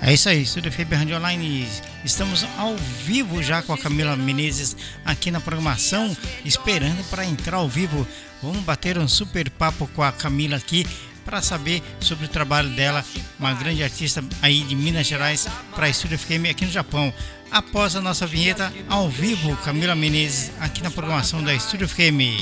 É 0.00 0.14
isso 0.14 0.28
aí, 0.28 0.42
Estúdio 0.42 0.70
FM 0.70 0.92
Rádio 0.92 1.16
Online. 1.16 1.68
Estamos 2.04 2.46
ao 2.56 2.76
vivo 2.76 3.42
já 3.42 3.62
com 3.62 3.72
a 3.72 3.78
Camila 3.78 4.16
Menezes 4.16 4.76
aqui 5.04 5.30
na 5.30 5.40
programação, 5.40 6.16
esperando 6.44 7.02
para 7.10 7.24
entrar 7.24 7.56
ao 7.56 7.68
vivo. 7.68 8.06
Vamos 8.42 8.62
bater 8.62 8.96
um 8.96 9.08
super 9.08 9.50
papo 9.50 9.88
com 9.88 10.02
a 10.02 10.12
Camila 10.12 10.56
aqui 10.56 10.86
para 11.24 11.42
saber 11.42 11.82
sobre 12.00 12.26
o 12.26 12.28
trabalho 12.28 12.70
dela, 12.70 13.04
uma 13.38 13.52
grande 13.52 13.82
artista 13.82 14.24
aí 14.40 14.62
de 14.62 14.74
Minas 14.74 15.06
Gerais 15.06 15.46
para 15.74 15.88
Estúdio 15.88 16.18
FM 16.18 16.48
aqui 16.50 16.64
no 16.64 16.70
Japão. 16.70 17.12
Após 17.50 17.96
a 17.96 18.00
nossa 18.00 18.26
vinheta 18.26 18.72
ao 18.88 19.10
vivo, 19.10 19.56
Camila 19.58 19.94
Menezes 19.94 20.52
aqui 20.60 20.82
na 20.82 20.90
programação 20.90 21.42
da 21.42 21.52
Estúdio 21.52 21.88
FM. 21.88 22.40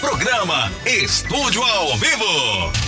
Programa 0.00 0.70
Estúdio 0.84 1.62
ao 1.62 1.96
Vivo. 1.96 2.87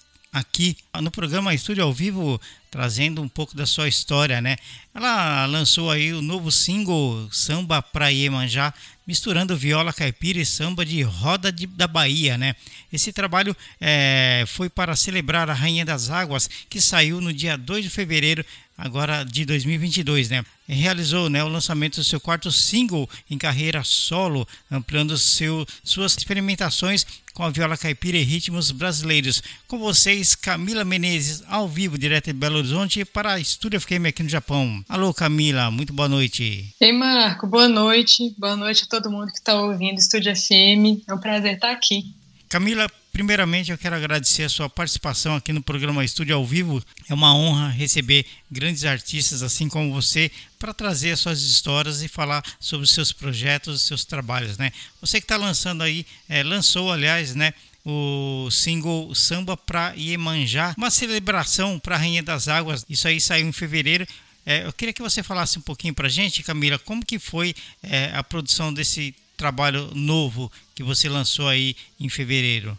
aqui 0.31 0.77
no 1.01 1.11
programa 1.11 1.53
Estúdio 1.53 1.83
ao 1.83 1.91
Vivo, 1.91 2.39
trazendo 2.69 3.21
um 3.21 3.27
pouco 3.27 3.55
da 3.55 3.65
sua 3.65 3.89
história, 3.89 4.39
né? 4.39 4.55
Ela 4.95 5.45
lançou 5.45 5.91
aí 5.91 6.13
o 6.13 6.21
novo 6.21 6.49
single 6.49 7.27
Samba 7.31 7.81
Pra 7.81 8.07
Iemanjá, 8.07 8.73
misturando 9.05 9.57
viola 9.57 9.91
caipira 9.91 10.39
e 10.39 10.45
samba 10.45 10.85
de 10.85 11.01
roda 11.01 11.51
de, 11.51 11.67
da 11.67 11.85
Bahia, 11.85 12.37
né? 12.37 12.55
Esse 12.93 13.11
trabalho 13.11 13.55
é, 13.79 14.45
foi 14.47 14.69
para 14.69 14.95
celebrar 14.95 15.49
a 15.49 15.53
Rainha 15.53 15.83
das 15.83 16.09
Águas, 16.09 16.49
que 16.69 16.79
saiu 16.79 17.19
no 17.19 17.33
dia 17.33 17.57
2 17.57 17.83
de 17.83 17.89
fevereiro 17.89 18.45
agora 18.81 19.23
de 19.23 19.45
2022, 19.45 20.31
né? 20.31 20.43
Realizou 20.67 21.29
né, 21.29 21.43
o 21.43 21.47
lançamento 21.47 21.97
do 21.97 22.03
seu 22.03 22.19
quarto 22.19 22.51
single 22.51 23.07
em 23.29 23.37
carreira 23.37 23.83
solo, 23.83 24.47
ampliando 24.71 25.15
seu, 25.19 25.67
suas 25.83 26.17
experimentações 26.17 27.05
com 27.33 27.43
a 27.43 27.49
viola 27.51 27.77
caipira 27.77 28.17
e 28.17 28.23
ritmos 28.23 28.71
brasileiros. 28.71 29.43
Com 29.67 29.77
vocês, 29.77 30.33
Camila 30.33 30.83
Menezes, 30.83 31.43
ao 31.47 31.67
vivo, 31.67 31.95
direto 31.95 32.25
de 32.25 32.33
Belo 32.33 32.57
Horizonte, 32.57 33.05
para 33.05 33.33
a 33.33 33.39
Estúdio 33.39 33.79
FM 33.79 34.07
aqui 34.07 34.23
no 34.23 34.29
Japão. 34.29 34.83
Alô, 34.89 35.13
Camila, 35.13 35.69
muito 35.69 35.93
boa 35.93 36.09
noite. 36.09 36.73
Ei, 36.81 36.91
Marco, 36.91 37.45
boa 37.45 37.67
noite. 37.67 38.33
Boa 38.37 38.55
noite 38.55 38.85
a 38.85 38.87
todo 38.87 39.11
mundo 39.11 39.27
que 39.27 39.37
está 39.37 39.61
ouvindo 39.61 39.99
Estúdio 39.99 40.35
FM. 40.35 41.05
É 41.07 41.13
um 41.13 41.19
prazer 41.19 41.53
estar 41.53 41.71
aqui. 41.71 42.15
Camila, 42.49 42.89
Primeiramente, 43.11 43.71
eu 43.71 43.77
quero 43.77 43.95
agradecer 43.95 44.43
a 44.43 44.49
sua 44.49 44.69
participação 44.69 45.35
aqui 45.35 45.51
no 45.51 45.61
programa 45.61 46.03
Estúdio 46.03 46.33
ao 46.33 46.45
Vivo. 46.45 46.81
É 47.09 47.13
uma 47.13 47.35
honra 47.35 47.67
receber 47.67 48.25
grandes 48.49 48.85
artistas 48.85 49.43
assim 49.43 49.67
como 49.67 49.91
você 49.91 50.31
para 50.57 50.73
trazer 50.73 51.11
as 51.11 51.19
suas 51.19 51.41
histórias 51.41 52.01
e 52.01 52.07
falar 52.07 52.41
sobre 52.59 52.85
os 52.85 52.91
seus 52.91 53.11
projetos, 53.11 53.75
os 53.75 53.81
seus 53.81 54.05
trabalhos, 54.05 54.57
né? 54.57 54.71
Você 55.01 55.19
que 55.19 55.25
está 55.25 55.35
lançando 55.35 55.83
aí, 55.83 56.05
é, 56.29 56.41
lançou, 56.41 56.91
aliás, 56.91 57.35
né? 57.35 57.53
o 57.83 58.47
single 58.51 59.13
Samba 59.15 59.57
para 59.57 59.93
Iemanjá, 59.97 60.75
uma 60.77 60.91
celebração 60.91 61.79
para 61.79 61.95
a 61.95 61.97
Rainha 61.97 62.21
das 62.21 62.47
Águas. 62.47 62.85
Isso 62.89 63.07
aí 63.07 63.19
saiu 63.19 63.47
em 63.47 63.51
fevereiro. 63.51 64.07
É, 64.45 64.65
eu 64.65 64.73
queria 64.73 64.93
que 64.93 65.01
você 65.01 65.21
falasse 65.21 65.57
um 65.57 65.61
pouquinho 65.61 65.93
para 65.93 66.07
gente, 66.07 66.43
Camila, 66.43 66.79
como 66.79 67.05
que 67.05 67.19
foi 67.19 67.55
é, 67.83 68.11
a 68.13 68.23
produção 68.23 68.73
desse 68.73 69.15
trabalho 69.35 69.89
novo 69.95 70.51
que 70.75 70.83
você 70.83 71.09
lançou 71.09 71.47
aí 71.47 71.75
em 71.99 72.07
fevereiro. 72.07 72.77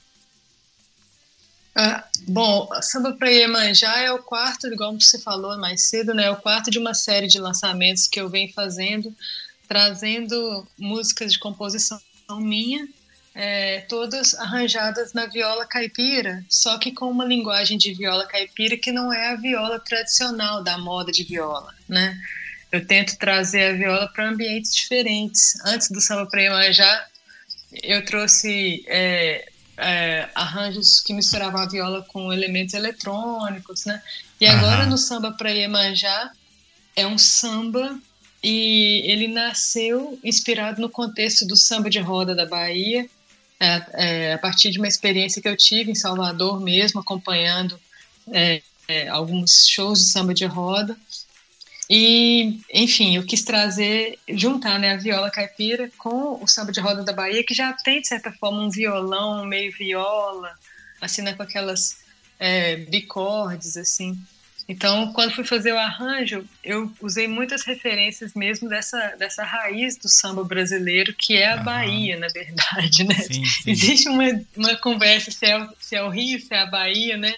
Ah, 1.75 2.05
bom, 2.29 2.69
Samba 2.83 3.13
para 3.13 3.31
Iemanjá 3.31 3.99
é 3.99 4.13
o 4.13 4.23
quarto, 4.23 4.67
igual 4.67 4.93
você 4.99 5.19
falou 5.19 5.57
mais 5.59 5.83
cedo, 5.83 6.13
né? 6.13 6.25
É 6.25 6.31
o 6.31 6.37
quarto 6.37 6.71
de 6.71 6.79
uma 6.79 6.93
série 6.93 7.27
de 7.27 7.39
lançamentos 7.39 8.07
que 8.07 8.21
eu 8.21 8.29
venho 8.29 8.53
fazendo, 8.53 9.15
trazendo 9.67 10.67
músicas 10.79 11.33
de 11.33 11.39
composição 11.39 11.99
minha, 12.39 12.87
é, 13.35 13.81
todas 13.89 14.35
arranjadas 14.35 15.13
na 15.15 15.27
viola 15.27 15.67
caipira, 15.67 16.45
só 16.49 16.77
que 16.79 16.93
com 16.93 17.11
uma 17.11 17.25
linguagem 17.25 17.79
de 17.79 17.95
viola 17.95 18.27
caipira 18.27 18.77
que 18.77 18.93
não 18.93 19.13
é 19.13 19.31
a 19.31 19.37
viola 19.37 19.81
tradicional 19.81 20.63
da 20.63 20.77
moda 20.77 21.11
de 21.11 21.25
viola, 21.25 21.75
né? 21.89 22.19
Eu 22.71 22.87
tento 22.87 23.17
trazer 23.19 23.65
a 23.65 23.73
viola 23.73 24.09
para 24.09 24.29
ambientes 24.29 24.75
diferentes. 24.75 25.55
Antes 25.65 25.91
do 25.91 26.01
Samba 26.01 26.27
para 26.27 26.41
Iemanjá, 26.41 27.07
eu 27.83 28.03
trouxe 28.05 28.83
é, 28.89 29.52
é, 29.77 30.29
arranjos 30.35 31.01
que 31.01 31.13
misturavam 31.13 31.61
a 31.61 31.67
viola 31.67 32.03
com 32.03 32.33
elementos 32.33 32.75
eletrônicos, 32.75 33.85
né? 33.85 34.03
E 34.41 34.47
agora 34.47 34.85
uhum. 34.85 34.91
no 34.91 34.99
samba 34.99 35.33
para 35.33 35.51
Iemanjá 35.51 36.33
é 36.95 37.07
um 37.07 37.17
samba 37.19 37.99
e 38.43 39.03
ele 39.05 39.29
nasceu 39.29 40.19
inspirado 40.23 40.81
no 40.81 40.91
contexto 40.91 41.47
do 41.47 41.57
samba 41.57 41.89
de 41.89 42.01
roda 42.01 42.35
da 42.35 42.45
Bahia, 42.45 43.09
é, 43.61 43.83
é, 43.93 44.33
a 44.33 44.39
partir 44.39 44.71
de 44.71 44.79
uma 44.79 44.89
experiência 44.89 45.41
que 45.41 45.49
eu 45.49 45.57
tive 45.57 45.93
em 45.93 45.95
Salvador 45.95 46.61
mesmo, 46.61 47.01
acompanhando 47.01 47.79
é, 48.33 48.61
é, 48.89 49.09
alguns 49.09 49.69
shows 49.69 50.01
de 50.01 50.05
samba 50.07 50.35
de 50.35 50.45
roda. 50.45 50.97
E, 51.91 52.61
enfim, 52.73 53.17
eu 53.17 53.27
quis 53.27 53.43
trazer, 53.43 54.19
juntar 54.29 54.79
né, 54.79 54.93
a 54.93 54.97
viola 54.97 55.31
caipira 55.31 55.91
com 55.99 56.43
o 56.43 56.47
samba 56.47 56.73
de 56.73 56.81
roda 56.81 57.03
da 57.03 57.13
Bahia, 57.13 57.45
que 57.45 57.55
já 57.55 57.73
tem, 57.73 58.01
de 58.01 58.09
certa 58.09 58.33
forma, 58.33 58.63
um 58.63 58.71
violão 58.71 59.45
meio 59.45 59.73
viola, 59.73 60.55
assim, 61.01 61.23
né, 61.23 61.35
com 61.35 61.43
aquelas 61.43 61.99
é, 62.39 62.77
bicordes, 62.77 63.77
assim. 63.77 64.17
Então, 64.69 65.13
quando 65.13 65.35
fui 65.35 65.45
fazer 65.45 65.73
o 65.73 65.79
arranjo, 65.79 66.45
eu 66.63 66.91
usei 67.01 67.27
muitas 67.27 67.63
referências 67.63 68.33
mesmo 68.35 68.69
dessa, 68.69 69.15
dessa 69.19 69.43
raiz 69.43 69.97
do 69.97 70.09
samba 70.09 70.45
brasileiro, 70.45 71.15
que 71.19 71.37
é 71.37 71.53
a 71.53 71.57
uhum. 71.57 71.65
Bahia, 71.65 72.19
na 72.19 72.29
verdade, 72.29 73.05
né? 73.05 73.15
Sim, 73.15 73.45
sim. 73.45 73.71
Existe 73.71 74.09
uma, 74.09 74.25
uma 74.57 74.77
conversa 74.77 75.31
se 75.31 75.45
é, 75.45 75.69
se 75.81 75.97
é 75.97 76.03
o 76.03 76.09
Rio, 76.09 76.41
se 76.41 76.55
é 76.55 76.61
a 76.61 76.67
Bahia, 76.67 77.17
né? 77.17 77.35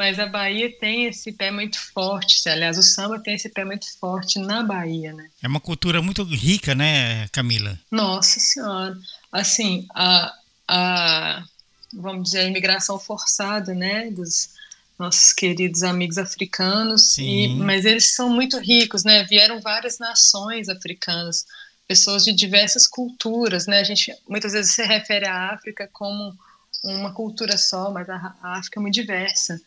Mas 0.00 0.18
a 0.18 0.24
Bahia 0.24 0.74
tem 0.78 1.04
esse 1.04 1.30
pé 1.30 1.50
muito 1.50 1.78
forte. 1.78 2.48
Aliás, 2.48 2.78
o 2.78 2.82
samba 2.82 3.18
tem 3.18 3.34
esse 3.34 3.50
pé 3.50 3.66
muito 3.66 3.84
forte 3.98 4.38
na 4.38 4.62
Bahia, 4.62 5.12
né? 5.12 5.28
É 5.42 5.46
uma 5.46 5.60
cultura 5.60 6.00
muito 6.00 6.24
rica, 6.24 6.74
né, 6.74 7.28
Camila? 7.28 7.78
Nossa 7.90 8.40
Senhora. 8.40 8.96
Assim, 9.30 9.86
a, 9.94 10.34
a 10.66 11.44
vamos 11.92 12.22
dizer, 12.22 12.38
a 12.38 12.44
imigração 12.44 12.98
forçada, 12.98 13.74
né, 13.74 14.10
dos 14.10 14.54
nossos 14.98 15.34
queridos 15.34 15.82
amigos 15.82 16.16
africanos, 16.16 17.18
e, 17.18 17.48
mas 17.48 17.84
eles 17.84 18.14
são 18.14 18.30
muito 18.30 18.56
ricos, 18.58 19.04
né? 19.04 19.22
Vieram 19.24 19.60
várias 19.60 19.98
nações 19.98 20.70
africanas, 20.70 21.44
pessoas 21.86 22.24
de 22.24 22.32
diversas 22.32 22.86
culturas, 22.86 23.66
né? 23.66 23.80
A 23.80 23.84
gente 23.84 24.16
muitas 24.26 24.54
vezes 24.54 24.72
se 24.72 24.82
refere 24.82 25.26
à 25.26 25.50
África 25.50 25.86
como 25.92 26.34
uma 26.82 27.12
cultura 27.12 27.58
só, 27.58 27.90
mas 27.90 28.08
a 28.08 28.34
África 28.42 28.80
é 28.80 28.82
muito 28.82 28.94
diversa. 28.94 29.60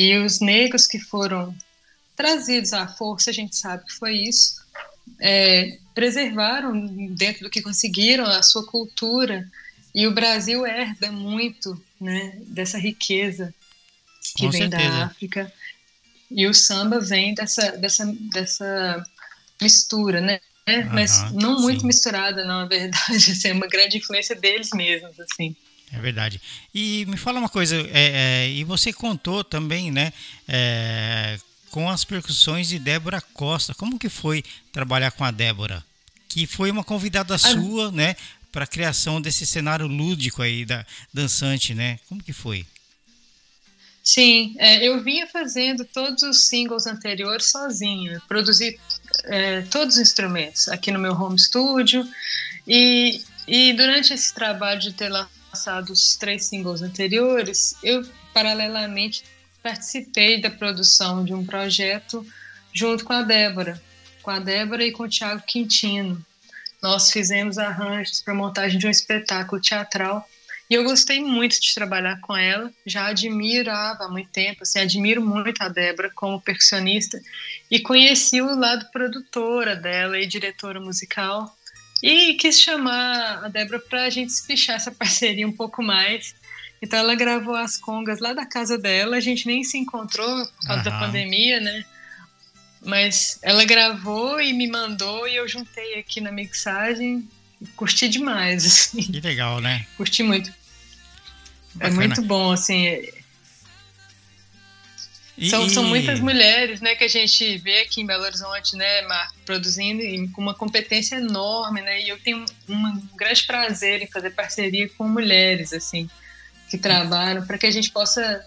E 0.00 0.16
os 0.16 0.40
negros 0.40 0.86
que 0.86 0.98
foram 0.98 1.54
trazidos 2.16 2.72
à 2.72 2.88
força, 2.88 3.28
a 3.28 3.34
gente 3.34 3.54
sabe 3.54 3.84
que 3.84 3.92
foi 3.92 4.14
isso, 4.16 4.54
é, 5.20 5.76
preservaram 5.94 6.86
dentro 7.08 7.42
do 7.42 7.50
que 7.50 7.60
conseguiram 7.60 8.24
a 8.24 8.42
sua 8.42 8.64
cultura. 8.64 9.46
E 9.94 10.06
o 10.06 10.14
Brasil 10.14 10.64
herda 10.64 11.12
muito 11.12 11.78
né, 12.00 12.32
dessa 12.46 12.78
riqueza 12.78 13.52
que 14.34 14.46
Com 14.46 14.50
vem 14.50 14.62
certeza. 14.62 14.88
da 14.88 15.04
África. 15.04 15.52
E 16.30 16.46
o 16.46 16.54
samba 16.54 16.98
vem 16.98 17.34
dessa, 17.34 17.72
dessa, 17.72 18.06
dessa 18.32 19.04
mistura, 19.60 20.22
né? 20.22 20.40
Mas 20.94 21.30
não 21.32 21.60
muito 21.60 21.82
sim. 21.82 21.86
misturada, 21.86 22.42
não, 22.42 22.60
na 22.60 22.66
verdade. 22.66 23.02
Assim, 23.32 23.48
é 23.48 23.52
uma 23.52 23.66
grande 23.66 23.98
influência 23.98 24.34
deles 24.34 24.70
mesmos, 24.72 25.20
assim. 25.20 25.54
É 25.92 25.98
verdade. 25.98 26.40
E 26.74 27.04
me 27.06 27.16
fala 27.16 27.40
uma 27.40 27.48
coisa, 27.48 27.76
é, 27.76 27.88
é, 27.92 28.50
e 28.50 28.62
você 28.62 28.92
contou 28.92 29.42
também, 29.42 29.90
né, 29.90 30.12
é, 30.46 31.38
com 31.70 31.88
as 31.88 32.04
percussões 32.04 32.68
de 32.68 32.78
Débora 32.78 33.20
Costa. 33.20 33.74
Como 33.74 33.98
que 33.98 34.08
foi 34.08 34.44
trabalhar 34.72 35.10
com 35.10 35.24
a 35.24 35.30
Débora? 35.30 35.84
Que 36.28 36.46
foi 36.46 36.70
uma 36.70 36.84
convidada 36.84 37.36
sua, 37.36 37.90
né, 37.90 38.14
para 38.52 38.64
a 38.64 38.68
criação 38.68 39.20
desse 39.20 39.46
cenário 39.46 39.86
lúdico 39.86 40.42
aí 40.42 40.64
da 40.64 40.84
dançante, 41.12 41.74
né? 41.74 41.98
Como 42.08 42.22
que 42.22 42.32
foi? 42.32 42.66
Sim, 44.02 44.54
é, 44.58 44.86
eu 44.86 45.02
vinha 45.02 45.26
fazendo 45.26 45.84
todos 45.84 46.22
os 46.22 46.48
singles 46.48 46.86
anteriores 46.86 47.46
sozinha, 47.50 48.20
produzi 48.26 48.78
é, 49.24 49.62
todos 49.62 49.96
os 49.96 50.00
instrumentos 50.00 50.68
aqui 50.68 50.90
no 50.90 50.98
meu 50.98 51.12
home 51.12 51.38
studio 51.38 52.08
e, 52.66 53.20
e 53.46 53.72
durante 53.74 54.12
esse 54.12 54.34
trabalho 54.34 54.80
de 54.80 54.92
ter 54.92 55.08
lançado 55.08 55.39
lançados 55.50 56.16
três 56.16 56.44
singles 56.44 56.80
anteriores, 56.80 57.74
eu 57.82 58.06
paralelamente 58.32 59.24
participei 59.62 60.40
da 60.40 60.50
produção 60.50 61.24
de 61.24 61.34
um 61.34 61.44
projeto 61.44 62.24
junto 62.72 63.04
com 63.04 63.12
a 63.12 63.22
Débora, 63.22 63.80
com 64.22 64.30
a 64.30 64.38
Débora 64.38 64.84
e 64.84 64.92
com 64.92 65.02
o 65.02 65.08
Thiago 65.08 65.42
Quintino. 65.46 66.24
nós 66.80 67.10
fizemos 67.10 67.58
arranjos 67.58 68.22
para 68.22 68.32
montagem 68.32 68.78
de 68.78 68.86
um 68.86 68.90
espetáculo 68.90 69.60
teatral 69.60 70.26
e 70.70 70.74
eu 70.74 70.84
gostei 70.84 71.20
muito 71.20 71.60
de 71.60 71.74
trabalhar 71.74 72.20
com 72.20 72.36
ela, 72.36 72.72
já 72.86 73.08
admirava 73.08 74.04
há 74.04 74.08
muito 74.08 74.30
tempo, 74.30 74.62
assim, 74.62 74.78
admiro 74.78 75.20
muito 75.20 75.60
a 75.62 75.68
Débora 75.68 76.08
como 76.14 76.40
percussionista 76.40 77.20
e 77.68 77.80
conheci 77.80 78.40
o 78.40 78.54
lado 78.54 78.88
produtora 78.92 79.74
dela 79.74 80.16
e 80.16 80.26
diretora 80.26 80.80
musical 80.80 81.52
e 82.02 82.34
quis 82.34 82.60
chamar 82.60 83.44
a 83.44 83.48
Débora 83.48 83.78
para 83.78 84.04
a 84.04 84.10
gente 84.10 84.30
espichar 84.30 84.76
essa 84.76 84.90
parceria 84.90 85.46
um 85.46 85.52
pouco 85.52 85.82
mais. 85.82 86.34
Então 86.82 86.98
ela 86.98 87.14
gravou 87.14 87.54
as 87.54 87.76
congas 87.76 88.20
lá 88.20 88.32
da 88.32 88.46
casa 88.46 88.78
dela, 88.78 89.16
a 89.16 89.20
gente 89.20 89.46
nem 89.46 89.62
se 89.62 89.76
encontrou 89.76 90.46
por 90.46 90.66
causa 90.66 90.84
da 90.84 90.98
pandemia, 90.98 91.60
né? 91.60 91.84
Mas 92.82 93.38
ela 93.42 93.64
gravou 93.64 94.40
e 94.40 94.52
me 94.54 94.66
mandou 94.66 95.28
e 95.28 95.36
eu 95.36 95.46
juntei 95.46 95.98
aqui 95.98 96.20
na 96.20 96.32
mixagem. 96.32 97.28
Curti 97.76 98.08
demais. 98.08 98.64
Assim. 98.64 99.02
Que 99.02 99.20
legal, 99.20 99.60
né? 99.60 99.86
Curti 99.98 100.22
muito. 100.22 100.48
É 100.48 100.54
Bacana. 101.74 101.94
É 102.04 102.06
muito 102.06 102.22
bom, 102.22 102.52
assim. 102.52 102.86
E... 105.40 105.48
São, 105.48 105.66
são 105.70 105.84
muitas 105.84 106.20
mulheres, 106.20 106.82
né, 106.82 106.94
que 106.94 107.02
a 107.02 107.08
gente 107.08 107.56
vê 107.58 107.80
aqui 107.80 108.02
em 108.02 108.06
Belo 108.06 108.24
Horizonte, 108.24 108.76
né, 108.76 109.00
Marco, 109.02 109.34
produzindo 109.46 110.02
e 110.02 110.28
com 110.28 110.42
uma 110.42 110.52
competência 110.54 111.16
enorme, 111.16 111.80
né, 111.80 112.02
e 112.02 112.10
eu 112.10 112.18
tenho 112.18 112.44
um 112.68 113.00
grande 113.16 113.44
prazer 113.44 114.02
em 114.02 114.06
fazer 114.06 114.30
parceria 114.30 114.86
com 114.90 115.08
mulheres, 115.08 115.72
assim, 115.72 116.10
que 116.68 116.76
trabalham 116.76 117.46
para 117.46 117.56
que 117.56 117.64
a 117.64 117.70
gente 117.70 117.90
possa 117.90 118.46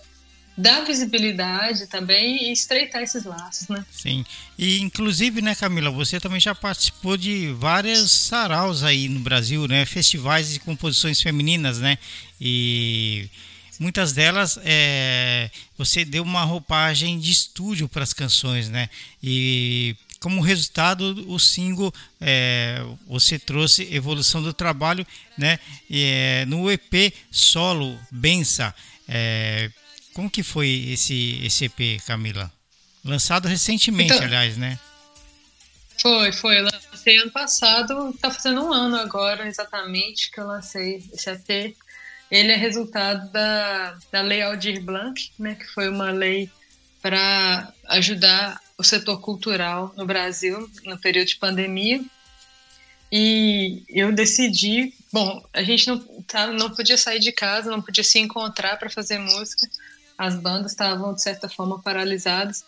dar 0.55 0.85
visibilidade 0.85 1.87
também 1.87 2.49
e 2.49 2.51
estreitar 2.51 3.01
esses 3.01 3.23
laços, 3.25 3.67
né? 3.67 3.83
Sim. 3.91 4.23
E 4.55 4.79
inclusive, 4.81 5.41
né, 5.41 5.55
Camila, 5.55 5.89
você 5.89 6.19
também 6.19 6.39
já 6.39 6.53
participou 6.53 7.17
de 7.17 7.51
várias 7.53 8.11
saraus 8.11 8.83
aí 8.83 9.09
no 9.09 9.19
Brasil, 9.19 9.67
né? 9.67 9.83
Festivais 9.83 10.53
de 10.53 10.59
composições 10.59 11.19
femininas, 11.19 11.79
né? 11.79 11.97
E 12.39 13.27
muitas 13.79 14.13
delas 14.13 14.59
é, 14.63 15.49
você 15.77 16.05
deu 16.05 16.23
uma 16.23 16.43
roupagem 16.43 17.19
de 17.19 17.31
estúdio 17.31 17.87
para 17.89 18.03
as 18.03 18.13
canções, 18.13 18.69
né? 18.69 18.89
E 19.21 19.95
como 20.19 20.41
resultado, 20.41 21.25
o 21.27 21.37
single 21.37 21.93
é, 22.21 22.81
você 23.07 23.37
trouxe 23.37 23.93
evolução 23.93 24.41
do 24.41 24.53
trabalho, 24.53 25.05
né? 25.37 25.59
E, 25.89 26.03
é, 26.03 26.45
no 26.45 26.71
EP 26.71 27.13
solo 27.29 27.99
Bença. 28.09 28.73
É, 29.07 29.69
como 30.13 30.29
que 30.29 30.43
foi 30.43 30.69
esse, 30.91 31.41
esse 31.43 31.65
EP, 31.65 32.01
Camila? 32.05 32.51
Lançado 33.03 33.47
recentemente, 33.47 34.13
então, 34.13 34.25
aliás, 34.25 34.55
né? 34.55 34.79
Foi, 36.01 36.31
foi. 36.31 36.61
Lancei 36.61 37.17
ano 37.17 37.31
passado, 37.31 38.13
tá 38.21 38.31
fazendo 38.31 38.63
um 38.63 38.71
ano 38.71 38.95
agora 38.95 39.47
exatamente 39.47 40.31
que 40.31 40.39
eu 40.39 40.47
lancei 40.47 41.03
esse 41.13 41.29
EP. 41.29 41.75
Ele 42.33 42.51
é 42.51 42.55
resultado 42.55 43.31
da, 43.31 43.95
da 44.11 44.21
Lei 44.21 44.41
Aldir 44.41 44.81
Blanc, 44.81 45.31
né, 45.37 45.53
que 45.53 45.67
foi 45.67 45.87
uma 45.87 46.09
lei 46.09 46.49
para 46.99 47.71
ajudar 47.89 48.59
o 48.75 48.83
setor 48.83 49.21
cultural 49.21 49.93
no 49.95 50.03
Brasil 50.03 50.67
no 50.83 50.97
período 50.97 51.27
de 51.27 51.35
pandemia. 51.35 52.03
E 53.11 53.83
eu 53.87 54.11
decidi, 54.11 54.95
bom, 55.11 55.45
a 55.53 55.61
gente 55.61 55.87
não, 55.87 55.99
tá, 56.23 56.47
não 56.47 56.71
podia 56.71 56.97
sair 56.97 57.19
de 57.19 57.31
casa, 57.31 57.69
não 57.69 57.83
podia 57.83 58.03
se 58.03 58.17
encontrar 58.17 58.77
para 58.77 58.89
fazer 58.89 59.19
música 59.19 59.69
as 60.17 60.35
bandas 60.35 60.71
estavam, 60.71 61.13
de 61.13 61.21
certa 61.21 61.47
forma, 61.47 61.81
paralisadas. 61.83 62.65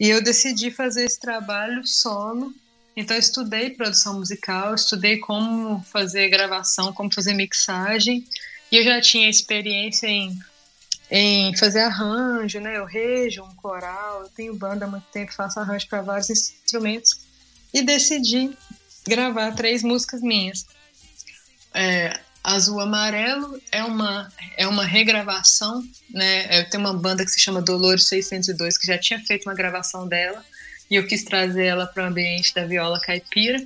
E 0.00 0.08
eu 0.08 0.20
decidi 0.20 0.72
fazer 0.72 1.04
esse 1.04 1.20
trabalho 1.20 1.86
solo. 1.86 2.52
Então, 2.96 3.16
estudei 3.16 3.70
produção 3.70 4.18
musical, 4.18 4.74
estudei 4.74 5.18
como 5.18 5.84
fazer 5.84 6.28
gravação, 6.28 6.92
como 6.92 7.14
fazer 7.14 7.34
mixagem. 7.34 8.26
E 8.74 8.78
eu 8.78 8.82
já 8.82 9.00
tinha 9.00 9.30
experiência 9.30 10.08
em, 10.08 10.36
em 11.08 11.56
fazer 11.56 11.78
arranjo, 11.78 12.58
né? 12.58 12.76
Eu 12.76 12.84
rejo 12.84 13.44
um 13.44 13.54
coral, 13.54 14.22
eu 14.22 14.28
tenho 14.30 14.52
banda 14.52 14.84
há 14.84 14.88
muito 14.88 15.06
tempo, 15.12 15.32
faço 15.32 15.60
arranjo 15.60 15.86
para 15.86 16.02
vários 16.02 16.28
instrumentos. 16.28 17.20
E 17.72 17.82
decidi 17.82 18.50
gravar 19.06 19.52
três 19.52 19.84
músicas 19.84 20.22
minhas. 20.22 20.66
É, 21.72 22.18
Azul 22.42 22.80
Amarelo 22.80 23.60
é 23.70 23.84
uma, 23.84 24.28
é 24.56 24.66
uma 24.66 24.84
regravação, 24.84 25.80
né? 26.10 26.58
Eu 26.58 26.68
tenho 26.68 26.82
uma 26.82 26.94
banda 26.94 27.24
que 27.24 27.30
se 27.30 27.38
chama 27.38 27.62
Dolores 27.62 28.06
602, 28.06 28.76
que 28.76 28.88
já 28.88 28.98
tinha 28.98 29.20
feito 29.20 29.48
uma 29.48 29.54
gravação 29.54 30.08
dela, 30.08 30.44
e 30.90 30.96
eu 30.96 31.06
quis 31.06 31.22
trazer 31.22 31.66
ela 31.66 31.86
para 31.86 32.02
o 32.02 32.06
ambiente 32.08 32.52
da 32.52 32.66
viola 32.66 32.98
caipira. 32.98 33.64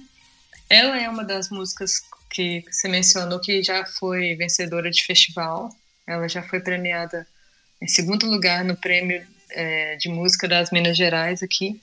Ela 0.69 1.01
é 1.01 1.09
uma 1.09 1.25
das 1.25 1.49
músicas 1.49 2.03
que 2.31 2.65
você 2.71 2.89
mencionou 2.89 3.41
que 3.41 3.63
já 3.63 3.85
foi 3.85 4.35
vencedora 4.35 4.91
de 4.91 5.05
festival. 5.05 5.75
Ela 6.07 6.29
já 6.29 6.43
foi 6.43 6.61
premiada 6.61 7.27
em 7.81 7.89
segundo 7.89 8.27
lugar 8.27 8.65
no 8.65 8.77
prêmio 8.77 9.25
é, 9.51 9.97
de 9.97 10.09
música 10.09 10.49
das 10.49 10.71
Minas 10.71 10.97
Gerais 10.97 11.43
aqui. 11.43 11.81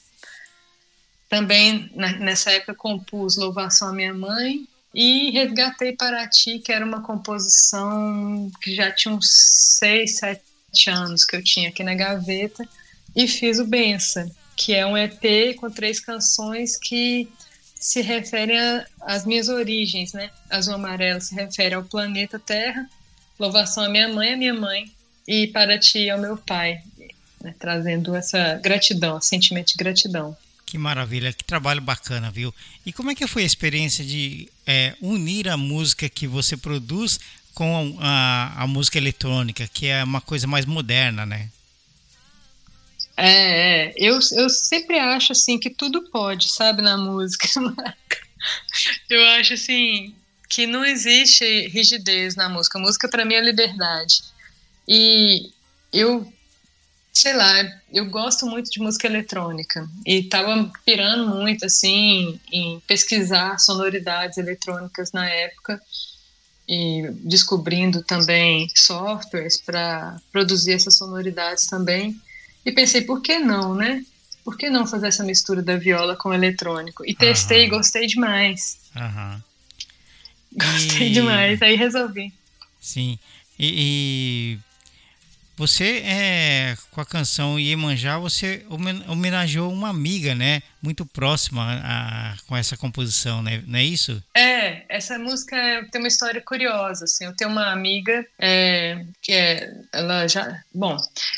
Também 1.29 1.89
na, 1.95 2.13
nessa 2.13 2.51
época 2.51 2.75
compus 2.75 3.35
Louvação 3.37 3.89
à 3.89 3.93
Minha 3.93 4.13
Mãe 4.13 4.67
e 4.93 5.31
Resgatei 5.31 5.93
para 5.93 6.27
Ti, 6.27 6.59
que 6.59 6.71
era 6.71 6.85
uma 6.85 7.01
composição 7.01 8.49
que 8.61 8.73
já 8.73 8.91
tinha 8.91 9.13
uns 9.13 9.29
seis, 9.29 10.17
sete 10.17 10.89
anos 10.89 11.25
que 11.25 11.35
eu 11.35 11.43
tinha 11.43 11.69
aqui 11.69 11.83
na 11.83 11.95
gaveta, 11.95 12.67
e 13.15 13.27
fiz 13.27 13.59
o 13.59 13.65
Bença, 13.65 14.29
que 14.55 14.73
é 14.73 14.85
um 14.85 14.97
EP 14.97 15.55
com 15.57 15.69
três 15.69 15.99
canções 15.99 16.77
que 16.77 17.29
se 17.85 18.01
referem 18.01 18.57
às 19.01 19.27
minhas 19.27 19.47
origens, 19.47 20.11
né? 20.11 20.31
Azul 20.49 20.73
Amarelo 20.73 21.21
se 21.21 21.35
refere 21.35 21.75
ao 21.75 21.83
planeta 21.83 22.39
Terra, 22.39 22.89
Louvação 23.37 23.83
à 23.83 23.89
minha 23.89 24.07
mãe, 24.07 24.33
a 24.33 24.37
minha 24.37 24.53
mãe, 24.55 24.91
e 25.27 25.45
Para 25.47 25.77
Ti 25.77 26.09
ao 26.09 26.19
meu 26.19 26.35
pai, 26.35 26.81
né? 27.39 27.53
trazendo 27.59 28.15
essa 28.15 28.55
gratidão, 28.55 29.21
sentimento 29.21 29.67
de 29.67 29.75
gratidão. 29.75 30.35
Que 30.65 30.79
maravilha, 30.79 31.31
que 31.31 31.43
trabalho 31.43 31.79
bacana, 31.79 32.31
viu? 32.31 32.51
E 32.83 32.91
como 32.91 33.11
é 33.11 33.15
que 33.15 33.27
foi 33.27 33.43
a 33.43 33.45
experiência 33.45 34.03
de 34.03 34.49
é, 34.65 34.95
unir 34.99 35.47
a 35.47 35.55
música 35.55 36.09
que 36.09 36.25
você 36.25 36.57
produz 36.57 37.19
com 37.53 37.95
a, 37.99 38.63
a, 38.63 38.65
música 38.65 38.97
eletrônica, 38.97 39.69
que 39.71 39.85
é 39.85 40.03
uma 40.03 40.21
coisa 40.21 40.47
mais 40.47 40.65
moderna, 40.65 41.23
né? 41.23 41.49
É, 43.17 43.87
é, 43.87 43.93
eu, 43.97 44.19
eu 44.33 44.49
sempre 44.49 44.99
acho 44.99 45.31
assim 45.31 45.57
que 45.57 45.69
tudo 45.69 46.09
pode, 46.09 46.49
sabe, 46.49 46.81
na 46.81 46.97
música. 46.97 47.47
eu 49.09 49.25
acho 49.39 49.53
assim 49.53 50.13
que 50.49 50.67
não 50.67 50.85
existe 50.85 51.67
rigidez 51.67 52.35
na 52.35 52.49
música. 52.49 52.77
A 52.77 52.81
música 52.81 53.07
para 53.07 53.25
mim 53.25 53.35
é 53.35 53.41
liberdade. 53.41 54.23
E 54.87 55.51
eu 55.91 56.31
sei 57.15 57.33
lá, 57.33 57.53
eu 57.93 58.05
gosto 58.09 58.45
muito 58.45 58.69
de 58.69 58.81
música 58.81 59.07
eletrônica 59.07 59.87
e 60.05 60.23
tava 60.23 60.69
pirando 60.85 61.33
muito 61.33 61.65
assim 61.65 62.37
em 62.51 62.81
pesquisar 62.81 63.57
sonoridades 63.57 64.37
eletrônicas 64.37 65.13
na 65.13 65.25
época 65.29 65.81
e 66.67 67.09
descobrindo 67.21 68.03
também 68.03 68.67
softwares 68.75 69.61
para 69.61 70.19
produzir 70.29 70.73
essas 70.73 70.97
sonoridades 70.97 71.67
também. 71.67 72.19
E 72.65 72.71
pensei, 72.71 73.01
por 73.01 73.21
que 73.21 73.39
não, 73.39 73.75
né? 73.75 74.03
Por 74.43 74.57
que 74.57 74.69
não 74.69 74.87
fazer 74.87 75.07
essa 75.07 75.23
mistura 75.23 75.61
da 75.61 75.77
viola 75.77 76.15
com 76.15 76.29
o 76.29 76.33
eletrônico? 76.33 77.05
E 77.05 77.13
testei 77.13 77.65
e 77.65 77.69
gostei 77.69 78.07
demais. 78.07 78.79
Aham. 78.95 79.43
Gostei 80.51 81.09
e... 81.09 81.13
demais, 81.13 81.61
aí 81.61 81.75
resolvi. 81.75 82.33
Sim. 82.79 83.19
E, 83.57 83.67
e 84.53 84.59
você, 85.57 86.01
é, 86.05 86.75
com 86.91 86.99
a 86.99 87.05
canção 87.05 87.57
Iemanjá, 87.57 88.17
você 88.17 88.65
homenageou 89.07 89.71
uma 89.71 89.89
amiga, 89.89 90.35
né? 90.35 90.61
Muito 90.81 91.05
próxima 91.05 91.63
a, 91.63 92.31
a, 92.31 92.37
com 92.45 92.57
essa 92.57 92.75
composição, 92.75 93.41
né? 93.41 93.63
Não 93.65 93.79
é 93.79 93.83
isso? 93.83 94.21
É, 94.35 94.83
essa 94.89 95.17
música 95.17 95.55
tem 95.91 96.01
uma 96.01 96.09
história 96.09 96.41
curiosa, 96.41 97.05
assim. 97.05 97.25
Eu 97.25 97.35
tenho 97.35 97.49
uma 97.49 97.71
amiga 97.71 98.25
é, 98.37 99.05
que 99.21 99.31
é, 99.31 99.73
ela 99.93 100.27
já, 100.27 100.61
bom, 100.73 100.97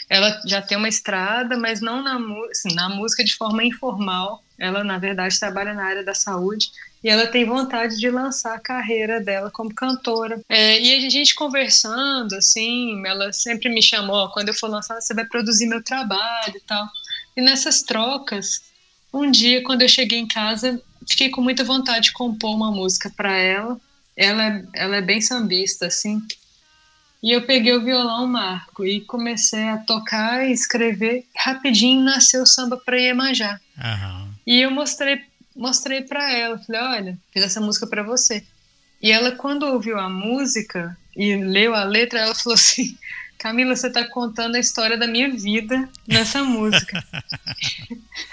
ela 0.10 0.42
já 0.48 0.62
tem 0.62 0.78
uma 0.78 0.90
estrada, 0.90 1.56
mas 1.56 1.80
não 1.80 2.02
na, 2.02 2.18
assim, 2.50 2.74
na 2.74 2.90
música 2.90 3.24
de 3.24 3.36
forma 3.36 3.64
informal. 3.64 4.44
Ela, 4.58 4.84
na 4.84 4.98
verdade, 4.98 5.40
trabalha 5.40 5.76
na 5.76 5.86
área 5.86 6.04
da 6.04 6.16
saúde 6.16 6.72
e 7.04 7.10
ela 7.10 7.28
tem 7.28 7.46
vontade 7.46 7.98
de 7.98 8.10
lançar 8.10 8.56
a 8.56 8.60
carreira 8.60 9.22
dela 9.22 9.52
como 9.52 9.74
cantora. 9.74 10.42
É, 10.50 10.80
e 10.82 11.06
a 11.06 11.10
gente 11.10 11.36
conversando, 11.36 12.34
assim, 12.34 13.02
ela 13.06 13.32
sempre 13.32 13.70
me 13.70 13.82
chamou, 13.82 14.30
quando 14.30 14.50
eu 14.50 14.54
for 14.54 14.70
lançar, 14.70 15.00
você 15.00 15.14
vai 15.14 15.26
produzir 15.26 15.68
meu 15.68 15.84
trabalho 15.84 16.56
e 16.56 16.62
tal. 16.62 16.88
E 17.36 17.42
nessas 17.42 17.84
trocas, 17.84 18.62
um 19.14 19.30
dia, 19.30 19.64
quando 19.64 19.84
eu 19.84 19.90
cheguei 19.90 20.20
em 20.20 20.28
casa, 20.28 20.82
fiquei 21.08 21.30
com 21.30 21.42
muita 21.42 21.64
vontade 21.64 22.08
de 22.08 22.14
compor 22.14 22.56
uma 22.56 22.72
música 22.72 23.12
para 23.16 23.36
ela. 23.38 23.80
Ela 24.16 24.44
é, 24.48 24.66
ela 24.74 24.96
é 24.98 25.02
bem 25.02 25.22
sambista, 25.22 25.88
assim. 25.88 26.22
E 27.22 27.32
eu 27.32 27.46
peguei 27.46 27.74
o 27.74 27.84
violão 27.84 28.28
Marco 28.28 28.86
e 28.86 29.02
comecei 29.02 29.70
a 29.70 29.78
tocar 29.78 30.48
e 30.48 30.52
escrever. 30.52 31.26
Rapidinho 31.36 32.04
nasceu 32.04 32.44
o 32.44 32.48
samba 32.48 32.78
para 32.78 33.00
Iemanjá. 33.00 33.60
Uhum. 33.78 34.30
E 34.46 34.62
eu 34.62 34.72
mostrei 34.72 35.22
mostrei 35.58 36.02
para 36.02 36.32
ela, 36.32 36.60
falei, 36.60 36.82
olha, 36.82 37.18
fiz 37.34 37.44
essa 37.44 37.60
música 37.60 37.88
para 37.88 38.04
você. 38.04 38.44
E 39.02 39.12
ela, 39.12 39.32
quando 39.32 39.64
ouviu 39.64 40.00
a 40.00 40.08
música 40.08 40.98
e 41.16 41.36
leu 41.36 41.76
a 41.76 41.84
letra, 41.84 42.20
ela 42.20 42.36
falou 42.36 42.56
assim, 42.56 42.98
Camila, 43.38 43.76
você 43.76 43.88
está 43.88 44.08
contando 44.08 44.56
a 44.56 44.60
história 44.60 44.98
da 44.98 45.06
minha 45.06 45.30
vida 45.30 45.88
nessa 46.08 46.44
música. 46.44 47.04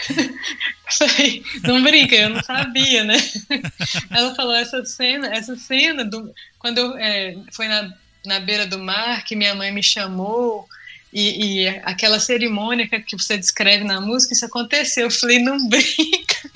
falei, 0.99 1.43
não 1.63 1.83
brinca, 1.83 2.15
eu 2.15 2.31
não 2.31 2.43
sabia, 2.43 3.05
né? 3.05 3.17
Ela 4.11 4.35
falou 4.35 4.55
essa 4.55 4.83
cena, 4.85 5.27
essa 5.29 5.57
cena 5.57 6.05
do 6.05 6.33
quando 6.59 6.79
eu 6.79 6.97
é, 6.97 7.37
foi 7.53 7.69
na, 7.69 7.93
na 8.25 8.41
beira 8.41 8.67
do 8.67 8.79
mar 8.79 9.25
que 9.25 9.37
minha 9.37 9.55
mãe 9.55 9.71
me 9.71 9.83
chamou 9.83 10.67
e, 11.15 11.63
e, 11.63 11.69
aquela 11.85 12.19
cerimônia 12.19 12.89
que 12.89 13.17
você 13.17 13.39
descreve 13.39 13.85
na 13.85 14.01
música, 14.01 14.35
isso 14.35 14.45
aconteceu. 14.45 15.05
Eu 15.05 15.11
falei, 15.13 15.39
não 15.39 15.69
brinca. 15.69 16.51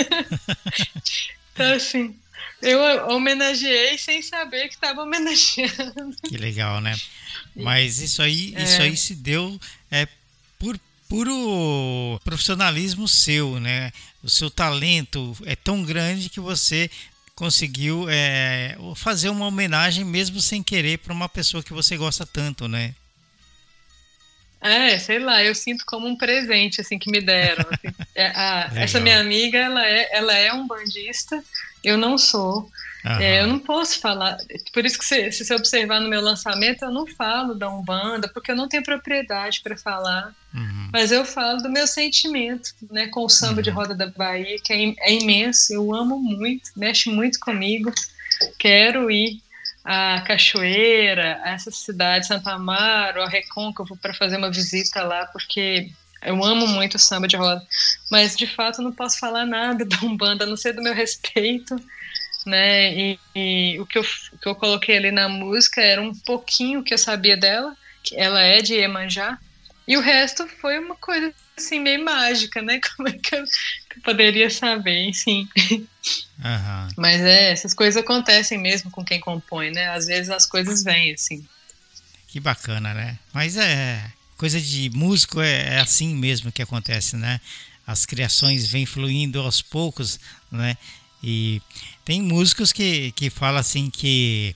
então, 1.55 1.75
assim, 1.75 2.17
eu 2.61 2.81
homenageei 3.09 3.97
sem 3.99 4.21
saber 4.21 4.67
que 4.67 4.75
estava 4.75 5.03
homenageando. 5.03 6.17
Que 6.29 6.37
legal, 6.37 6.81
né? 6.81 6.99
Mas 7.55 8.01
isso 8.01 8.21
aí, 8.21 8.53
é. 8.57 8.65
isso 8.65 8.83
aí 8.83 8.97
se 8.97 9.15
deu 9.15 9.61
é, 9.93 10.09
por 10.59 10.79
puro 11.09 12.21
profissionalismo 12.25 13.07
seu, 13.07 13.61
né? 13.61 13.93
O 14.25 14.29
seu 14.29 14.51
talento 14.51 15.37
é 15.47 15.55
tão 15.55 15.85
grande 15.85 16.29
que 16.29 16.41
você 16.41 16.91
conseguiu 17.37 18.07
é, 18.11 18.77
fazer 18.97 19.29
uma 19.29 19.47
homenagem 19.47 20.05
mesmo 20.05 20.41
sem 20.41 20.65
querer 20.65 20.99
para 20.99 21.13
uma 21.13 21.29
pessoa 21.29 21.63
que 21.63 21.73
você 21.73 21.97
gosta 21.97 22.27
tanto, 22.27 22.67
né? 22.67 22.93
É, 24.61 24.99
sei 24.99 25.19
lá, 25.19 25.43
eu 25.43 25.55
sinto 25.55 25.85
como 25.87 26.07
um 26.07 26.17
presente 26.17 26.81
assim 26.81 26.99
que 26.99 27.11
me 27.11 27.21
deram. 27.21 27.65
Assim. 27.71 27.95
É, 28.15 28.27
a, 28.29 28.71
essa 28.77 29.01
minha 29.01 29.21
amiga, 29.21 29.59
ela 29.59 29.87
é, 29.87 30.09
ela 30.17 30.35
é 30.35 30.53
um 30.53 30.67
bandista, 30.67 31.43
eu 31.83 31.97
não 31.97 32.19
sou. 32.19 32.69
É, 33.21 33.41
eu 33.41 33.47
não 33.47 33.59
posso 33.59 34.01
falar. 34.01 34.37
Por 34.73 34.85
isso 34.85 34.99
que 34.99 35.05
se, 35.05 35.31
se 35.33 35.45
você 35.45 35.55
observar 35.55 36.01
no 36.01 36.09
meu 36.09 36.21
lançamento, 36.21 36.83
eu 36.83 36.91
não 36.91 37.07
falo 37.07 37.55
da 37.55 37.69
Umbanda, 37.69 38.29
porque 38.29 38.51
eu 38.51 38.57
não 38.57 38.69
tenho 38.69 38.83
propriedade 38.83 39.61
para 39.63 39.79
falar. 39.79 40.35
Uhum. 40.53 40.91
Mas 40.93 41.13
eu 41.13 41.25
falo 41.25 41.63
do 41.63 41.71
meu 41.71 41.87
sentimento, 41.87 42.71
né, 42.91 43.07
com 43.07 43.25
o 43.25 43.29
samba 43.29 43.57
uhum. 43.57 43.63
de 43.63 43.71
roda 43.71 43.95
da 43.95 44.09
Bahia, 44.09 44.57
que 44.63 44.73
é, 44.73 44.95
é 45.09 45.15
imenso. 45.15 45.73
Eu 45.73 45.95
amo 45.95 46.19
muito, 46.19 46.71
mexe 46.77 47.09
muito 47.09 47.39
comigo. 47.39 47.93
Quero 48.59 49.11
ir 49.11 49.41
a 49.91 50.21
Cachoeira, 50.21 51.41
essa 51.47 51.71
cidade, 51.71 52.27
Santa 52.27 52.53
Amaro, 52.53 53.23
a 53.23 53.27
Recôncavo, 53.27 53.97
para 53.97 54.13
fazer 54.13 54.37
uma 54.37 54.51
visita 54.51 55.03
lá, 55.03 55.25
porque 55.25 55.91
eu 56.23 56.45
amo 56.45 56.67
muito 56.67 56.97
o 56.97 56.99
samba 56.99 57.27
de 57.27 57.39
roda. 57.39 57.67
Mas, 58.11 58.37
de 58.37 58.47
fato, 58.47 58.83
não 58.83 58.93
posso 58.93 59.19
falar 59.19 59.47
nada 59.47 59.87
da 59.89 59.97
Umbanda, 60.03 60.45
a 60.45 60.47
não 60.47 60.59
ser 60.59 60.75
do 60.75 60.83
meu 60.83 60.93
respeito, 60.93 61.75
né? 62.45 62.93
E, 62.95 63.19
e 63.35 63.81
o, 63.81 63.87
que 63.87 63.97
eu, 63.97 64.03
o 64.03 64.39
que 64.39 64.47
eu 64.47 64.55
coloquei 64.55 64.99
ali 64.99 65.11
na 65.11 65.27
música 65.27 65.81
era 65.81 66.03
um 66.03 66.13
pouquinho 66.15 66.83
que 66.83 66.93
eu 66.93 66.99
sabia 66.99 67.39
dela, 67.39 67.75
que 68.03 68.15
ela 68.15 68.43
é 68.43 68.61
de 68.61 68.75
Iemanjá, 68.75 69.39
e 69.87 69.97
o 69.97 70.03
resto 70.03 70.47
foi 70.61 70.79
uma 70.79 70.97
coisa 70.97 71.33
assim 71.59 71.79
meio 71.81 72.05
mágica, 72.05 72.63
né? 72.63 72.81
Como 72.97 73.09
é 73.09 73.13
que 73.13 73.35
eu, 73.35 73.45
que 73.45 73.99
eu 73.99 74.03
poderia 74.03 74.51
saber, 74.51 75.09
enfim. 75.09 75.49
Uhum. 75.71 76.89
Mas 76.97 77.21
é, 77.21 77.53
essas 77.53 77.75
coisas 77.75 78.03
acontecem 78.03 78.59
mesmo 78.59 78.91
com 78.91 79.05
quem 79.05 79.21
compõe, 79.21 79.71
né? 79.71 79.91
Às 79.91 80.07
vezes 80.07 80.31
as 80.31 80.47
coisas 80.47 80.83
vêm 80.83 81.13
assim. 81.13 81.47
Que 82.29 82.41
bacana, 82.41 82.95
né? 82.95 83.19
Mas 83.33 83.57
é 83.57 84.13
coisa 84.37 84.61
de 84.61 84.89
músico 84.95 85.41
é, 85.41 85.75
é 85.75 85.81
assim 85.81 86.15
mesmo 86.15 86.53
que 86.53 86.63
acontece, 86.63 87.17
né? 87.17 87.41
As 87.87 88.07
criações 88.07 88.67
vêm 88.67 88.87
fluindo 88.87 89.41
aos 89.41 89.61
poucos, 89.61 90.21
né? 90.51 90.77
E 91.23 91.61
tem 92.05 92.23
músicos 92.23 92.73
que, 92.73 93.13
que 93.13 93.29
falam 93.29 93.59
assim 93.59 93.91
que 93.91 94.55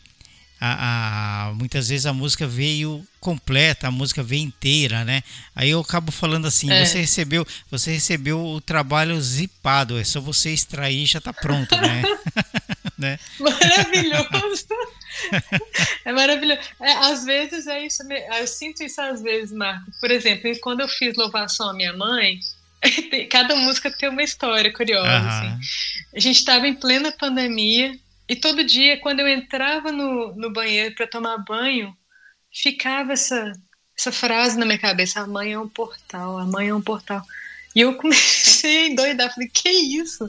a, 0.64 1.48
a, 1.48 1.52
muitas 1.54 1.88
vezes 1.88 2.06
a 2.06 2.12
música 2.12 2.46
veio 2.46 3.04
completa, 3.18 3.88
a 3.88 3.90
música 3.90 4.22
veio 4.22 4.42
inteira, 4.44 5.04
né? 5.04 5.24
Aí 5.56 5.70
eu 5.70 5.80
acabo 5.80 6.12
falando 6.12 6.46
assim, 6.46 6.70
é. 6.70 6.84
você 6.84 7.00
recebeu, 7.00 7.44
você 7.68 7.90
recebeu 7.90 8.40
o 8.40 8.60
trabalho 8.60 9.20
zipado, 9.20 9.98
é 9.98 10.04
só 10.04 10.20
você 10.20 10.50
extrair 10.50 11.02
e 11.02 11.06
já 11.06 11.20
tá 11.20 11.32
pronto, 11.32 11.74
né? 11.74 12.02
né? 12.96 13.18
Maravilhoso. 13.40 14.66
é 16.06 16.12
maravilhoso. 16.12 16.60
É, 16.80 16.92
às 16.92 17.24
vezes 17.24 17.66
é 17.66 17.84
isso, 17.84 18.04
eu 18.38 18.46
sinto 18.46 18.84
isso 18.84 19.00
às 19.00 19.20
vezes, 19.20 19.50
Marco. 19.52 19.90
Por 20.00 20.12
exemplo, 20.12 20.48
quando 20.60 20.78
eu 20.78 20.88
fiz 20.88 21.16
louvação 21.16 21.70
à 21.70 21.74
minha 21.74 21.92
mãe, 21.92 22.38
cada 23.28 23.56
música 23.56 23.90
tem 23.90 24.08
uma 24.08 24.22
história 24.22 24.72
curiosa. 24.72 25.28
Assim. 25.28 25.58
A 26.14 26.20
gente 26.20 26.38
estava 26.38 26.68
em 26.68 26.74
plena 26.74 27.10
pandemia, 27.10 27.98
e 28.32 28.36
todo 28.36 28.64
dia, 28.64 28.98
quando 28.98 29.20
eu 29.20 29.28
entrava 29.28 29.92
no, 29.92 30.34
no 30.34 30.50
banheiro 30.50 30.94
para 30.94 31.06
tomar 31.06 31.36
banho, 31.44 31.94
ficava 32.50 33.12
essa, 33.12 33.52
essa 33.94 34.10
frase 34.10 34.58
na 34.58 34.64
minha 34.64 34.78
cabeça: 34.78 35.20
a 35.20 35.26
mãe 35.26 35.52
é 35.52 35.58
um 35.58 35.68
portal, 35.68 36.38
a 36.38 36.46
mãe 36.46 36.68
é 36.68 36.74
um 36.74 36.80
portal. 36.80 37.22
E 37.76 37.82
eu 37.82 37.94
comecei 38.00 38.84
a 38.84 38.88
endoidar, 38.88 39.34
falei: 39.34 39.50
que 39.52 39.68
isso? 39.68 40.26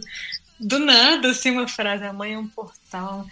Do 0.59 0.79
nada, 0.79 1.29
assim, 1.29 1.51
uma 1.51 1.65
frase: 1.65 2.03
a 2.03 2.11
mãe 2.11 2.33
é 2.33 2.37
um 2.37 2.47
portal. 2.49 3.25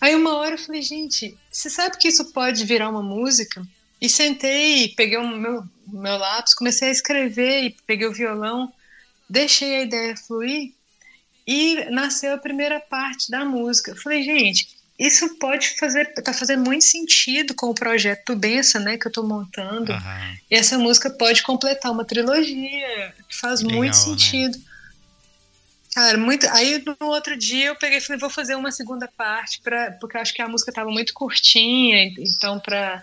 Aí 0.00 0.14
uma 0.14 0.36
hora 0.36 0.54
eu 0.54 0.58
falei: 0.58 0.82
gente, 0.82 1.36
você 1.50 1.68
sabe 1.68 1.98
que 1.98 2.06
isso 2.06 2.32
pode 2.32 2.64
virar 2.64 2.88
uma 2.88 3.02
música? 3.02 3.66
E 4.00 4.08
sentei, 4.08 4.86
peguei 4.90 5.18
o 5.18 5.26
meu, 5.26 5.64
meu 5.84 6.16
lápis, 6.16 6.54
comecei 6.54 6.90
a 6.90 6.92
escrever 6.92 7.64
e 7.64 7.76
peguei 7.84 8.06
o 8.06 8.12
violão, 8.12 8.72
deixei 9.28 9.78
a 9.78 9.82
ideia 9.82 10.16
fluir 10.16 10.75
e 11.46 11.84
nasceu 11.90 12.34
a 12.34 12.38
primeira 12.38 12.80
parte 12.80 13.30
da 13.30 13.44
música. 13.44 13.92
Eu 13.92 13.96
falei, 13.96 14.22
gente, 14.22 14.68
isso 14.98 15.38
pode 15.38 15.76
fazer, 15.78 16.06
tá 16.14 16.32
fazendo 16.32 16.64
muito 16.64 16.84
sentido 16.84 17.54
com 17.54 17.68
o 17.68 17.74
projeto 17.74 18.34
Bença, 18.34 18.80
né, 18.80 18.96
que 18.96 19.06
eu 19.06 19.12
tô 19.12 19.22
montando. 19.22 19.92
Uhum. 19.92 20.36
E 20.50 20.54
essa 20.54 20.78
música 20.78 21.10
pode 21.10 21.42
completar 21.42 21.92
uma 21.92 22.04
trilogia. 22.04 23.14
Faz 23.30 23.60
Legal, 23.60 23.76
muito 23.76 23.96
né? 23.96 24.02
sentido. 24.02 24.56
Né? 24.56 24.64
Cara, 25.94 26.18
muito. 26.18 26.46
Aí 26.48 26.82
no 26.84 27.06
outro 27.08 27.36
dia 27.38 27.66
eu 27.66 27.76
peguei 27.76 27.98
e 27.98 28.00
falei, 28.00 28.20
vou 28.20 28.28
fazer 28.28 28.54
uma 28.54 28.70
segunda 28.70 29.08
parte, 29.16 29.60
pra, 29.62 29.92
porque 29.92 30.16
eu 30.16 30.20
acho 30.20 30.34
que 30.34 30.42
a 30.42 30.48
música 30.48 30.72
tava 30.72 30.90
muito 30.90 31.14
curtinha, 31.14 32.12
então 32.18 32.60
para 32.60 33.02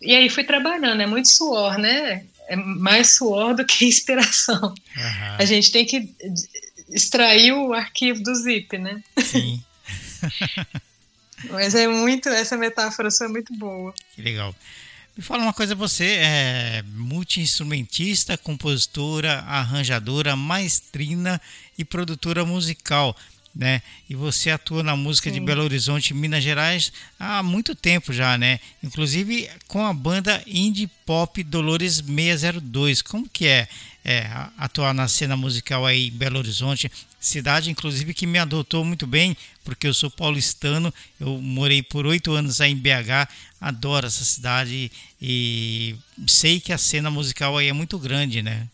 E 0.00 0.14
aí 0.14 0.30
fui 0.30 0.44
trabalhando, 0.44 1.02
é 1.02 1.06
muito 1.06 1.28
suor, 1.28 1.78
né? 1.78 2.24
É 2.48 2.56
mais 2.56 3.16
suor 3.16 3.54
do 3.54 3.66
que 3.66 3.84
inspiração. 3.88 4.62
Uhum. 4.62 5.36
A 5.38 5.44
gente 5.44 5.72
tem 5.72 5.84
que 5.84 6.14
extrair 6.88 7.52
o 7.52 7.72
arquivo 7.72 8.22
do 8.22 8.34
zip, 8.34 8.78
né? 8.78 9.02
Sim. 9.22 9.62
Mas 11.50 11.74
é 11.74 11.86
muito, 11.86 12.28
essa 12.28 12.56
metáfora 12.56 13.10
sua 13.10 13.26
é 13.26 13.28
muito 13.28 13.52
boa. 13.54 13.94
Que 14.14 14.22
legal. 14.22 14.54
Me 15.16 15.22
fala 15.22 15.42
uma 15.42 15.52
coisa, 15.52 15.74
você 15.74 16.18
é 16.18 16.84
multi-instrumentista, 16.88 18.36
compositora, 18.36 19.40
arranjadora, 19.40 20.36
maestrina 20.36 21.40
e 21.78 21.84
produtora 21.84 22.44
musical 22.44 23.16
né? 23.56 23.80
E 24.08 24.14
você 24.14 24.50
atua 24.50 24.82
na 24.82 24.94
música 24.94 25.30
Sim. 25.30 25.34
de 25.34 25.40
Belo 25.40 25.62
Horizonte, 25.62 26.12
Minas 26.12 26.44
Gerais, 26.44 26.92
há 27.18 27.42
muito 27.42 27.74
tempo 27.74 28.12
já, 28.12 28.36
né? 28.36 28.60
Inclusive 28.82 29.48
com 29.66 29.84
a 29.84 29.94
banda 29.94 30.42
indie 30.46 30.86
pop 31.06 31.42
Dolores 31.42 32.02
602. 32.06 33.00
Como 33.00 33.26
que 33.28 33.46
é, 33.46 33.66
é 34.04 34.28
atuar 34.58 34.92
na 34.92 35.08
cena 35.08 35.36
musical 35.36 35.86
aí 35.86 36.08
em 36.08 36.10
Belo 36.10 36.38
Horizonte? 36.38 36.92
Cidade, 37.18 37.70
inclusive, 37.70 38.12
que 38.12 38.26
me 38.26 38.38
adotou 38.38 38.84
muito 38.84 39.06
bem, 39.06 39.36
porque 39.64 39.86
eu 39.86 39.94
sou 39.94 40.10
paulistano, 40.10 40.92
eu 41.18 41.40
morei 41.40 41.82
por 41.82 42.06
oito 42.06 42.32
anos 42.32 42.60
aí 42.60 42.70
em 42.70 42.76
BH, 42.76 43.26
adoro 43.60 44.06
essa 44.06 44.24
cidade 44.24 44.92
e 45.20 45.96
sei 46.28 46.60
que 46.60 46.72
a 46.72 46.78
cena 46.78 47.10
musical 47.10 47.56
aí 47.56 47.68
é 47.68 47.72
muito 47.72 47.98
grande, 47.98 48.42
né? 48.42 48.68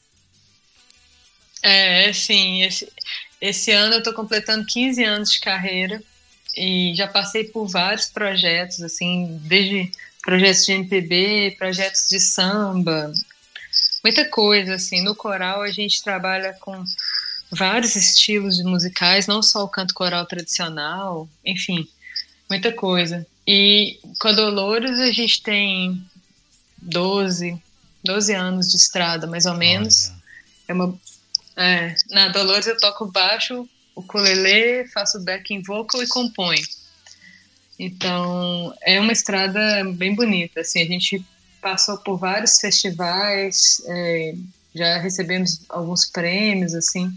É, 1.63 2.13
sim. 2.13 2.63
Esse, 2.63 2.93
esse 3.41 3.71
ano 3.71 3.95
eu 3.95 3.99
estou 3.99 4.13
completando 4.13 4.67
15 4.67 5.05
anos 5.05 5.33
de 5.33 5.41
carreira 5.41 6.03
e 6.57 6.93
já 6.95 7.07
passei 7.09 7.45
por 7.45 7.67
vários 7.67 8.07
projetos, 8.07 8.83
assim, 8.83 9.39
desde 9.45 9.91
projetos 10.23 10.65
de 10.65 10.73
MPB, 10.73 11.57
projetos 11.59 12.07
de 12.09 12.21
samba, 12.21 13.13
muita 14.03 14.29
coisa, 14.29 14.75
assim. 14.75 15.03
No 15.03 15.15
coral 15.15 15.63
a 15.63 15.71
gente 15.71 16.03
trabalha 16.03 16.53
com 16.61 16.85
vários 17.51 17.97
estilos 17.97 18.57
de 18.57 18.65
musicais, 18.65 19.27
não 19.27 19.43
só 19.43 19.65
o 19.65 19.69
canto 19.69 19.95
coral 19.95 20.27
tradicional, 20.27 21.29
enfim, 21.45 21.89
muita 22.49 22.73
coisa. 22.73 23.27
E 23.47 23.99
com 24.21 24.29
a 24.29 24.33
Dolores 24.33 24.99
a 25.01 25.11
gente 25.11 25.43
tem 25.43 26.03
12, 26.79 27.61
12 28.05 28.35
anos 28.35 28.69
de 28.69 28.77
estrada, 28.77 29.27
mais 29.27 29.47
ou 29.47 29.55
menos. 29.55 30.09
Olha. 30.09 30.23
É 30.69 30.73
uma 30.73 30.99
é, 31.57 31.95
na 32.11 32.29
Dolores 32.29 32.67
eu 32.67 32.77
toco 32.79 33.07
baixo, 33.07 33.69
o 33.95 34.01
ukulele, 34.01 34.89
faço 34.89 35.21
backing 35.25 35.63
vocal 35.63 36.03
e 36.03 36.09
componho. 36.09 36.65
Então, 37.79 38.75
é 38.83 39.01
uma 39.01 39.13
estrada 39.13 39.85
bem 39.95 40.15
bonita, 40.15 40.61
assim, 40.61 40.83
a 40.83 40.87
gente 40.87 41.25
passou 41.61 41.99
por 41.99 42.17
vários 42.19 42.59
festivais, 42.59 43.83
é, 43.87 44.35
já 44.75 44.99
recebemos 44.99 45.63
alguns 45.69 46.05
prêmios, 46.07 46.75
assim, 46.75 47.13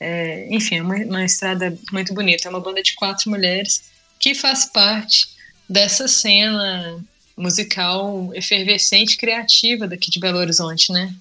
É, 0.00 0.46
enfim, 0.48 0.76
é 0.76 0.82
uma, 0.82 0.94
uma 0.94 1.24
estrada 1.24 1.76
muito 1.90 2.14
bonita. 2.14 2.46
É 2.46 2.50
uma 2.50 2.60
banda 2.60 2.80
de 2.80 2.94
quatro 2.94 3.28
mulheres 3.28 3.82
que 4.20 4.32
faz 4.32 4.64
parte 4.64 5.26
dessa 5.68 6.06
cena 6.06 7.04
musical 7.36 8.30
efervescente 8.32 9.16
criativa 9.16 9.88
daqui 9.88 10.08
de 10.08 10.20
Belo 10.20 10.38
Horizonte, 10.38 10.92
né? 10.92 11.12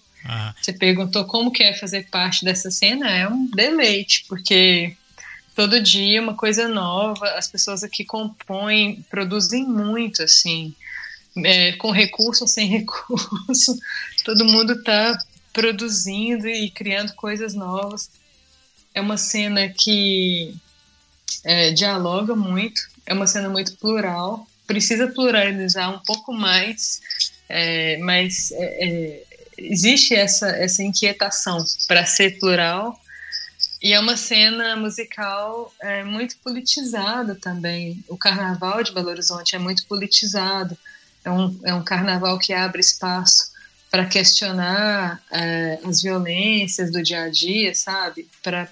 Você 0.62 0.74
perguntou 0.74 1.26
como 1.26 1.52
que 1.52 1.64
é 1.64 1.74
fazer 1.74 2.08
parte 2.10 2.44
dessa 2.44 2.70
cena, 2.70 3.10
é 3.10 3.28
um 3.28 3.48
deleite, 3.48 4.26
porque 4.28 4.96
todo 5.56 5.82
dia 5.82 6.22
uma 6.22 6.36
coisa 6.36 6.68
nova, 6.68 7.30
as 7.32 7.48
pessoas 7.48 7.84
aqui 7.84 8.04
compõem, 8.04 9.06
produzem 9.10 9.66
muito, 9.66 10.22
assim, 10.22 10.74
é, 11.44 11.74
com 11.74 11.92
recurso 11.92 12.48
sem 12.48 12.68
recurso, 12.70 13.78
todo 14.24 14.46
mundo 14.46 14.74
está 14.74 15.18
produzindo 15.54 16.48
e 16.48 16.70
criando 16.70 17.14
coisas 17.14 17.54
novas. 17.54 18.10
É 18.94 19.02
uma 19.02 19.18
cena 19.18 19.70
que 19.70 20.56
é, 21.44 21.72
dialoga 21.72 22.36
muito, 22.36 22.82
é 23.06 23.14
uma 23.14 23.26
cena 23.28 23.50
muito 23.50 23.76
plural, 23.78 24.48
precisa 24.68 25.08
pluralizar 25.08 25.94
um 25.94 26.00
pouco 26.00 26.34
mais, 26.34 27.02
é, 27.50 27.98
mas 27.98 28.52
é, 28.52 28.88
é, 28.88 29.24
existe 29.58 30.14
essa, 30.14 30.48
essa 30.50 30.84
inquietação 30.84 31.64
para 31.88 32.06
ser 32.06 32.40
plural. 32.40 33.00
E 33.82 33.94
é 33.94 34.00
uma 34.00 34.18
cena 34.18 34.76
musical 34.76 35.74
é, 35.82 36.04
muito 36.04 36.38
politizada 36.38 37.36
também. 37.36 38.04
O 38.08 38.18
carnaval 38.18 38.84
de 38.84 38.94
Belo 38.94 39.10
Horizonte 39.10 39.56
é 39.56 39.60
muito 39.60 39.86
politizado. 39.86 40.78
É 41.24 41.32
um, 41.32 41.60
é 41.64 41.74
um 41.74 41.84
carnaval 41.84 42.40
que 42.40 42.54
abre 42.54 42.82
espaço 42.82 43.52
para 43.92 44.06
questionar 44.06 45.22
é, 45.32 45.80
as 45.84 46.02
violências 46.02 46.92
do 46.92 47.02
dia 47.02 47.24
a 47.24 47.30
dia, 47.30 47.74
sabe? 47.74 48.28
Para 48.42 48.70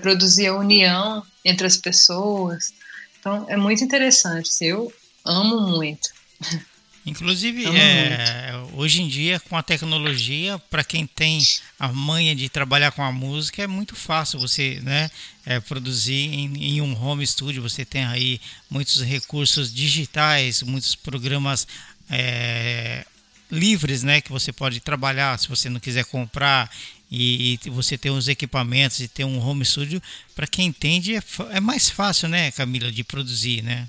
produzir 0.00 0.46
a 0.46 0.56
união 0.56 1.24
entre 1.44 1.66
as 1.66 1.76
pessoas. 1.76 2.72
Então, 3.18 3.46
é 3.48 3.56
muito 3.56 3.82
interessante. 3.82 4.50
Eu 4.60 4.92
amo 5.24 5.60
muito. 5.60 6.10
Inclusive, 7.06 7.64
é, 7.66 8.52
hoje 8.72 9.00
em 9.00 9.06
dia, 9.06 9.38
com 9.38 9.56
a 9.56 9.62
tecnologia, 9.62 10.58
para 10.68 10.82
quem 10.82 11.06
tem 11.06 11.40
a 11.78 11.86
manha 11.92 12.34
de 12.34 12.48
trabalhar 12.48 12.90
com 12.90 13.02
a 13.02 13.12
música, 13.12 13.62
é 13.62 13.66
muito 13.68 13.94
fácil 13.94 14.40
você 14.40 14.80
né, 14.82 15.08
é, 15.46 15.60
produzir 15.60 16.34
em, 16.34 16.56
em, 16.56 16.80
um 16.80 17.00
home 17.00 17.24
studio. 17.24 17.62
Você 17.62 17.84
tem 17.84 18.04
aí 18.04 18.40
muitos 18.68 19.00
recursos 19.02 19.72
digitais, 19.72 20.62
muitos 20.62 20.96
programas 20.96 21.68
é, 22.10 23.06
livres 23.52 24.02
né, 24.02 24.20
que 24.20 24.32
você 24.32 24.52
pode 24.52 24.80
trabalhar 24.80 25.38
se 25.38 25.48
você 25.48 25.70
não 25.70 25.78
quiser 25.78 26.04
comprar. 26.06 26.68
E, 27.08 27.60
e 27.64 27.70
você 27.70 27.96
ter 27.96 28.10
os 28.10 28.26
equipamentos 28.26 28.98
e 28.98 29.06
ter 29.06 29.24
um 29.24 29.38
home 29.38 29.64
studio, 29.64 30.02
para 30.34 30.44
quem 30.44 30.66
entende, 30.66 31.14
é, 31.14 31.22
é 31.52 31.60
mais 31.60 31.88
fácil, 31.88 32.28
né, 32.28 32.50
Camila, 32.50 32.90
de 32.90 33.04
produzir, 33.04 33.62
né? 33.62 33.86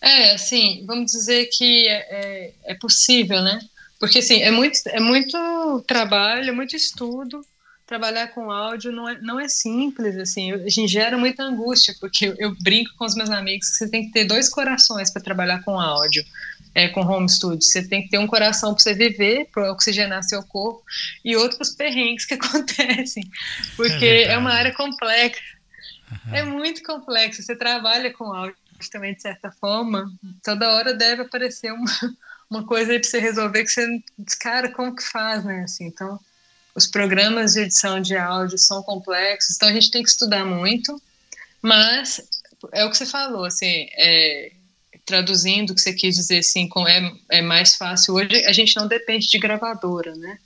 É, 0.00 0.32
assim, 0.32 0.84
vamos 0.86 1.12
dizer 1.12 1.46
que 1.46 1.88
é, 1.88 1.94
é, 1.94 2.52
é 2.64 2.74
possível, 2.74 3.40
né? 3.42 3.58
Porque, 3.98 4.18
assim, 4.18 4.42
é 4.42 4.50
muito, 4.50 4.78
é 4.86 5.00
muito 5.00 5.84
trabalho, 5.86 6.50
é 6.50 6.52
muito 6.52 6.76
estudo. 6.76 7.40
Trabalhar 7.86 8.28
com 8.28 8.50
áudio 8.50 8.90
não 8.90 9.08
é, 9.08 9.20
não 9.20 9.40
é 9.40 9.48
simples, 9.48 10.16
assim. 10.16 10.52
A 10.52 10.68
gente 10.68 10.88
gera 10.88 11.16
muita 11.16 11.44
angústia, 11.44 11.94
porque 12.00 12.26
eu, 12.26 12.34
eu 12.38 12.56
brinco 12.60 12.90
com 12.96 13.04
os 13.04 13.14
meus 13.14 13.30
amigos 13.30 13.70
que 13.70 13.76
você 13.76 13.88
tem 13.88 14.06
que 14.06 14.12
ter 14.12 14.24
dois 14.24 14.48
corações 14.48 15.10
para 15.10 15.22
trabalhar 15.22 15.62
com 15.62 15.78
áudio. 15.78 16.24
É, 16.74 16.88
com 16.88 17.00
home 17.00 17.26
studio. 17.26 17.62
Você 17.62 17.88
tem 17.88 18.02
que 18.02 18.10
ter 18.10 18.18
um 18.18 18.26
coração 18.26 18.74
para 18.74 18.82
você 18.82 18.92
viver, 18.92 19.48
para 19.50 19.72
oxigenar 19.72 20.22
seu 20.22 20.42
corpo, 20.42 20.82
e 21.24 21.34
outro 21.34 21.56
para 21.56 21.64
os 21.64 21.74
perrengues 21.74 22.26
que 22.26 22.34
acontecem, 22.36 23.22
porque 23.76 24.04
é, 24.04 24.32
é 24.32 24.36
uma 24.36 24.52
área 24.52 24.74
complexa. 24.74 25.40
Uhum. 26.12 26.34
É 26.34 26.42
muito 26.42 26.82
complexo. 26.82 27.42
Você 27.42 27.56
trabalha 27.56 28.12
com 28.12 28.24
áudio 28.24 28.56
também, 28.90 29.14
de 29.14 29.22
certa 29.22 29.50
forma, 29.50 30.12
toda 30.42 30.70
hora 30.70 30.94
deve 30.94 31.22
aparecer 31.22 31.72
uma, 31.72 31.90
uma 32.50 32.66
coisa 32.66 32.92
aí 32.92 32.98
para 32.98 33.08
você 33.08 33.18
resolver 33.18 33.64
que 33.64 33.70
você 33.70 34.02
diz, 34.18 34.34
cara, 34.34 34.70
como 34.70 34.94
que 34.94 35.02
faz, 35.02 35.44
né? 35.44 35.62
Assim, 35.64 35.86
então, 35.86 36.18
os 36.74 36.86
programas 36.86 37.54
de 37.54 37.60
edição 37.60 38.00
de 38.00 38.16
áudio 38.16 38.58
são 38.58 38.82
complexos, 38.82 39.56
então 39.56 39.68
a 39.68 39.72
gente 39.72 39.90
tem 39.90 40.02
que 40.02 40.10
estudar 40.10 40.44
muito, 40.44 41.00
mas 41.62 42.20
é 42.72 42.84
o 42.84 42.90
que 42.90 42.96
você 42.96 43.06
falou, 43.06 43.44
assim, 43.44 43.88
é, 43.96 44.52
traduzindo 45.04 45.70
o 45.70 45.74
que 45.74 45.80
você 45.80 45.92
quis 45.92 46.16
dizer, 46.16 46.38
assim, 46.38 46.68
com, 46.68 46.86
é, 46.86 47.12
é 47.30 47.40
mais 47.40 47.76
fácil. 47.76 48.14
Hoje 48.14 48.44
a 48.44 48.52
gente 48.52 48.76
não 48.76 48.88
depende 48.88 49.28
de 49.28 49.38
gravadora, 49.38 50.14
né? 50.16 50.38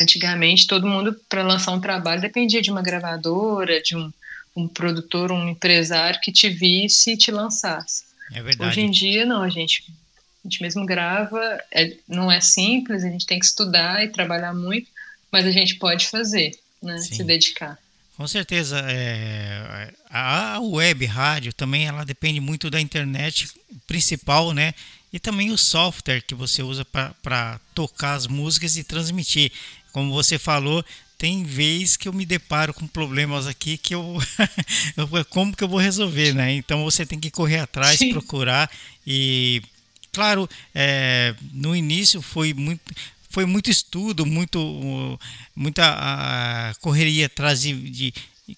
Antigamente, 0.00 0.66
todo 0.66 0.88
mundo, 0.88 1.14
para 1.28 1.42
lançar 1.42 1.70
um 1.72 1.80
trabalho, 1.80 2.20
dependia 2.20 2.60
de 2.60 2.70
uma 2.70 2.82
gravadora, 2.82 3.80
de 3.80 3.96
um 3.96 4.12
um 4.56 4.68
produtor, 4.68 5.32
um 5.32 5.48
empresário 5.48 6.20
que 6.20 6.32
te 6.32 6.48
visse 6.48 7.12
e 7.12 7.16
te 7.16 7.30
lançasse. 7.30 8.04
É 8.32 8.42
verdade. 8.42 8.70
Hoje 8.70 8.80
em 8.80 8.90
dia, 8.90 9.26
não, 9.26 9.42
a 9.42 9.48
gente, 9.48 9.84
a 10.44 10.48
gente 10.48 10.62
mesmo 10.62 10.86
grava, 10.86 11.60
é, 11.72 11.96
não 12.08 12.30
é 12.30 12.40
simples, 12.40 13.04
a 13.04 13.08
gente 13.08 13.26
tem 13.26 13.38
que 13.38 13.44
estudar 13.44 14.04
e 14.04 14.08
trabalhar 14.08 14.54
muito, 14.54 14.88
mas 15.30 15.46
a 15.46 15.50
gente 15.50 15.76
pode 15.76 16.08
fazer, 16.08 16.52
né? 16.82 16.98
Sim. 16.98 17.14
Se 17.14 17.24
dedicar. 17.24 17.78
Com 18.16 18.28
certeza, 18.28 18.78
é, 18.88 19.92
a 20.08 20.60
web 20.60 21.04
rádio 21.04 21.52
também 21.52 21.86
ela 21.86 22.04
depende 22.04 22.38
muito 22.38 22.70
da 22.70 22.80
internet 22.80 23.48
principal, 23.88 24.52
né? 24.52 24.72
E 25.12 25.18
também 25.18 25.50
o 25.50 25.58
software 25.58 26.22
que 26.22 26.34
você 26.34 26.62
usa 26.62 26.84
para 26.84 27.60
tocar 27.74 28.14
as 28.14 28.26
músicas 28.28 28.76
e 28.76 28.84
transmitir. 28.84 29.50
Como 29.92 30.12
você 30.12 30.38
falou, 30.38 30.84
tem 31.18 31.44
vez 31.44 31.96
que 31.96 32.08
eu 32.08 32.12
me 32.12 32.26
deparo 32.26 32.74
com 32.74 32.86
problemas 32.86 33.46
aqui 33.46 33.78
que 33.78 33.94
eu, 33.94 34.18
como 35.30 35.56
que 35.56 35.64
eu 35.64 35.68
vou 35.68 35.78
resolver, 35.78 36.34
né? 36.34 36.54
Então 36.54 36.84
você 36.84 37.06
tem 37.06 37.20
que 37.20 37.30
correr 37.30 37.60
atrás, 37.60 37.98
Sim. 37.98 38.10
procurar 38.10 38.70
e 39.06 39.62
claro, 40.12 40.48
é, 40.74 41.34
no 41.52 41.74
início 41.74 42.22
foi 42.22 42.54
muito 42.54 42.94
foi 43.28 43.44
muito 43.44 43.68
estudo, 43.68 44.24
muito 44.24 45.18
muita 45.56 46.72
correria 46.80 47.26
atrás 47.26 47.62
de, 47.62 47.72
de 47.90 48.14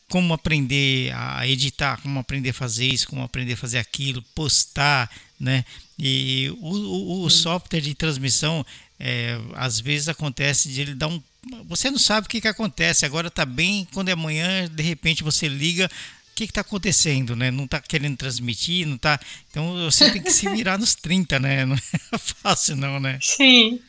como 0.09 0.35
aprender 0.35 1.12
a 1.14 1.47
editar, 1.47 2.01
como 2.03 2.19
aprender 2.19 2.51
a 2.51 2.55
fazer 2.55 2.87
isso, 2.87 3.09
como 3.09 3.23
aprender 3.23 3.55
a 3.55 3.57
fazer 3.57 3.79
aquilo, 3.79 4.21
postar, 4.35 5.11
né? 5.40 5.64
E 5.99 6.53
o, 6.61 6.75
o, 6.75 7.25
o 7.25 7.31
software 7.31 7.81
de 7.81 7.95
transmissão, 7.95 8.66
é, 8.99 9.40
às 9.55 9.81
vezes 9.81 10.09
acontece 10.09 10.69
de 10.69 10.81
ele 10.83 10.95
dar 10.95 11.07
um 11.07 11.23
você 11.69 11.91
não 11.91 11.99
sabe 11.99 12.27
o 12.27 12.31
que, 12.31 12.41
que 12.41 12.49
acontece. 12.49 13.05
Agora 13.05 13.29
está 13.29 13.45
bem, 13.45 13.87
quando 13.93 14.09
é 14.09 14.13
amanhã, 14.13 14.69
de 14.69 14.83
repente 14.83 15.23
você 15.23 15.49
liga, 15.49 15.87
o 15.87 16.35
que 16.35 16.45
está 16.45 16.61
acontecendo, 16.61 17.37
né? 17.37 17.51
Não 17.51 17.65
está 17.65 17.81
querendo 17.81 18.17
transmitir, 18.17 18.87
não 18.87 18.97
está. 18.97 19.19
Então 19.51 19.75
você 19.85 20.11
tem 20.11 20.23
que 20.23 20.31
se 20.31 20.49
virar 20.51 20.79
nos 20.79 20.95
30, 20.95 21.39
né? 21.39 21.65
Não 21.65 21.77
é 21.77 22.19
fácil, 22.19 22.77
não, 22.77 22.99
né? 22.99 23.19
Sim. 23.23 23.81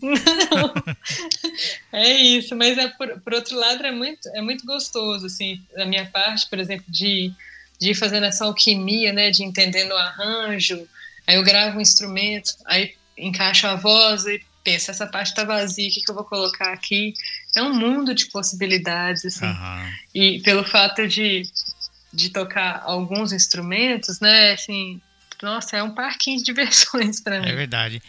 Não. 0.00 0.74
É 1.92 2.12
isso, 2.12 2.54
mas 2.56 2.76
é 2.76 2.88
por, 2.88 3.20
por 3.20 3.34
outro 3.34 3.56
lado 3.56 3.84
é 3.84 3.90
muito, 3.90 4.28
é 4.30 4.42
muito 4.42 4.66
gostoso, 4.66 5.26
assim, 5.26 5.60
da 5.74 5.86
minha 5.86 6.06
parte, 6.06 6.48
por 6.48 6.58
exemplo, 6.58 6.84
de, 6.88 7.32
de 7.80 7.90
ir 7.90 7.94
fazendo 7.94 8.24
essa 8.24 8.44
alquimia, 8.44 9.12
né? 9.12 9.30
De 9.30 9.44
entendendo 9.44 9.92
o 9.92 9.96
arranjo. 9.96 10.86
Aí 11.26 11.36
eu 11.36 11.42
gravo 11.42 11.78
um 11.78 11.80
instrumento, 11.80 12.54
aí 12.66 12.94
encaixo 13.16 13.66
a 13.66 13.76
voz 13.76 14.26
e 14.26 14.42
pensa, 14.64 14.90
essa 14.90 15.06
parte 15.06 15.28
está 15.28 15.44
vazia, 15.44 15.88
o 15.88 15.92
que, 15.92 16.00
que, 16.00 16.10
eu 16.10 16.14
vou 16.14 16.24
colocar 16.24 16.72
aqui? 16.72 17.12
É 17.54 17.62
um 17.62 17.74
mundo 17.74 18.14
de 18.14 18.26
possibilidades, 18.26 19.24
assim. 19.24 19.46
Uhum. 19.46 19.92
E 20.14 20.40
pelo 20.40 20.64
fato 20.64 21.06
de, 21.06 21.42
de 22.12 22.30
tocar 22.30 22.82
alguns 22.84 23.32
instrumentos, 23.32 24.18
né, 24.18 24.52
assim, 24.52 25.00
nossa, 25.42 25.76
é 25.76 25.82
um 25.82 25.94
parquinho 25.94 26.38
de 26.38 26.44
diversões 26.50 27.20
para 27.20 27.40
mim. 27.40 27.48
É 27.48 27.54
verdade. 27.54 28.02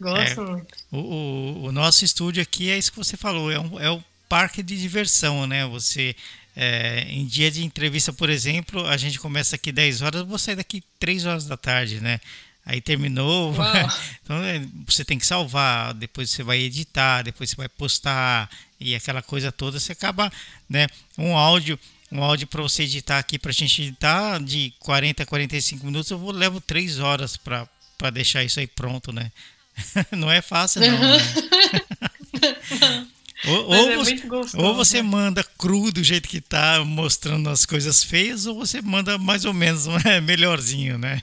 Gosto 0.00 0.40
é, 0.40 0.44
muito. 0.44 0.74
O, 0.90 0.98
o, 0.98 1.64
o, 1.66 1.72
nosso 1.72 2.04
estúdio 2.04 2.42
aqui 2.42 2.68
é 2.70 2.76
isso 2.76 2.90
que 2.90 2.98
você 2.98 3.16
falou, 3.16 3.50
é 3.50 3.60
um, 3.60 3.80
é 3.80 3.90
um 3.90 4.02
parque 4.28 4.62
de 4.62 4.78
diversão, 4.78 5.46
né? 5.46 5.64
Você 5.66 6.16
é, 6.56 7.06
em 7.08 7.24
dia 7.24 7.50
de 7.50 7.64
entrevista, 7.64 8.12
por 8.12 8.28
exemplo, 8.28 8.86
a 8.86 8.96
gente 8.96 9.18
começa 9.18 9.56
aqui 9.56 9.70
10 9.70 10.02
horas, 10.02 10.26
vou 10.26 10.38
sair 10.38 10.56
daqui 10.56 10.82
3 10.98 11.24
horas 11.26 11.46
da 11.46 11.56
tarde, 11.56 12.00
né? 12.00 12.20
Aí 12.70 12.80
terminou, 12.80 13.52
então 14.22 14.36
é, 14.44 14.64
você 14.86 15.04
tem 15.04 15.18
que 15.18 15.26
salvar, 15.26 15.92
depois 15.92 16.30
você 16.30 16.44
vai 16.44 16.58
editar, 16.58 17.22
depois 17.22 17.50
você 17.50 17.56
vai 17.56 17.68
postar 17.68 18.48
e 18.78 18.94
aquela 18.94 19.20
coisa 19.20 19.50
toda, 19.50 19.80
você 19.80 19.90
acaba, 19.90 20.30
né, 20.68 20.86
um 21.18 21.36
áudio, 21.36 21.76
um 22.12 22.22
áudio 22.22 22.46
para 22.46 22.62
você 22.62 22.84
editar 22.84 23.18
aqui 23.18 23.40
para 23.40 23.50
a 23.50 23.52
gente 23.52 23.82
editar 23.82 24.40
de 24.40 24.72
40 24.78 25.24
a 25.24 25.26
45 25.26 25.84
minutos, 25.84 26.12
eu 26.12 26.18
vou 26.18 26.30
levo 26.30 26.60
3 26.60 27.00
horas 27.00 27.36
para 27.36 27.66
para 27.98 28.10
deixar 28.10 28.44
isso 28.44 28.60
aí 28.60 28.68
pronto, 28.68 29.12
né? 29.12 29.32
não 30.16 30.30
é 30.30 30.40
fácil 30.40 30.80
não. 30.80 30.98
Né? 31.00 31.18
Ou, 33.46 33.68
ou, 33.68 33.74
é 33.74 33.96
você, 33.96 34.22
ou, 34.54 34.74
você, 34.74 35.02
né? 35.02 35.08
manda 35.08 35.42
cru 35.42 35.90
do 35.90 36.04
jeito 36.04 36.28
que 36.28 36.40
tá, 36.40 36.84
mostrando 36.84 37.48
as 37.48 37.64
coisas 37.64 38.04
feias, 38.04 38.44
ou 38.44 38.54
você 38.54 38.82
manda 38.82 39.16
mais 39.16 39.44
ou 39.44 39.54
menos 39.54 39.86
né, 39.86 40.20
melhorzinho, 40.22 40.98
né? 40.98 41.20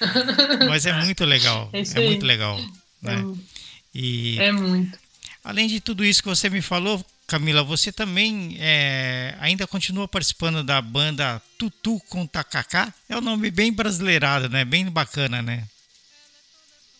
Mas 0.68 0.86
é 0.86 0.92
muito 0.92 1.24
legal. 1.24 1.68
É, 1.72 1.80
é 1.80 2.06
muito 2.06 2.24
legal. 2.24 2.58
Né? 3.02 3.14
É, 3.14 3.98
e, 3.98 4.38
é 4.40 4.52
muito. 4.52 4.98
Além 5.44 5.66
de 5.66 5.80
tudo 5.80 6.04
isso 6.04 6.22
que 6.22 6.28
você 6.28 6.48
me 6.48 6.62
falou, 6.62 7.04
Camila, 7.26 7.62
você 7.62 7.92
também 7.92 8.56
é, 8.58 9.34
ainda 9.38 9.66
continua 9.66 10.08
participando 10.08 10.64
da 10.64 10.80
banda 10.80 11.42
Tutu 11.58 12.00
com 12.08 12.26
Tacacá? 12.26 12.92
É 13.06 13.16
um 13.16 13.20
nome 13.20 13.50
bem 13.50 13.70
brasileirado, 13.70 14.48
né? 14.48 14.64
Bem 14.64 14.88
bacana, 14.90 15.42
né? 15.42 15.64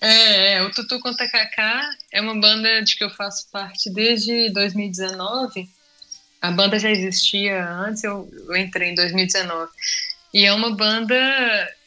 É, 0.01 0.55
é, 0.55 0.63
o 0.63 0.71
Tutu 0.71 1.01
com 1.01 1.13
Tacacá 1.15 1.91
é 2.13 2.21
uma 2.21 2.39
banda 2.39 2.83
de 2.83 2.97
que 2.97 3.05
eu 3.05 3.11
faço 3.11 3.51
parte 3.51 3.91
desde 3.91 4.51
2019. 4.51 5.69
A 6.41 6.53
banda 6.53 6.79
já 6.79 6.91
existia 6.91 7.69
antes, 7.69 8.05
eu, 8.05 8.31
eu 8.49 8.57
entrei 8.57 8.91
em 8.91 8.95
2019. 8.95 9.71
E 10.33 10.45
é 10.45 10.53
uma 10.53 10.71
banda 10.75 11.17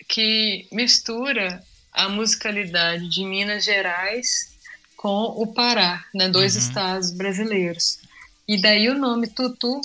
que 0.08 0.67
mistura 0.71 1.63
a 1.93 2.10
musicalidade 2.10 3.08
de 3.10 3.24
Minas 3.24 3.63
Gerais 3.63 4.52
com 4.97 5.34
o 5.38 5.47
Pará, 5.47 6.06
né, 6.13 6.30
dois 6.30 6.56
uhum. 6.56 6.62
estados 6.62 7.12
brasileiros. 7.12 8.00
E 8.47 8.62
daí 8.62 8.89
o 8.89 8.97
nome 8.97 9.28
Tutu 9.28 9.82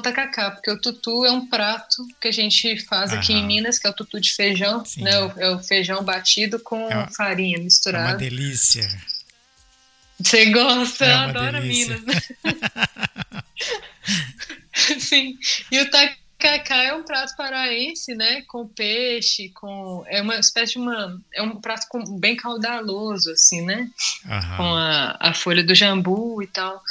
tacacá, 0.00 0.50
porque 0.50 0.70
o 0.70 0.80
tutu 0.80 1.24
é 1.26 1.30
um 1.30 1.46
prato 1.46 2.06
que 2.20 2.28
a 2.28 2.32
gente 2.32 2.78
faz 2.86 3.12
aqui 3.12 3.34
em 3.34 3.46
Minas, 3.46 3.78
que 3.78 3.86
é 3.86 3.90
o 3.90 3.94
tutu 3.94 4.18
de 4.18 4.32
feijão, 4.32 4.82
Sim. 4.84 5.02
né? 5.02 5.18
O, 5.18 5.40
é 5.40 5.50
o 5.50 5.58
feijão 5.58 6.02
batido 6.02 6.58
com 6.60 6.90
é 6.90 6.96
uma, 6.96 7.08
farinha 7.08 7.58
misturada. 7.58 8.08
É 8.08 8.12
uma 8.12 8.18
delícia. 8.18 8.88
Você 10.18 10.46
gosta? 10.46 11.04
É 11.04 11.12
eu 11.12 11.18
adoro 11.18 11.60
delícia. 11.60 11.98
Minas. 11.98 12.28
Sim. 14.98 15.38
E 15.70 15.80
o 15.80 15.90
tacacá 15.90 16.82
é 16.82 16.94
um 16.94 17.02
prato 17.02 17.36
paraense, 17.36 18.14
né? 18.14 18.42
Com 18.48 18.66
peixe, 18.66 19.50
com 19.50 20.04
é 20.06 20.22
uma 20.22 20.36
espécie 20.36 20.72
de 20.72 20.78
uma 20.78 21.20
é 21.34 21.42
um 21.42 21.60
prato 21.60 21.86
com, 21.88 22.18
bem 22.18 22.34
caudaloso, 22.34 23.30
assim, 23.30 23.60
né? 23.62 23.90
Com 24.56 24.74
a, 24.74 25.18
a 25.20 25.34
folha 25.34 25.62
do 25.62 25.74
jambu 25.74 26.42
e 26.42 26.46
tal. 26.46 26.82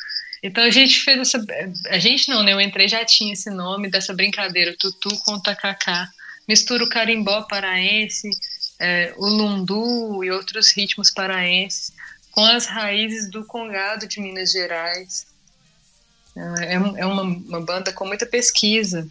Então 0.43 0.63
a 0.63 0.69
gente 0.69 0.99
fez 1.01 1.19
essa. 1.19 1.45
A 1.89 1.99
gente 1.99 2.29
não, 2.29 2.43
né? 2.43 2.53
Eu 2.53 2.61
entrei 2.61 2.87
já 2.87 3.05
tinha 3.05 3.33
esse 3.33 3.49
nome 3.49 3.89
dessa 3.89 4.13
brincadeira, 4.13 4.75
tutu 4.77 5.15
com 5.23 5.39
tacacá. 5.39 6.09
Mistura 6.47 6.83
o 6.83 6.89
carimbó 6.89 7.43
paraense, 7.43 8.29
é, 8.79 9.13
o 9.17 9.27
lundu 9.27 10.23
e 10.23 10.31
outros 10.31 10.71
ritmos 10.71 11.11
paraenses 11.11 11.93
com 12.31 12.43
as 12.43 12.65
raízes 12.65 13.29
do 13.29 13.45
congado 13.45 14.07
de 14.07 14.19
Minas 14.19 14.51
Gerais. 14.51 15.27
É, 16.35 16.73
é 16.73 17.05
uma, 17.05 17.23
uma 17.23 17.61
banda 17.61 17.93
com 17.93 18.05
muita 18.05 18.25
pesquisa. 18.25 19.07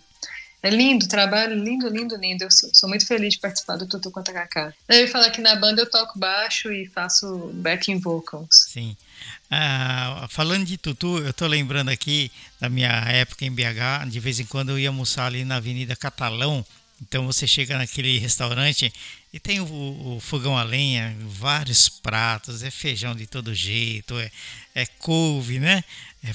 É 0.63 0.69
lindo, 0.69 1.09
trabalho 1.09 1.55
lindo, 1.55 1.89
lindo, 1.89 2.17
lindo. 2.17 2.45
Eu 2.45 2.51
sou, 2.51 2.71
sou 2.75 2.89
muito 2.89 3.07
feliz 3.07 3.35
de 3.35 3.41
participar 3.41 3.77
do 3.77 3.87
Tutu 3.87 4.11
com 4.11 4.23
Tacacá. 4.23 4.75
Eu 4.89 5.01
ia 5.01 5.09
falar 5.09 5.31
que 5.31 5.41
na 5.41 5.57
banda 5.57 5.81
eu 5.81 5.91
toco 5.91 6.19
baixo 6.19 6.71
e 6.71 6.87
faço 6.87 7.51
backing 7.55 7.99
vocals. 7.99 8.67
Sim. 8.69 8.97
Ah, 9.51 10.27
falando 10.31 10.65
de 10.65 10.77
tutu, 10.77 11.19
eu 11.19 11.33
tô 11.33 11.47
lembrando 11.47 11.89
aqui 11.89 12.31
da 12.61 12.69
minha 12.69 12.91
época 13.09 13.45
em 13.45 13.51
BH, 13.51 14.09
de 14.09 14.21
vez 14.21 14.39
em 14.39 14.45
quando 14.45 14.71
eu 14.71 14.79
ia 14.79 14.89
almoçar 14.89 15.27
ali 15.27 15.45
na 15.45 15.57
Avenida 15.57 15.97
Catalão. 15.97 16.65
Então 17.03 17.27
você 17.27 17.47
chega 17.47 17.79
naquele 17.79 18.19
restaurante 18.19 18.93
e 19.33 19.41
tem 19.41 19.61
o, 19.61 19.65
o, 19.65 20.21
fogão 20.21 20.59
a 20.59 20.63
lenha, 20.63 21.17
vários 21.27 21.89
pratos, 21.89 22.63
é 22.63 22.71
feijão 22.71 23.15
de 23.15 23.27
todo 23.27 23.55
jeito, 23.55 24.19
é, 24.19 24.31
é 24.75 24.87
couve, 24.87 25.59
né? 25.59 25.83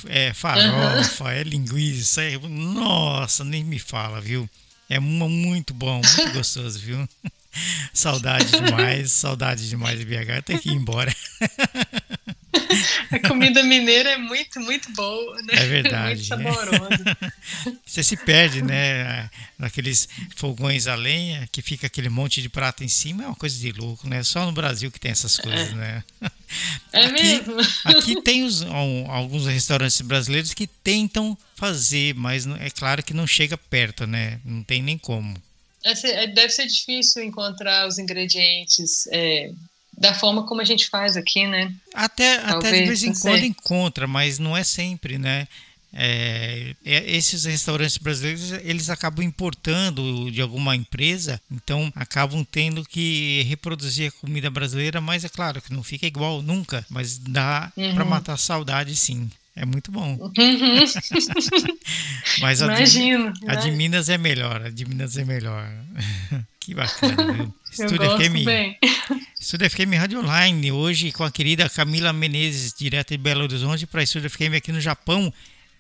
É, 0.10 0.28
é 0.28 0.34
farofa, 0.34 1.26
uhum. 1.26 1.30
é 1.30 1.44
linguiça, 1.44 2.24
é, 2.24 2.38
nossa, 2.38 3.44
nem 3.44 3.64
me 3.64 3.78
fala, 3.78 4.20
viu? 4.20 4.50
É 4.90 5.00
muito 5.00 5.74
bom, 5.74 6.02
muito 6.18 6.34
gostoso, 6.34 6.80
viu? 6.80 7.08
saudade 7.94 8.52
demais, 8.52 9.12
saudade 9.12 9.70
demais 9.70 10.00
de 10.00 10.06
BH, 10.06 10.44
tem 10.44 10.58
que 10.58 10.70
ir 10.70 10.74
embora. 10.74 11.14
A 13.12 13.20
comida 13.28 13.64
mineira 13.64 14.12
é 14.12 14.18
muito, 14.18 14.60
muito 14.60 14.92
boa, 14.94 15.42
né? 15.44 15.54
É 15.54 15.66
verdade. 15.66 16.16
muito 16.16 16.26
saborosa. 16.28 17.18
Você 17.86 18.04
se 18.04 18.18
perde, 18.18 18.62
né? 18.62 19.30
Naqueles 19.58 20.08
fogões 20.36 20.88
a 20.88 20.96
lenha, 20.96 21.48
que 21.52 21.62
fica 21.62 21.88
aquele 21.88 22.10
monte 22.10 22.42
de 22.42 22.50
prato 22.50 22.84
em 22.84 22.88
cima, 22.88 23.24
é 23.24 23.28
uma 23.28 23.36
coisa 23.36 23.58
de 23.58 23.72
louco, 23.72 24.08
né? 24.08 24.24
Só 24.24 24.46
no 24.46 24.52
Brasil 24.52 24.92
que 24.92 25.00
tem 25.00 25.12
essas 25.12 25.38
coisas, 25.38 25.72
é. 25.72 25.76
né? 25.76 26.04
É 26.94 27.06
aqui, 27.06 27.24
mesmo? 27.24 27.56
Aqui 27.86 28.22
tem 28.24 28.44
os, 28.44 28.62
alguns 28.64 29.46
restaurantes 29.46 30.00
brasileiros 30.02 30.54
que 30.54 30.68
tentam 30.68 31.38
fazer, 31.56 32.14
mas 32.16 32.46
é 32.46 32.70
claro 32.70 33.04
que 33.04 33.14
não 33.14 33.28
chega 33.28 33.58
perto, 33.58 34.06
né? 34.06 34.40
Não 34.44 34.64
tem 34.64 34.82
nem 34.82 34.98
como. 34.98 35.36
É, 35.84 36.28
deve 36.28 36.50
ser 36.50 36.66
difícil 36.66 37.24
encontrar 37.24 37.88
os 37.88 38.00
ingredientes 38.00 39.08
é, 39.12 39.52
da 39.98 40.14
forma 40.14 40.46
como 40.46 40.62
a 40.62 40.66
gente 40.66 40.90
faz 40.90 41.16
aqui, 41.16 41.48
né? 41.48 41.74
Até, 41.94 42.40
Talvez, 42.40 42.66
até 42.66 42.82
de 42.82 42.88
vez 42.88 43.04
em 43.04 43.14
quando 43.14 43.40
sei. 43.40 43.48
encontra, 43.48 44.08
mas 44.08 44.40
não 44.40 44.56
é 44.56 44.64
sempre, 44.64 45.18
né? 45.18 45.48
É, 45.98 46.76
é, 46.84 47.16
esses 47.16 47.46
restaurantes 47.46 47.98
brasileiros 47.98 48.52
eles 48.66 48.90
acabam 48.90 49.24
importando 49.24 50.30
de 50.30 50.42
alguma 50.42 50.76
empresa, 50.76 51.40
então 51.50 51.90
acabam 51.96 52.44
tendo 52.44 52.84
que 52.84 53.44
reproduzir 53.48 54.10
a 54.10 54.12
comida 54.20 54.50
brasileira, 54.50 55.00
mas 55.00 55.24
é 55.24 55.30
claro 55.30 55.62
que 55.62 55.74
não 55.74 55.82
fica 55.82 56.06
igual 56.06 56.42
nunca, 56.42 56.86
mas 56.90 57.18
dá 57.18 57.72
uhum. 57.78 57.96
para 57.96 58.04
matar 58.04 58.34
a 58.34 58.38
saudade 58.38 58.94
sim. 58.94 59.30
É 59.56 59.66
muito 59.66 59.90
bom. 59.90 60.18
Uhum. 60.20 60.32
mas 62.42 62.62
a, 62.62 62.66
imagino, 62.66 63.32
de, 63.32 63.50
a 63.50 63.56
de 63.56 63.72
Minas 63.72 64.10
é 64.10 64.18
melhor, 64.18 64.64
a 64.64 64.70
de 64.70 64.84
Minas 64.84 65.18
é 65.18 65.24
melhor. 65.24 65.66
que 66.60 66.76
bacana, 66.76 67.54
Estúdio 67.76 68.18
FM. 68.18 68.46
Bem. 68.46 68.78
Estúdio 69.38 69.70
FM 69.70 69.96
Rádio 70.00 70.20
Online, 70.20 70.72
hoje 70.72 71.12
com 71.12 71.26
a 71.26 71.32
querida 71.32 71.70
Camila 71.70 72.14
Menezes, 72.14 72.74
direto 72.74 73.10
de 73.10 73.18
Belo 73.18 73.44
Horizonte, 73.44 73.86
para 73.86 74.02
Estúdio 74.02 74.30
FM 74.30 74.56
aqui 74.56 74.72
no 74.72 74.80
Japão, 74.80 75.32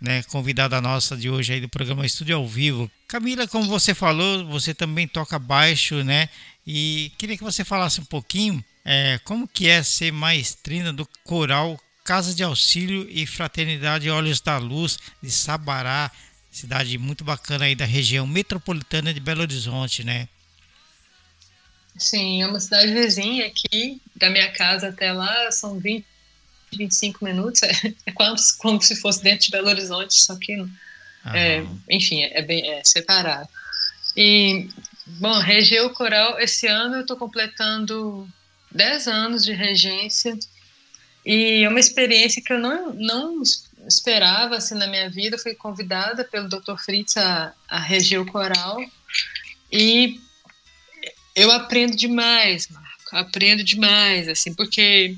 né? 0.02 0.22
Convidada 0.24 0.82
nossa 0.82 1.16
de 1.16 1.30
hoje 1.30 1.54
aí 1.54 1.62
do 1.62 1.70
programa 1.70 2.06
Estúdio 2.06 2.36
ao 2.36 2.46
Vivo. 2.46 2.92
Camila, 3.08 3.48
como 3.48 3.70
você 3.70 3.94
falou, 3.94 4.46
você 4.46 4.74
também 4.74 5.08
toca 5.08 5.40
baixo, 5.40 6.04
né? 6.04 6.28
E 6.68 7.14
queria 7.18 7.38
que 7.38 7.44
você 7.44 7.64
falasse 7.64 8.02
um 8.02 8.06
pouquinho 8.06 8.62
é, 8.84 9.18
como 9.24 9.48
que 9.48 9.70
é 9.70 9.82
ser 9.82 10.12
maestrina 10.12 10.92
do 10.92 11.08
coral 11.24 11.80
Casa 12.04 12.36
de 12.36 12.44
Auxílio 12.44 13.08
e 13.10 13.26
Fraternidade 13.26 14.10
Olhos 14.10 14.42
da 14.42 14.58
Luz 14.58 15.00
de 15.24 15.32
Sabará, 15.32 16.12
cidade 16.52 16.98
muito 16.98 17.24
bacana 17.24 17.66
aí 17.66 17.74
da 17.74 17.86
região 17.86 18.28
metropolitana 18.28 19.14
de 19.14 19.20
Belo 19.22 19.42
Horizonte, 19.42 20.04
né? 20.04 20.28
Sim, 21.98 22.42
é 22.42 22.48
uma 22.48 22.60
cidade 22.60 22.94
vizinha 22.94 23.48
aqui, 23.48 24.02
da 24.16 24.30
minha 24.30 24.52
casa 24.52 24.90
até 24.90 25.14
lá, 25.14 25.50
são 25.52 25.80
20, 25.80 26.06
25 26.74 27.24
minutos, 27.24 27.64
é, 27.64 27.72
é 28.06 28.12
como, 28.12 28.36
como 28.60 28.82
se 28.82 28.96
fosse 28.96 29.24
dentro 29.24 29.46
de 29.46 29.52
Belo 29.52 29.70
Horizonte, 29.70 30.14
só 30.14 30.36
que, 30.36 30.54
é, 31.34 31.66
enfim, 31.90 32.24
é 32.24 32.42
bem 32.42 32.70
é 32.70 32.84
separado. 32.84 33.48
E, 34.16 34.70
bom, 35.06 35.40
reger 35.40 35.86
o 35.86 35.90
coral, 35.90 36.40
esse 36.40 36.68
ano 36.68 36.96
eu 36.96 37.02
estou 37.02 37.18
completando 37.18 38.28
10 38.72 39.08
anos 39.08 39.44
de 39.44 39.54
regência, 39.54 40.38
e 41.26 41.64
é 41.64 41.70
uma 41.70 41.80
experiência 41.80 42.42
que 42.42 42.54
eu 42.54 42.60
não, 42.60 42.94
não 42.94 43.42
esperava 43.88 44.58
assim, 44.58 44.76
na 44.76 44.86
minha 44.86 45.10
vida. 45.10 45.36
Eu 45.36 45.40
fui 45.40 45.56
convidada 45.56 46.24
pelo 46.24 46.48
Dr. 46.48 46.78
Fritz 46.78 47.18
a, 47.18 47.52
a 47.68 47.80
reger 47.80 48.22
o 48.22 48.26
coral, 48.26 48.78
e 49.72 50.22
eu 51.36 51.52
aprendo 51.52 51.96
demais, 51.96 52.68
Marco, 52.70 53.16
aprendo 53.16 53.64
demais, 53.64 54.28
assim, 54.28 54.54
porque 54.54 55.16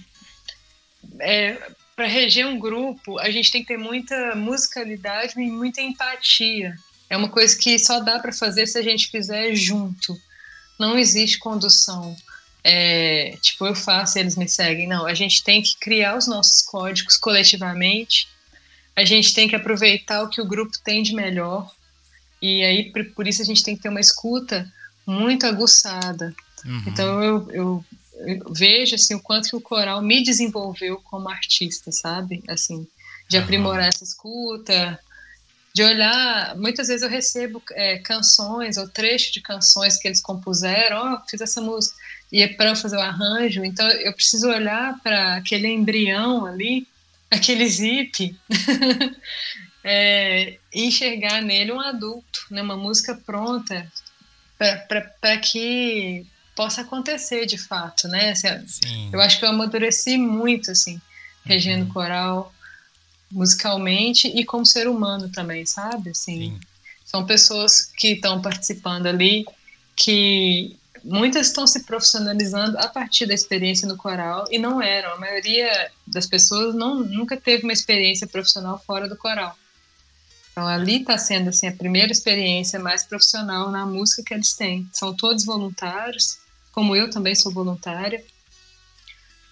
é, 1.19 1.58
para 1.95 2.08
reger 2.08 2.45
um 2.45 2.60
grupo, 2.60 3.17
a 3.19 3.30
gente 3.30 3.51
tem 3.51 3.62
que 3.62 3.67
ter 3.67 3.77
muita 3.77 4.36
musicalidade 4.36 5.34
e 5.36 5.49
muita 5.49 5.82
empatia. 5.82 6.75
É 7.10 7.15
uma 7.15 7.30
coisa 7.30 7.58
que 7.58 7.77
só 7.80 7.99
dá 7.99 8.19
para 8.19 8.34
fazer 8.34 8.67
se 8.67 8.77
a 8.77 8.82
gente 8.82 9.10
fizer 9.10 9.56
junto. 9.56 10.15
Não 10.80 10.97
existe 10.97 11.39
condução. 11.39 12.15
É, 12.63 13.38
tipo, 13.41 13.65
eu 13.65 13.73
faço 13.73 14.17
e 14.17 14.21
eles 14.21 14.36
me 14.36 14.47
seguem. 14.47 14.88
Não, 14.88 15.06
a 15.06 15.13
gente 15.13 15.43
tem 15.43 15.62
que 15.62 15.77
criar 15.80 16.17
os 16.17 16.27
nossos 16.27 16.62
códigos 16.63 17.17
coletivamente. 17.17 18.27
A 18.95 19.06
gente 19.06 19.34
tem 19.34 19.47
que 19.47 19.56
aproveitar 19.56 20.21
o 20.21 20.30
que 20.30 20.41
o 20.41 20.47
grupo 20.47 20.77
tem 20.84 21.01
de 21.01 21.13
melhor. 21.13 21.71
E 22.41 22.63
aí, 22.63 22.91
por 23.15 23.27
isso, 23.27 23.41
a 23.41 23.45
gente 23.45 23.63
tem 23.63 23.75
que 23.75 23.82
ter 23.82 23.89
uma 23.89 24.01
escuta 24.01 24.71
muito 25.08 25.46
aguçada. 25.46 26.36
Uhum. 26.65 26.84
Então 26.86 27.24
eu, 27.24 27.52
eu, 27.52 27.86
eu, 28.26 28.54
vejo 28.54 28.96
assim 28.96 29.15
o 29.15 29.22
quanto 29.22 29.50
que 29.50 29.56
o 29.56 29.62
coral 29.62 30.02
me 30.02 30.22
desenvolveu 30.22 31.02
como 31.06 31.30
artista, 31.30 31.91
sabe? 31.91 32.43
Assim, 32.48 32.86
de 33.30 33.38
uhum. 33.38 33.43
aprimorar 33.43 33.88
essa 33.88 34.04
escuta, 34.04 35.00
de 35.74 35.84
olhar. 35.84 36.58
Muitas 36.58 36.88
vezes 36.89 37.04
eu 37.04 37.10
recebo 37.10 37.63
é, 37.72 38.00
canções 38.00 38.78
ou 38.78 38.88
trechos 38.89 39.32
de 39.32 39.39
canções 39.39 39.98
que 39.98 40.08
eles 40.08 40.20
compuseram. 40.20 40.98
Ó, 40.98 41.13
oh, 41.13 41.30
fiz 41.30 41.39
essa 41.39 41.62
música 41.62 41.96
e 42.32 42.41
é 42.41 42.48
para 42.48 42.76
fazer 42.76 42.98
o 42.98 43.02
arranjo. 43.02 43.63
Então 43.63 43.88
eu 43.88 44.12
preciso 44.12 44.50
olhar 44.50 45.00
para 45.02 45.38
aquele 45.38 45.67
embrião 45.67 46.46
ali, 46.46 46.86
aquele 47.32 47.67
zip. 47.70 48.38
é, 49.84 50.58
enxergar 50.74 51.41
nele 51.41 51.72
um 51.72 51.80
adulto, 51.80 52.46
né, 52.52 52.62
uma 52.62 52.76
música 52.76 53.15
pronta, 53.15 53.89
para 54.58 55.38
que 55.38 56.26
possa 56.56 56.82
acontecer 56.82 57.46
de 57.46 57.58
fato, 57.58 58.08
né? 58.08 58.32
Assim, 58.32 59.10
eu 59.13 59.22
acho 59.22 59.38
que 59.38 59.46
eu 59.46 59.50
amadureci 59.50 60.17
muito, 60.17 60.72
assim, 60.72 61.00
regendo 61.46 61.86
uhum. 61.86 61.93
coral. 61.93 62.54
musicalmente 63.32 64.28
e 64.28 64.46
como 64.46 64.65
ser 64.65 64.88
humano 64.88 65.30
também, 65.30 65.65
sabe? 65.65 66.12
Assim, 66.12 66.52
Sim. 66.52 66.60
São 67.06 67.26
pessoas 67.26 67.82
que 67.82 68.13
estão 68.13 68.41
participando 68.41 69.08
ali, 69.08 69.46
que 69.96 70.76
muitas 71.04 71.48
estão 71.48 71.65
se 71.65 71.84
profissionalizando 71.84 72.78
a 72.78 72.88
partir 72.88 73.26
da 73.26 73.34
experiência 73.34 73.88
no 73.88 73.96
coral 73.96 74.46
e 74.52 74.58
não 74.58 74.82
eram. 74.82 75.13
A 75.13 75.20
maioria 75.20 75.91
das 76.06 76.26
pessoas 76.26 76.76
não, 76.76 77.00
nunca 77.04 77.38
teve 77.38 77.63
uma 77.63 77.72
experiência 77.72 78.28
profissional 78.28 78.82
fora 78.86 79.08
do 79.08 79.15
coral. 79.15 79.58
Então 80.58 80.67
ali 80.67 81.02
está 81.02 81.20
sendo 81.20 81.50
assim 81.50 81.67
a 81.67 81.72
primeira 81.72 82.12
experiência 82.12 82.80
mais 82.80 83.04
profissional 83.04 83.70
na 83.70 83.86
música 83.86 84.24
que 84.24 84.34
eles 84.34 84.54
têm. 84.54 84.89
São 84.91 85.15
todos 85.15 85.46
voluntários, 85.46 86.39
como 86.72 86.96
eu 86.96 87.12
também 87.12 87.36
sou 87.36 87.52
voluntária. 87.52 88.26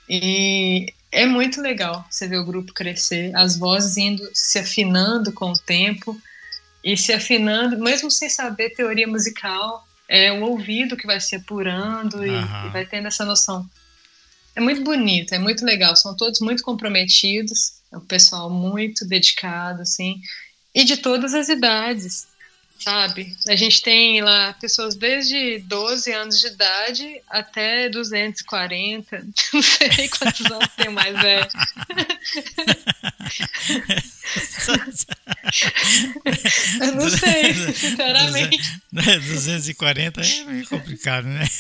E 0.10 0.92
é 1.12 1.28
muito 1.28 1.62
legal 1.62 2.04
você 2.10 2.28
ver 2.28 2.40
o 2.40 2.44
grupo 2.44 2.74
crescer, 2.74 3.32
as 3.36 3.56
vozes 3.56 3.98
indo 3.98 4.28
se 4.34 4.58
afinando 4.58 5.32
com 5.32 5.52
o 5.52 5.60
tempo 5.60 6.20
e 6.84 6.98
se 6.98 7.14
afinando, 7.14 7.78
mesmo 7.78 8.10
sem 8.10 8.28
saber 8.28 8.72
teoria 8.72 9.08
musical, 9.08 9.88
é 10.10 10.32
o 10.32 10.42
ouvido 10.42 10.98
que 10.98 11.06
vai 11.06 11.20
se 11.20 11.36
apurando 11.36 12.26
e, 12.26 12.32
e 12.32 12.70
vai 12.72 12.84
tendo 12.84 13.10
essa 13.10 13.24
noção. 13.24 13.70
É 14.56 14.60
muito 14.60 14.84
bonito, 14.84 15.36
é 15.36 15.38
muito 15.38 15.64
legal, 15.64 15.96
são 15.96 16.18
todos 16.18 16.40
muito 16.40 16.64
comprometidos, 16.64 17.74
é 17.94 17.98
um 17.98 18.06
pessoal 18.06 18.50
muito 18.50 19.06
dedicado, 19.08 19.84
assim, 19.84 20.20
e 20.76 20.84
de 20.84 20.98
todas 20.98 21.34
as 21.34 21.48
idades 21.48 22.28
sabe? 22.80 23.36
A 23.48 23.56
gente 23.56 23.82
tem 23.82 24.22
lá 24.22 24.54
pessoas 24.54 24.96
desde 24.96 25.60
12 25.60 26.12
anos 26.12 26.40
de 26.40 26.48
idade 26.48 27.22
até 27.30 27.90
240. 27.90 29.26
Não 29.54 29.62
sei 29.62 30.08
quantos 30.10 30.52
anos 30.52 30.70
tem 30.76 30.90
mais 30.90 31.20
velho. 31.20 31.50
Eu 36.82 36.96
não 36.96 37.10
sei, 37.10 37.54
sinceramente. 37.74 38.82
240 38.92 40.22
é 40.22 40.44
meio 40.46 40.68
complicado, 40.68 41.26
né? 41.26 41.46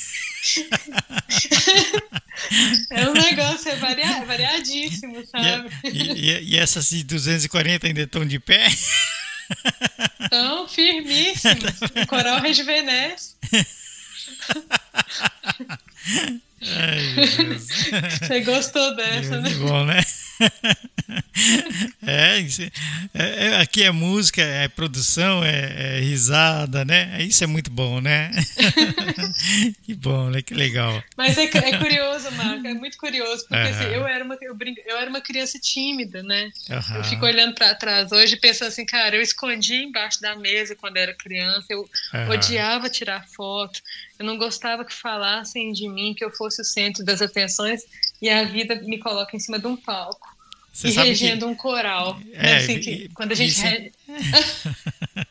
É 2.91 3.10
um 3.10 3.13
negócio 3.13 3.71
é 3.71 3.75
variadíssimo, 4.25 5.25
sabe? 5.25 5.69
E, 5.86 6.12
e, 6.12 6.43
e 6.51 6.58
essas 6.58 6.89
de 6.89 7.04
240 7.04 7.88
ainda 7.88 8.01
estão 8.01 8.25
de 8.25 8.39
pé? 8.39 8.67
Estão 10.21 10.67
firmíssimos. 10.67 11.79
O 12.03 12.08
coral 12.08 12.39
rejuvenesce. 12.41 13.36
Ai, 16.62 17.58
Você 18.19 18.41
gostou 18.41 18.95
dessa, 18.95 19.39
né? 19.41 19.49
Bom, 19.55 19.86
né? 19.86 20.01
É, 22.08 22.39
é, 23.13 23.48
é, 23.48 23.60
aqui 23.60 23.84
é 23.84 23.91
música, 23.91 24.41
é 24.41 24.67
produção, 24.67 25.43
é, 25.43 25.98
é, 25.98 26.00
risada, 26.00 26.86
né? 26.86 27.21
Isso 27.21 27.43
é 27.43 27.48
muito 27.48 27.69
bom, 27.69 28.00
né? 28.00 28.32
que 29.84 29.93
bom, 29.93 30.30
né? 30.30 30.41
Que 30.41 30.54
legal. 30.54 31.04
Mas 31.17 31.38
é, 31.38 31.43
é 31.43 31.78
curioso, 31.78 32.32
Marco, 32.32 32.65
é 32.65 32.74
muito 32.74 32.98
curioso, 32.98 33.45
porque 33.48 33.56
uhum. 33.56 33.69
assim, 33.69 33.84
eu, 33.86 34.08
era 34.08 34.24
uma, 34.24 34.38
eu, 34.41 34.56
brinco, 34.56 34.82
eu 34.86 34.98
era 34.98 35.10
uma 35.10 35.21
criança 35.21 35.60
tímida, 35.60 36.24
né? 36.24 36.52
Uhum. 36.69 36.95
Eu 36.98 37.04
fico 37.04 37.26
olhando 37.26 37.54
para 37.54 37.76
trás 37.76 38.12
hoje 38.12 38.38
pensando 38.38 38.69
assim, 38.69 38.86
cara, 38.86 39.15
eu 39.15 39.21
escondia 39.21 39.84
embaixo 39.84 40.21
da 40.21 40.36
mesa 40.36 40.76
quando 40.76 40.98
era 40.98 41.13
criança, 41.13 41.67
eu 41.69 41.82
uhum. 41.82 42.30
odiava 42.30 42.89
tirar 42.89 43.28
foto, 43.28 43.82
eu 44.17 44.26
não 44.26 44.38
gostava 44.38 44.86
que 44.86 44.93
falassem 44.93 45.71
de 45.71 45.89
mim, 45.89 46.13
que 46.13 46.24
eu 46.24 46.32
fosse 46.32 46.62
o 46.62 46.65
centro 46.65 47.04
das 47.04 47.21
atenções, 47.21 47.82
e 48.21 48.30
a 48.30 48.43
vida 48.43 48.76
me 48.76 49.00
coloca 49.00 49.36
em 49.36 49.39
cima 49.39 49.60
de 49.60 49.67
um 49.67 49.76
palco. 49.76 50.35
Você 50.75 50.89
e 50.89 50.91
regendo 50.91 51.45
que... 51.45 51.51
um 51.51 51.55
coral. 51.55 52.19
É, 52.33 52.57
assim, 52.57 52.79
que, 52.81 53.09
quando 53.13 53.31
a 53.31 53.35
gente. 53.35 53.51
Isso... 53.51 53.61
Rege... 53.61 53.93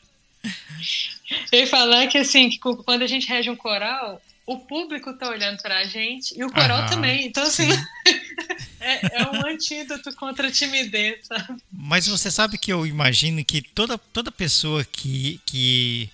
Eu 1.53 1.61
ia 1.61 1.67
falar 1.67 2.07
que 2.07 2.17
assim, 2.19 2.49
que 2.49 2.59
quando 2.59 3.03
a 3.03 3.07
gente 3.07 3.27
rege 3.29 3.51
um 3.51 3.57
coral, 3.57 4.21
o 4.47 4.59
público 4.59 5.13
tá 5.15 5.29
olhando 5.29 5.61
pra 5.61 5.85
gente 5.85 6.39
e 6.39 6.43
o 6.45 6.51
coral 6.51 6.81
Aham, 6.81 6.89
também. 6.89 7.27
Então, 7.27 7.43
assim, 7.43 7.69
é, 8.81 9.21
é, 9.21 9.31
um 9.31 9.47
antídoto 9.47 10.15
contra 10.17 10.49
a 10.49 10.51
timidez, 10.51 11.27
sabe? 11.27 11.63
Mas 11.71 12.07
você 12.07 12.31
sabe 12.31 12.57
que 12.57 12.73
eu 12.73 12.87
imagino 12.87 13.45
que 13.45 13.61
toda, 13.61 13.99
toda 13.99 14.33
pessoa 14.33 14.83
que, 14.85 15.41
que 15.45 16.09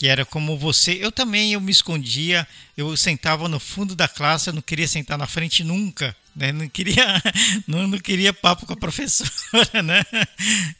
que 0.00 0.08
era 0.08 0.24
como 0.24 0.56
você. 0.56 0.92
Eu 0.92 1.12
também 1.12 1.52
eu 1.52 1.60
me 1.60 1.70
escondia, 1.70 2.48
eu 2.74 2.96
sentava 2.96 3.46
no 3.50 3.60
fundo 3.60 3.94
da 3.94 4.08
classe, 4.08 4.48
eu 4.48 4.54
não 4.54 4.62
queria 4.62 4.88
sentar 4.88 5.18
na 5.18 5.26
frente 5.26 5.62
nunca, 5.62 6.16
né? 6.34 6.52
Não 6.52 6.66
queria, 6.70 7.22
não, 7.68 7.86
não 7.86 7.98
queria 7.98 8.32
papo 8.32 8.64
com 8.64 8.72
a 8.72 8.76
professora, 8.78 9.82
né? 9.84 10.02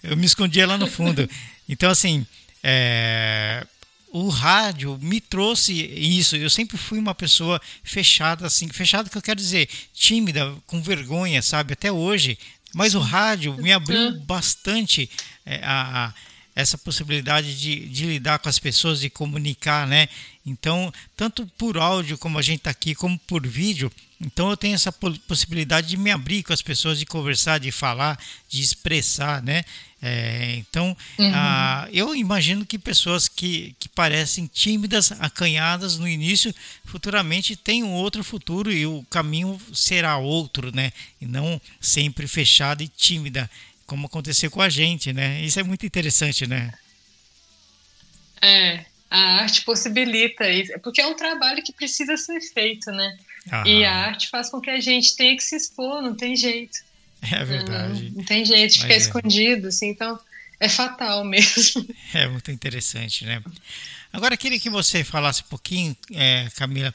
Eu 0.02 0.16
me 0.16 0.24
escondia 0.24 0.66
lá 0.66 0.78
no 0.78 0.86
fundo. 0.86 1.28
Então 1.68 1.90
assim, 1.90 2.26
é, 2.62 3.66
o 4.10 4.30
rádio 4.30 4.98
me 5.02 5.20
trouxe 5.20 5.74
isso. 5.74 6.34
Eu 6.34 6.48
sempre 6.48 6.78
fui 6.78 6.98
uma 6.98 7.14
pessoa 7.14 7.60
fechada, 7.84 8.46
assim, 8.46 8.68
fechada 8.68 9.10
que 9.10 9.18
eu 9.18 9.22
quero 9.22 9.38
dizer, 9.38 9.68
tímida, 9.92 10.50
com 10.66 10.80
vergonha, 10.80 11.42
sabe? 11.42 11.74
Até 11.74 11.92
hoje. 11.92 12.38
Mas 12.72 12.94
o 12.94 13.00
rádio 13.00 13.54
me 13.58 13.70
abriu 13.70 14.18
bastante 14.20 15.10
é, 15.44 15.60
a, 15.62 16.14
essa 16.54 16.76
possibilidade 16.76 17.58
de, 17.58 17.88
de 17.88 18.06
lidar 18.06 18.38
com 18.38 18.48
as 18.48 18.58
pessoas, 18.58 19.00
de 19.00 19.10
comunicar, 19.10 19.86
né? 19.86 20.08
Então, 20.44 20.92
tanto 21.16 21.46
por 21.58 21.76
áudio 21.76 22.18
como 22.18 22.38
a 22.38 22.42
gente 22.42 22.58
está 22.58 22.70
aqui, 22.70 22.94
como 22.94 23.18
por 23.20 23.46
vídeo, 23.46 23.90
então 24.20 24.50
eu 24.50 24.56
tenho 24.56 24.74
essa 24.74 24.92
possibilidade 24.92 25.88
de 25.88 25.96
me 25.96 26.10
abrir 26.10 26.42
com 26.42 26.52
as 26.52 26.60
pessoas, 26.60 26.98
de 26.98 27.06
conversar, 27.06 27.58
de 27.58 27.70
falar, 27.70 28.18
de 28.48 28.60
expressar, 28.60 29.42
né? 29.42 29.64
É, 30.02 30.56
então, 30.56 30.96
uhum. 31.18 31.32
ah, 31.34 31.88
eu 31.92 32.14
imagino 32.14 32.66
que 32.66 32.78
pessoas 32.78 33.28
que, 33.28 33.74
que 33.78 33.88
parecem 33.88 34.46
tímidas, 34.46 35.12
acanhadas 35.12 35.98
no 35.98 36.06
início, 36.06 36.54
futuramente 36.84 37.56
têm 37.56 37.82
um 37.82 37.92
outro 37.92 38.22
futuro 38.22 38.70
e 38.70 38.86
o 38.86 39.04
caminho 39.08 39.58
será 39.72 40.16
outro, 40.18 40.74
né? 40.74 40.92
E 41.20 41.26
não 41.26 41.60
sempre 41.80 42.26
fechada 42.26 42.82
e 42.82 42.88
tímida 42.88 43.50
como 43.90 44.06
aconteceu 44.06 44.48
com 44.52 44.62
a 44.62 44.68
gente, 44.68 45.12
né? 45.12 45.42
Isso 45.42 45.58
é 45.58 45.64
muito 45.64 45.84
interessante, 45.84 46.46
né? 46.46 46.72
É, 48.40 48.84
a 49.10 49.42
arte 49.42 49.62
possibilita 49.62 50.48
isso, 50.48 50.78
porque 50.78 51.00
é 51.00 51.06
um 51.08 51.16
trabalho 51.16 51.60
que 51.60 51.72
precisa 51.72 52.16
ser 52.16 52.40
feito, 52.40 52.88
né? 52.92 53.18
Aham. 53.52 53.66
E 53.66 53.84
a 53.84 53.92
arte 53.92 54.28
faz 54.28 54.48
com 54.48 54.60
que 54.60 54.70
a 54.70 54.78
gente 54.78 55.16
tenha 55.16 55.36
que 55.36 55.42
se 55.42 55.56
expor, 55.56 56.00
não 56.00 56.14
tem 56.14 56.36
jeito. 56.36 56.78
É 57.20 57.44
verdade. 57.44 58.10
Não, 58.10 58.18
não 58.18 58.24
tem 58.24 58.44
jeito 58.44 58.74
de 58.74 58.78
ficar 58.78 58.94
é. 58.94 58.98
escondido, 58.98 59.66
assim, 59.66 59.88
então 59.88 60.20
é 60.60 60.68
fatal 60.68 61.24
mesmo. 61.26 61.84
É 62.14 62.28
muito 62.28 62.52
interessante, 62.52 63.24
né? 63.24 63.42
Agora, 64.12 64.36
queria 64.36 64.60
que 64.60 64.70
você 64.70 65.02
falasse 65.02 65.42
um 65.42 65.48
pouquinho, 65.48 65.96
é, 66.12 66.48
Camila, 66.54 66.94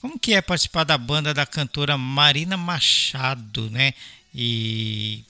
como 0.00 0.18
que 0.18 0.34
é 0.34 0.42
participar 0.42 0.82
da 0.82 0.98
banda 0.98 1.32
da 1.32 1.46
cantora 1.46 1.96
Marina 1.96 2.56
Machado, 2.56 3.70
né? 3.70 3.94
E 4.34 5.24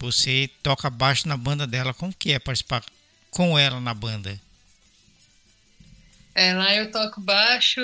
você 0.00 0.50
toca 0.62 0.88
baixo 0.88 1.28
na 1.28 1.36
banda 1.36 1.66
dela. 1.66 1.92
Como 1.92 2.12
que 2.12 2.32
é 2.32 2.38
participar 2.38 2.82
com 3.30 3.58
ela 3.58 3.80
na 3.80 3.92
banda? 3.92 4.40
É, 6.34 6.54
lá 6.54 6.74
eu 6.74 6.90
toco 6.90 7.20
baixo, 7.20 7.80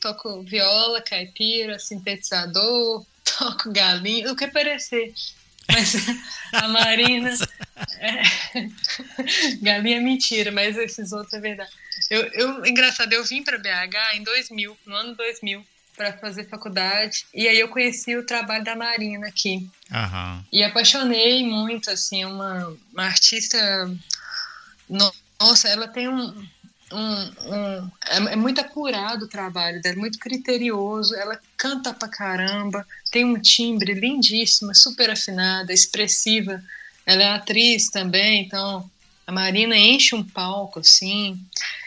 toco 0.00 0.42
viola, 0.42 1.02
caipira, 1.02 1.78
sintetizador, 1.78 3.04
toco 3.38 3.72
galinha, 3.72 4.30
o 4.30 4.36
que 4.36 4.46
parecer. 4.46 5.12
Mas 5.68 5.94
a 6.52 6.68
Marina. 6.68 7.34
É, 7.98 8.22
galinha 9.60 9.98
é 9.98 10.00
mentira, 10.00 10.50
mas 10.50 10.78
esses 10.78 11.12
outros 11.12 11.34
é 11.34 11.40
verdade. 11.40 11.70
Eu, 12.08 12.22
eu, 12.32 12.64
engraçado, 12.64 13.12
eu 13.12 13.22
vim 13.22 13.42
para 13.42 13.58
BH 13.58 14.14
em 14.14 14.22
2000, 14.22 14.76
no 14.86 14.96
ano 14.96 15.14
2000 15.14 15.62
para 15.96 16.12
fazer 16.18 16.48
faculdade. 16.48 17.26
E 17.32 17.48
aí 17.48 17.58
eu 17.58 17.68
conheci 17.68 18.14
o 18.16 18.26
trabalho 18.26 18.62
da 18.62 18.76
Marina 18.76 19.28
aqui. 19.28 19.68
Uhum. 19.90 20.44
E 20.52 20.62
apaixonei 20.62 21.44
muito, 21.44 21.90
assim, 21.90 22.24
uma, 22.24 22.76
uma 22.92 23.04
artista. 23.04 23.58
Nossa, 25.40 25.68
ela 25.68 25.88
tem 25.88 26.08
um. 26.08 26.46
um, 26.92 27.22
um 27.46 27.90
é, 28.08 28.16
é, 28.32 28.36
muito 28.36 28.60
apurado 28.60 29.24
o 29.24 29.28
trabalho 29.28 29.80
dela, 29.80 29.96
muito 29.96 30.18
criterioso. 30.18 31.14
Ela 31.14 31.40
canta 31.56 31.94
pra 31.94 32.08
caramba, 32.08 32.86
tem 33.10 33.24
um 33.24 33.40
timbre 33.40 33.94
lindíssimo, 33.94 34.74
super 34.74 35.10
afinada, 35.10 35.72
expressiva. 35.72 36.62
Ela 37.06 37.22
é 37.22 37.30
atriz 37.30 37.88
também, 37.88 38.42
então 38.42 38.88
a 39.26 39.32
Marina 39.32 39.76
enche 39.76 40.14
um 40.14 40.22
palco, 40.22 40.80
assim. 40.80 41.40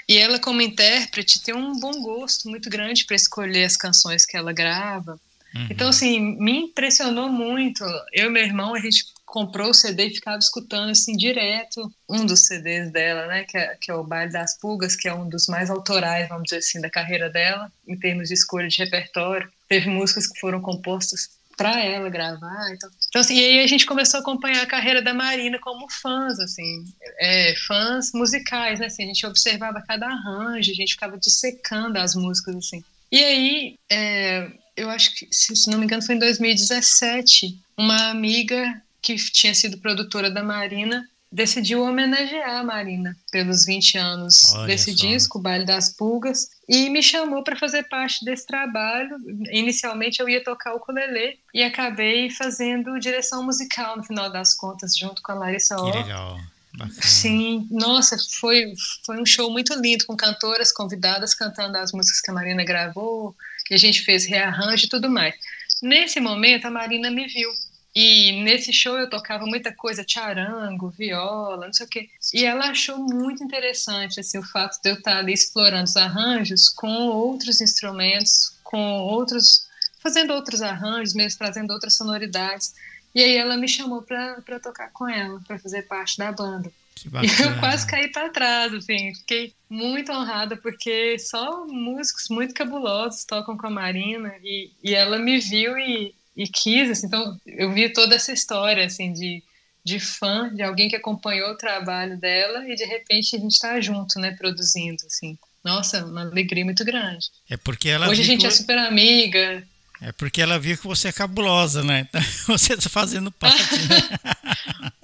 E 0.09 0.17
ela, 0.17 0.39
como 0.39 0.59
intérprete, 0.59 1.43
tem 1.43 1.53
um 1.53 1.79
bom 1.79 2.01
gosto 2.01 2.49
muito 2.49 2.67
grande 2.67 3.05
para 3.05 3.15
escolher 3.15 3.63
as 3.63 3.77
canções 3.77 4.25
que 4.25 4.35
ela 4.35 4.51
grava. 4.51 5.19
Uhum. 5.53 5.67
Então, 5.69 5.89
assim, 5.89 6.19
me 6.19 6.63
impressionou 6.63 7.29
muito. 7.29 7.83
Eu 8.11 8.25
e 8.25 8.29
meu 8.31 8.43
irmão, 8.43 8.73
a 8.73 8.79
gente 8.79 9.05
comprou 9.23 9.69
o 9.69 9.73
CD 9.73 10.07
e 10.07 10.15
ficava 10.15 10.39
escutando, 10.39 10.89
assim, 10.89 11.15
direto 11.15 11.93
um 12.09 12.25
dos 12.25 12.47
CDs 12.47 12.91
dela, 12.91 13.27
né? 13.27 13.43
Que 13.43 13.55
é, 13.55 13.77
que 13.79 13.91
é 13.91 13.93
o 13.93 14.03
Baile 14.03 14.31
das 14.31 14.57
Pulgas, 14.57 14.95
que 14.95 15.07
é 15.07 15.13
um 15.13 15.29
dos 15.29 15.45
mais 15.45 15.69
autorais, 15.69 16.27
vamos 16.27 16.45
dizer 16.45 16.57
assim, 16.57 16.81
da 16.81 16.89
carreira 16.89 17.29
dela, 17.29 17.71
em 17.87 17.95
termos 17.95 18.29
de 18.29 18.33
escolha 18.33 18.67
de 18.67 18.79
repertório. 18.79 19.47
Teve 19.67 19.91
músicas 19.91 20.25
que 20.25 20.39
foram 20.39 20.59
compostas 20.59 21.29
para 21.59 21.77
ela 21.83 22.09
gravar. 22.09 22.71
Então, 22.73 22.89
então 23.09 23.19
assim, 23.19 23.35
e 23.35 23.43
aí 23.43 23.59
a 23.59 23.67
gente 23.67 23.85
começou 23.85 24.19
a 24.19 24.21
acompanhar 24.21 24.63
a 24.63 24.65
carreira 24.65 25.01
da 25.01 25.13
Marina 25.13 25.59
como 25.59 25.91
fãs, 25.91 26.39
assim, 26.39 26.85
é, 27.19 27.53
fãs 27.67 28.13
musicais, 28.13 28.79
né? 28.79 28.85
Assim, 28.85 29.03
a 29.03 29.07
gente 29.07 29.25
observava 29.25 29.83
cada 29.85 30.07
arranjo, 30.07 30.71
a 30.71 30.73
gente 30.73 30.93
ficava 30.93 31.17
dissecando 31.17 31.99
as 31.99 32.15
músicas, 32.15 32.55
assim. 32.55 32.81
E 33.11 33.21
aí, 33.21 33.75
é, 33.91 34.49
eu 34.77 34.89
acho 34.89 35.13
que, 35.13 35.27
se 35.33 35.69
não 35.69 35.79
me 35.79 35.83
engano, 35.83 36.01
foi 36.01 36.15
em 36.15 36.19
2017, 36.19 37.59
uma 37.77 38.09
amiga 38.09 38.81
que 39.01 39.17
tinha 39.17 39.53
sido 39.53 39.79
produtora 39.79 40.31
da 40.31 40.41
Marina 40.41 41.05
decidiu 41.31 41.83
homenagear 41.83 42.57
a 42.57 42.63
Marina 42.63 43.15
pelos 43.31 43.65
20 43.65 43.97
anos 43.97 44.53
Olha 44.55 44.67
desse 44.67 44.95
só. 44.95 45.07
disco, 45.07 45.37
o 45.37 45.41
Baile 45.41 45.65
das 45.65 45.89
Pulgas, 45.89 46.49
e 46.67 46.89
me 46.89 47.03
chamou 47.03 47.43
para 47.43 47.55
fazer 47.55 47.83
parte 47.83 48.25
desse 48.25 48.47
trabalho. 48.47 49.15
Inicialmente 49.51 50.19
eu 50.19 50.27
ia 50.27 50.43
tocar 50.43 50.73
o 50.73 50.77
ukulele 50.77 51.37
e 51.53 51.63
acabei 51.63 52.29
fazendo 52.31 52.99
direção 52.99 53.43
musical 53.43 53.97
no 53.97 54.03
final 54.03 54.31
das 54.31 54.53
contas, 54.55 54.97
junto 54.97 55.21
com 55.21 55.31
a 55.31 55.35
Larissa 55.35 55.75
Que 55.75 55.97
legal. 55.97 56.39
Bacana. 56.73 57.01
Sim, 57.01 57.67
nossa, 57.71 58.15
foi, 58.39 58.73
foi 59.05 59.21
um 59.21 59.25
show 59.25 59.51
muito 59.51 59.73
lindo, 59.73 60.05
com 60.05 60.15
cantoras 60.15 60.71
convidadas 60.71 61.33
cantando 61.33 61.77
as 61.77 61.91
músicas 61.91 62.21
que 62.21 62.31
a 62.31 62.33
Marina 62.33 62.63
gravou, 62.63 63.35
e 63.69 63.73
a 63.73 63.77
gente 63.77 64.01
fez 64.01 64.25
rearranjo 64.25 64.85
e 64.85 64.89
tudo 64.89 65.09
mais. 65.09 65.35
Nesse 65.81 66.19
momento, 66.19 66.65
a 66.65 66.71
Marina 66.71 67.09
me 67.09 67.27
viu 67.27 67.49
e 67.95 68.43
nesse 68.43 68.71
show 68.71 68.97
eu 68.97 69.09
tocava 69.09 69.45
muita 69.45 69.73
coisa, 69.73 70.05
charango, 70.07 70.89
viola, 70.89 71.65
não 71.65 71.73
sei 71.73 71.85
o 71.85 71.89
quê. 71.89 72.09
E 72.33 72.45
ela 72.45 72.69
achou 72.69 72.97
muito 72.97 73.43
interessante 73.43 74.19
assim, 74.19 74.37
o 74.37 74.43
fato 74.43 74.79
de 74.81 74.89
eu 74.91 74.95
estar 74.95 75.17
ali 75.17 75.33
explorando 75.33 75.85
os 75.85 75.95
arranjos 75.95 76.69
com 76.69 77.07
outros 77.07 77.61
instrumentos, 77.61 78.53
com 78.63 78.99
outros. 78.99 79.67
fazendo 79.99 80.33
outros 80.33 80.61
arranjos, 80.61 81.13
mesmo 81.13 81.39
trazendo 81.39 81.73
outras 81.73 81.95
sonoridades. 81.95 82.73
E 83.13 83.23
aí 83.23 83.35
ela 83.35 83.57
me 83.57 83.67
chamou 83.67 84.03
para 84.03 84.59
tocar 84.61 84.91
com 84.91 85.09
ela, 85.09 85.41
para 85.47 85.57
fazer 85.57 85.83
parte 85.83 86.17
da 86.17 86.31
banda. 86.31 86.71
E 87.05 87.07
eu 87.41 87.59
quase 87.59 87.87
caí 87.87 88.11
para 88.11 88.29
trás, 88.29 88.73
assim, 88.73 89.15
fiquei 89.15 89.53
muito 89.69 90.11
honrada 90.11 90.57
porque 90.57 91.17
só 91.17 91.65
músicos 91.65 92.29
muito 92.29 92.53
cabulosos 92.53 93.23
tocam 93.23 93.57
com 93.57 93.67
a 93.67 93.71
Marina 93.71 94.33
e, 94.43 94.71
e 94.83 94.93
ela 94.93 95.17
me 95.17 95.39
viu 95.39 95.77
e, 95.77 96.13
e 96.39 96.47
quis, 96.47 96.89
assim, 96.89 97.07
então 97.07 97.37
eu 97.45 97.69
vi 97.73 97.89
toda 97.89 98.15
essa 98.15 98.31
história, 98.31 98.85
assim, 98.85 99.11
de, 99.11 99.43
de 99.83 99.99
fã, 99.99 100.49
de 100.55 100.63
alguém 100.63 100.87
que 100.87 100.95
acompanhou 100.95 101.51
o 101.51 101.57
trabalho 101.57 102.17
dela 102.17 102.65
e 102.65 102.75
de 102.75 102.85
repente 102.85 103.35
a 103.35 103.39
gente 103.39 103.51
está 103.51 103.81
junto, 103.81 104.17
né, 104.17 104.31
produzindo, 104.31 105.05
assim. 105.05 105.37
Nossa, 105.61 106.05
uma 106.05 106.21
alegria 106.21 106.63
muito 106.63 106.85
grande. 106.85 107.27
É 107.49 107.57
porque 107.57 107.89
ela 107.89 108.07
Hoje 108.07 108.21
a 108.21 108.25
gente 108.25 108.45
é 108.45 108.49
super 108.49 108.77
amiga. 108.77 109.61
É 110.01 110.13
porque 110.13 110.41
ela 110.41 110.57
viu 110.57 110.77
que 110.77 110.87
você 110.87 111.09
é 111.09 111.11
cabulosa, 111.11 111.83
né? 111.83 112.07
Você 112.47 112.73
está 112.73 112.89
fazendo 112.89 113.29
parte, 113.29 113.77
né? 113.89 113.99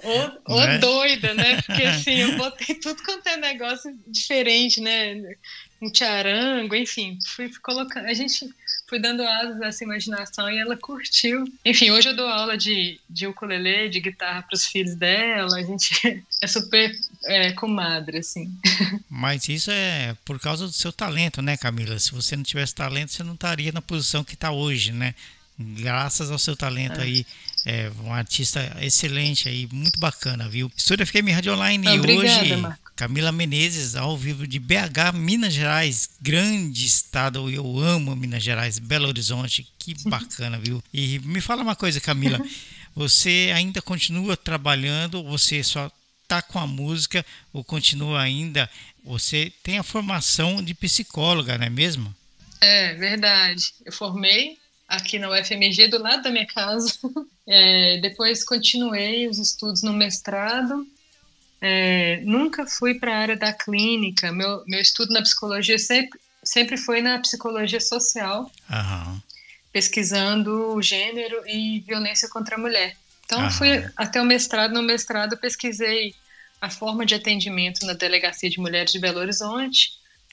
Ô, 0.46 0.54
ô 0.54 0.60
né? 0.64 0.78
doida, 0.78 1.34
né? 1.34 1.60
Porque 1.60 1.82
assim, 1.82 2.14
eu 2.14 2.36
botei 2.38 2.76
tudo 2.76 3.02
quanto 3.02 3.26
é 3.26 3.36
negócio 3.36 3.94
diferente, 4.06 4.80
né? 4.80 5.20
Um 5.80 5.94
charango, 5.94 6.74
enfim, 6.74 7.18
fui 7.34 7.50
colocando. 7.62 8.06
A 8.06 8.14
gente 8.14 8.48
fui 8.88 8.98
dando 8.98 9.22
asas 9.22 9.60
a 9.60 9.66
essa 9.66 9.84
imaginação 9.84 10.50
e 10.50 10.58
ela 10.58 10.76
curtiu. 10.76 11.44
Enfim, 11.64 11.90
hoje 11.90 12.08
eu 12.08 12.16
dou 12.16 12.28
aula 12.28 12.56
de, 12.56 13.00
de 13.10 13.26
ukulele, 13.26 13.88
de 13.88 14.00
guitarra 14.00 14.42
para 14.42 14.54
os 14.54 14.66
filhos 14.66 14.94
dela, 14.94 15.56
a 15.56 15.62
gente 15.62 16.22
é 16.40 16.46
super 16.46 16.96
é, 17.24 17.52
comadre, 17.52 18.18
assim. 18.18 18.50
Mas 19.10 19.48
isso 19.48 19.70
é 19.70 20.16
por 20.24 20.38
causa 20.38 20.66
do 20.66 20.72
seu 20.72 20.92
talento, 20.92 21.42
né, 21.42 21.56
Camila? 21.56 21.98
Se 21.98 22.12
você 22.12 22.36
não 22.36 22.44
tivesse 22.44 22.74
talento, 22.74 23.12
você 23.12 23.22
não 23.22 23.34
estaria 23.34 23.72
na 23.72 23.82
posição 23.82 24.22
que 24.22 24.34
está 24.34 24.52
hoje, 24.52 24.92
né? 24.92 25.14
Graças 25.58 26.30
ao 26.30 26.38
seu 26.38 26.54
talento 26.54 27.00
é. 27.00 27.04
aí, 27.04 27.26
é 27.64 27.90
um 28.04 28.12
artista 28.12 28.76
excelente 28.80 29.48
aí, 29.48 29.66
muito 29.72 29.98
bacana, 29.98 30.48
viu? 30.48 30.70
Estúdio 30.76 31.06
FM 31.06 31.30
Rádio 31.32 31.54
Online 31.54 31.88
Obrigada, 31.98 32.42
hoje. 32.42 32.85
Camila 32.96 33.30
Menezes, 33.30 33.94
ao 33.94 34.16
vivo 34.16 34.46
de 34.46 34.58
BH, 34.58 35.12
Minas 35.14 35.52
Gerais, 35.52 36.08
grande 36.18 36.86
estado, 36.86 37.50
eu 37.50 37.78
amo 37.78 38.16
Minas 38.16 38.42
Gerais, 38.42 38.78
Belo 38.78 39.06
Horizonte, 39.06 39.68
que 39.78 39.94
bacana, 40.08 40.58
viu? 40.58 40.82
E 40.94 41.18
me 41.18 41.42
fala 41.42 41.62
uma 41.62 41.76
coisa, 41.76 42.00
Camila, 42.00 42.40
você 42.96 43.52
ainda 43.54 43.82
continua 43.82 44.34
trabalhando, 44.34 45.22
você 45.22 45.62
só 45.62 45.92
tá 46.26 46.40
com 46.40 46.58
a 46.58 46.66
música 46.66 47.24
ou 47.52 47.62
continua 47.62 48.22
ainda, 48.22 48.68
você 49.04 49.52
tem 49.62 49.78
a 49.78 49.82
formação 49.82 50.64
de 50.64 50.72
psicóloga, 50.72 51.58
não 51.58 51.66
é 51.66 51.70
mesmo? 51.70 52.12
É, 52.62 52.94
verdade. 52.94 53.74
Eu 53.84 53.92
formei 53.92 54.56
aqui 54.88 55.18
na 55.18 55.28
UFMG, 55.28 55.88
do 55.88 56.02
lado 56.02 56.22
da 56.22 56.30
minha 56.30 56.46
casa. 56.46 56.92
É, 57.48 57.98
depois 57.98 58.42
continuei 58.42 59.28
os 59.28 59.38
estudos 59.38 59.80
no 59.80 59.92
mestrado 59.92 60.84
é, 61.68 62.20
nunca 62.22 62.64
fui 62.64 62.94
para 62.94 63.12
a 63.12 63.18
área 63.18 63.36
da 63.36 63.52
clínica. 63.52 64.30
Meu, 64.30 64.62
meu 64.66 64.80
estudo 64.80 65.12
na 65.12 65.20
psicologia 65.20 65.76
sempre, 65.78 66.20
sempre 66.44 66.76
foi 66.76 67.00
na 67.00 67.18
psicologia 67.18 67.80
social, 67.80 68.48
uhum. 68.70 69.20
pesquisando 69.72 70.80
gênero 70.80 71.42
e 71.44 71.80
violência 71.80 72.28
contra 72.28 72.54
a 72.54 72.58
mulher. 72.58 72.96
Então, 73.24 73.42
uhum. 73.42 73.50
fui 73.50 73.84
até 73.96 74.22
o 74.22 74.24
mestrado. 74.24 74.72
No 74.72 74.82
mestrado, 74.82 75.36
pesquisei 75.36 76.14
a 76.60 76.70
forma 76.70 77.04
de 77.04 77.16
atendimento 77.16 77.84
na 77.84 77.94
Delegacia 77.94 78.48
de 78.48 78.60
Mulheres 78.60 78.92
de 78.92 79.00
Belo 79.00 79.18
Horizonte, 79.18 79.90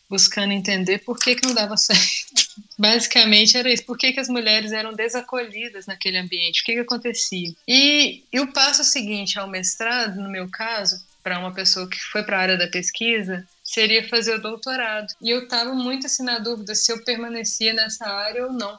buscando 0.07 0.53
entender 0.53 0.99
por 0.99 1.17
que, 1.17 1.35
que 1.35 1.47
não 1.47 1.55
dava 1.55 1.75
certo. 1.77 2.43
Basicamente 2.77 3.57
era 3.57 3.73
isso, 3.73 3.83
por 3.85 3.97
que, 3.97 4.13
que 4.13 4.19
as 4.19 4.29
mulheres 4.29 4.71
eram 4.71 4.93
desacolhidas 4.93 5.87
naquele 5.87 6.19
ambiente, 6.19 6.61
o 6.61 6.65
que, 6.65 6.73
que 6.73 6.79
acontecia. 6.79 7.51
E, 7.67 8.23
e 8.31 8.39
o 8.39 8.53
passo 8.53 8.83
seguinte 8.83 9.39
ao 9.39 9.49
mestrado, 9.49 10.21
no 10.21 10.29
meu 10.29 10.47
caso, 10.47 11.03
para 11.23 11.39
uma 11.39 11.53
pessoa 11.53 11.89
que 11.89 11.99
foi 11.99 12.21
para 12.23 12.37
a 12.37 12.41
área 12.41 12.57
da 12.57 12.67
pesquisa 12.67 13.47
seria 13.63 14.07
fazer 14.09 14.35
o 14.35 14.41
doutorado. 14.41 15.07
E 15.21 15.29
eu 15.29 15.43
estava 15.43 15.73
muito 15.73 16.05
assim 16.05 16.23
na 16.23 16.37
dúvida 16.37 16.75
se 16.75 16.91
eu 16.91 17.03
permanecia 17.03 17.73
nessa 17.73 18.05
área 18.05 18.45
ou 18.45 18.53
não. 18.53 18.77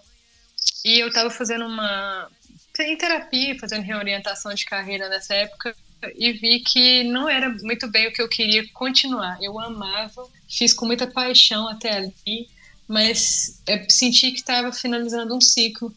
E 0.84 1.00
eu 1.00 1.08
estava 1.08 1.30
fazendo 1.30 1.64
uma 1.64 2.30
em 2.78 2.96
terapia, 2.96 3.58
fazendo 3.58 3.82
reorientação 3.82 4.52
de 4.52 4.64
carreira 4.64 5.08
nessa 5.08 5.34
época 5.34 5.74
e 6.16 6.32
vi 6.32 6.60
que 6.60 7.04
não 7.04 7.28
era 7.28 7.48
muito 7.62 7.88
bem 7.88 8.08
o 8.08 8.12
que 8.12 8.20
eu 8.20 8.28
queria 8.28 8.66
continuar. 8.72 9.38
Eu 9.40 9.58
amava, 9.58 10.28
fiz 10.48 10.74
com 10.74 10.84
muita 10.84 11.06
paixão 11.06 11.68
até 11.68 11.96
ali, 11.96 12.48
mas 12.86 13.62
senti 13.88 14.32
que 14.32 14.40
estava 14.40 14.72
finalizando 14.72 15.34
um 15.34 15.40
ciclo. 15.40 15.94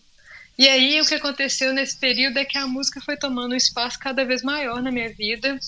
E 0.58 0.68
aí 0.68 1.02
o 1.02 1.06
que 1.06 1.16
aconteceu 1.16 1.74
nesse 1.74 1.98
período 1.98 2.38
é 2.38 2.46
que 2.46 2.58
a 2.58 2.68
música 2.68 3.02
foi 3.02 3.18
tomando 3.18 3.54
um 3.54 3.58
espaço 3.58 4.00
cada 4.00 4.24
vez 4.24 4.42
maior 4.42 4.82
na 4.82 4.92
minha 4.92 5.14
vida 5.14 5.60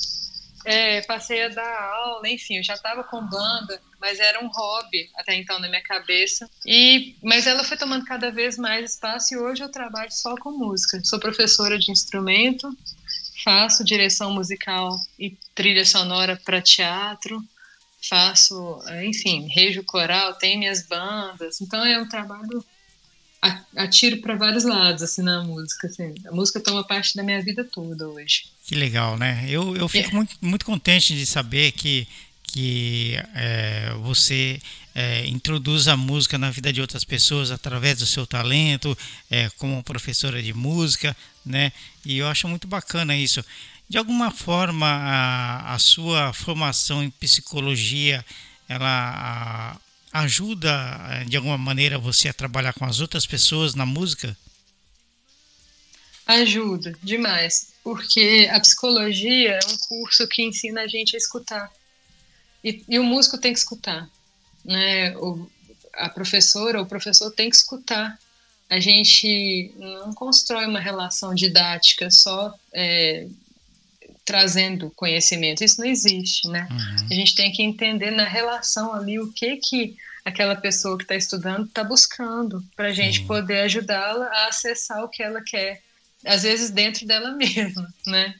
é, 0.65 1.01
passei 1.01 1.43
a 1.43 1.49
dar 1.49 1.81
aula, 1.93 2.27
enfim, 2.29 2.57
eu 2.57 2.63
já 2.63 2.73
estava 2.73 3.03
com 3.03 3.25
banda, 3.25 3.81
mas 3.99 4.19
era 4.19 4.43
um 4.43 4.47
hobby 4.47 5.09
até 5.15 5.35
então 5.35 5.59
na 5.59 5.69
minha 5.69 5.83
cabeça. 5.83 6.49
E, 6.65 7.15
mas 7.23 7.47
ela 7.47 7.63
foi 7.63 7.77
tomando 7.77 8.05
cada 8.05 8.31
vez 8.31 8.57
mais 8.57 8.91
espaço 8.91 9.33
e 9.33 9.37
hoje 9.37 9.63
eu 9.63 9.71
trabalho 9.71 10.11
só 10.11 10.35
com 10.35 10.51
música. 10.51 11.01
Sou 11.03 11.19
professora 11.19 11.77
de 11.77 11.91
instrumento, 11.91 12.69
faço 13.43 13.83
direção 13.83 14.33
musical 14.33 14.97
e 15.17 15.37
trilha 15.55 15.85
sonora 15.85 16.39
para 16.43 16.61
teatro, 16.61 17.41
faço, 18.07 18.79
enfim, 19.03 19.47
rejo 19.47 19.83
coral, 19.83 20.33
tenho 20.35 20.59
minhas 20.59 20.85
bandas. 20.85 21.61
Então 21.61 21.83
é 21.85 21.99
um 21.99 22.07
trabalho 22.07 22.63
atiro 23.75 24.17
para 24.17 24.35
vários 24.35 24.65
lados 24.65 25.01
assim 25.01 25.21
na 25.21 25.41
música 25.43 25.87
assim. 25.87 26.13
a 26.25 26.31
música 26.31 26.59
toma 26.59 26.83
parte 26.83 27.15
da 27.15 27.23
minha 27.23 27.41
vida 27.41 27.63
toda 27.63 28.07
hoje 28.07 28.45
que 28.65 28.75
legal 28.75 29.17
né 29.17 29.45
eu, 29.47 29.75
eu 29.77 29.87
fico 29.87 30.09
é. 30.09 30.13
muito, 30.13 30.35
muito 30.41 30.65
contente 30.65 31.15
de 31.15 31.25
saber 31.25 31.71
que 31.71 32.07
que 32.43 33.13
é, 33.35 33.93
você 34.01 34.59
é, 34.95 35.25
introduz 35.27 35.87
a 35.87 35.95
música 35.95 36.37
na 36.37 36.49
vida 36.49 36.73
de 36.73 36.81
outras 36.81 37.03
pessoas 37.03 37.51
através 37.51 37.99
do 37.99 38.07
seu 38.07 38.25
talento 38.25 38.97
é, 39.29 39.49
como 39.57 39.83
professora 39.83 40.41
de 40.41 40.53
música 40.53 41.15
né 41.45 41.71
e 42.05 42.17
eu 42.17 42.27
acho 42.27 42.47
muito 42.47 42.67
bacana 42.67 43.15
isso 43.15 43.43
de 43.87 43.97
alguma 43.97 44.31
forma 44.31 44.85
a, 44.85 45.75
a 45.75 45.79
sua 45.79 46.33
formação 46.33 47.03
em 47.03 47.09
psicologia 47.09 48.25
ela 48.67 49.75
a, 49.75 49.77
ajuda 50.11 50.69
eh, 51.11 51.23
de 51.25 51.37
alguma 51.37 51.57
maneira 51.57 51.97
você 51.97 52.29
a 52.29 52.33
trabalhar 52.33 52.73
com 52.73 52.85
as 52.85 52.99
outras 52.99 53.25
pessoas 53.25 53.75
na 53.75 53.85
música? 53.85 54.35
Ajuda 56.25 56.95
demais, 57.01 57.73
porque 57.83 58.47
a 58.51 58.59
psicologia 58.59 59.53
é 59.53 59.59
um 59.67 59.77
curso 59.77 60.27
que 60.27 60.43
ensina 60.43 60.81
a 60.81 60.87
gente 60.87 61.15
a 61.15 61.17
escutar. 61.17 61.71
E, 62.63 62.83
e 62.87 62.99
o 62.99 63.03
músico 63.03 63.37
tem 63.37 63.53
que 63.53 63.59
escutar, 63.59 64.07
né? 64.63 65.15
O, 65.17 65.49
a 65.93 66.09
professora 66.09 66.79
ou 66.79 66.85
o 66.85 66.87
professor 66.87 67.31
tem 67.31 67.49
que 67.49 67.55
escutar. 67.55 68.19
A 68.69 68.79
gente 68.79 69.73
não 69.75 70.13
constrói 70.13 70.65
uma 70.65 70.79
relação 70.79 71.33
didática 71.33 72.11
só 72.11 72.53
é, 72.71 73.27
trazendo 74.29 74.91
conhecimento. 74.95 75.63
Isso 75.63 75.81
não 75.81 75.87
existe, 75.87 76.47
né? 76.47 76.67
Uhum. 76.69 77.07
A 77.09 77.13
gente 77.15 77.33
tem 77.33 77.51
que 77.51 77.63
entender 77.63 78.11
na 78.11 78.25
relação 78.25 78.93
ali 78.93 79.19
o 79.19 79.33
que 79.33 79.57
que 79.57 79.97
aquela 80.23 80.55
pessoa 80.55 80.95
que 80.95 81.03
está 81.03 81.15
estudando 81.15 81.65
está 81.65 81.83
buscando, 81.83 82.63
para 82.75 82.89
a 82.89 82.93
gente 82.93 83.23
poder 83.25 83.61
ajudá-la 83.61 84.27
a 84.27 84.47
acessar 84.49 85.03
o 85.03 85.09
que 85.09 85.23
ela 85.23 85.41
quer, 85.41 85.81
às 86.23 86.43
vezes 86.43 86.69
dentro 86.69 87.07
dela 87.07 87.31
mesma, 87.33 87.91
né? 88.05 88.35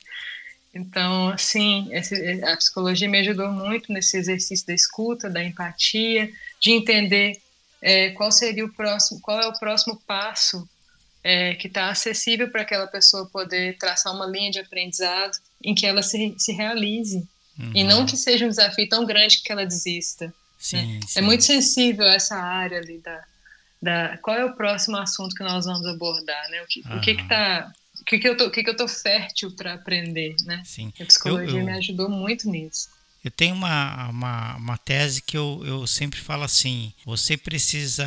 Então, 0.76 1.36
sim, 1.40 1.88
esse, 1.92 2.44
a 2.44 2.56
psicologia 2.56 3.10
me 3.10 3.18
ajudou 3.22 3.50
muito 3.50 3.92
nesse 3.92 4.16
exercício 4.16 4.68
da 4.68 4.74
escuta, 4.76 5.28
da 5.28 5.44
empatia, 5.44 6.30
de 6.62 6.70
entender 6.70 7.42
é, 7.82 8.12
qual 8.12 8.32
seria 8.32 8.64
o 8.64 8.72
próximo, 8.72 9.20
qual 9.22 9.42
é 9.42 9.48
o 9.48 9.58
próximo 9.58 10.00
passo 10.06 10.70
é, 11.24 11.56
que 11.56 11.66
está 11.66 11.90
acessível 11.90 12.52
para 12.52 12.62
aquela 12.62 12.86
pessoa 12.86 13.26
poder 13.26 13.76
traçar 13.80 14.14
uma 14.14 14.28
linha 14.28 14.52
de 14.52 14.60
aprendizado 14.60 15.36
em 15.64 15.76
que 15.76 15.86
ela 15.86 16.02
se, 16.02 16.36
se 16.38 16.52
realize 16.52 17.28
uhum. 17.60 17.72
e 17.76 17.84
não 17.84 18.06
que 18.06 18.18
seja 18.18 18.46
um 18.46 18.50
desafio 18.50 18.88
tão 18.88 19.06
grande 19.06 19.42
que 19.42 19.52
ela 19.52 19.66
desista. 19.66 20.34
Sim, 20.58 20.96
né? 20.96 21.00
sim. 21.08 21.20
É 21.20 21.22
muito 21.22 21.44
sensível 21.44 22.06
essa 22.06 22.36
área 22.36 22.80
ali 22.80 23.00
da, 23.00 23.24
da 23.82 24.18
qual 24.18 24.38
é 24.38 24.46
o 24.46 24.56
próximo 24.56 24.98
assunto 24.98 25.36
que 25.36 25.44
nós 25.44 25.66
vamos 25.66 25.86
abordar, 25.86 26.50
né? 26.50 26.62
O 26.62 26.68
que, 26.68 26.82
uhum. 26.82 26.98
o 26.98 27.02
que 27.02 27.12
está 27.12 27.72
o 28.02 28.06
que, 28.06 28.18
que 28.18 28.28
eu 28.28 28.38
tô, 28.38 28.50
que, 28.50 28.64
que 28.64 28.70
eu 28.70 28.76
tô 28.76 28.88
fértil 28.88 29.52
para 29.52 29.74
aprender, 29.74 30.36
né? 30.46 30.62
Sim. 30.66 30.92
A 31.00 31.06
psicologia 31.06 31.58
eu, 31.58 31.60
eu, 31.60 31.66
me 31.66 31.74
ajudou 31.74 32.10
muito 32.10 32.50
nisso. 32.50 32.90
Eu 33.24 33.30
tenho 33.30 33.54
uma, 33.54 34.08
uma, 34.10 34.56
uma, 34.56 34.78
tese 34.78 35.22
que 35.22 35.36
eu, 35.36 35.62
eu 35.66 35.86
sempre 35.86 36.20
falo 36.20 36.44
assim: 36.44 36.94
você 37.06 37.36
precisa 37.36 38.06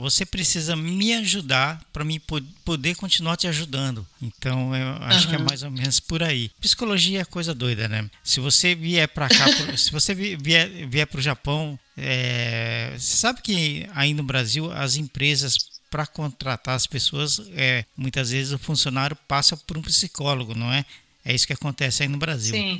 você 0.00 0.24
precisa 0.24 0.74
me 0.74 1.12
ajudar 1.14 1.82
para 1.92 2.04
me 2.04 2.20
poder 2.64 2.94
continuar 2.94 3.36
te 3.36 3.46
ajudando. 3.46 4.06
Então 4.20 4.74
eu 4.74 4.94
acho 5.02 5.24
uhum. 5.24 5.30
que 5.30 5.34
é 5.36 5.38
mais 5.38 5.62
ou 5.62 5.70
menos 5.70 6.00
por 6.00 6.22
aí. 6.22 6.50
Psicologia 6.60 7.20
é 7.20 7.24
coisa 7.24 7.54
doida, 7.54 7.86
né? 7.86 8.08
Se 8.24 8.40
você 8.40 8.74
vier 8.74 9.08
para 9.08 9.28
cá, 9.28 9.46
se 9.76 9.90
você 9.92 10.14
vier, 10.14 10.88
vier 10.88 11.06
para 11.06 11.18
o 11.18 11.22
Japão, 11.22 11.78
é, 11.96 12.94
você 12.96 13.16
sabe 13.16 13.42
que 13.42 13.86
aí 13.94 14.14
no 14.14 14.22
Brasil 14.22 14.72
as 14.72 14.96
empresas 14.96 15.56
para 15.90 16.06
contratar 16.06 16.74
as 16.74 16.86
pessoas, 16.86 17.40
é, 17.54 17.84
muitas 17.96 18.30
vezes 18.30 18.52
o 18.52 18.58
funcionário 18.58 19.16
passa 19.28 19.56
por 19.56 19.78
um 19.78 19.82
psicólogo, 19.82 20.54
não 20.54 20.72
é? 20.72 20.84
É 21.24 21.34
isso 21.34 21.46
que 21.46 21.52
acontece 21.52 22.02
aí 22.02 22.08
no 22.08 22.18
Brasil. 22.18 22.54
Sim. 22.54 22.78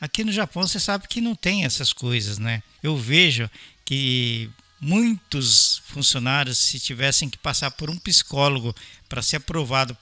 Aqui 0.00 0.24
no 0.24 0.32
Japão 0.32 0.66
você 0.66 0.80
sabe 0.80 1.06
que 1.08 1.20
não 1.20 1.34
tem 1.34 1.64
essas 1.64 1.92
coisas, 1.92 2.38
né? 2.38 2.62
Eu 2.82 2.96
vejo 2.96 3.50
que 3.84 4.50
muitos 4.80 5.82
funcionários, 5.86 6.58
se 6.58 6.80
tivessem 6.80 7.28
que 7.28 7.36
passar 7.36 7.70
por 7.72 7.90
um 7.90 7.98
psicólogo 7.98 8.74
para 9.08 9.20
ser 9.20 9.36
aprovado 9.36 9.96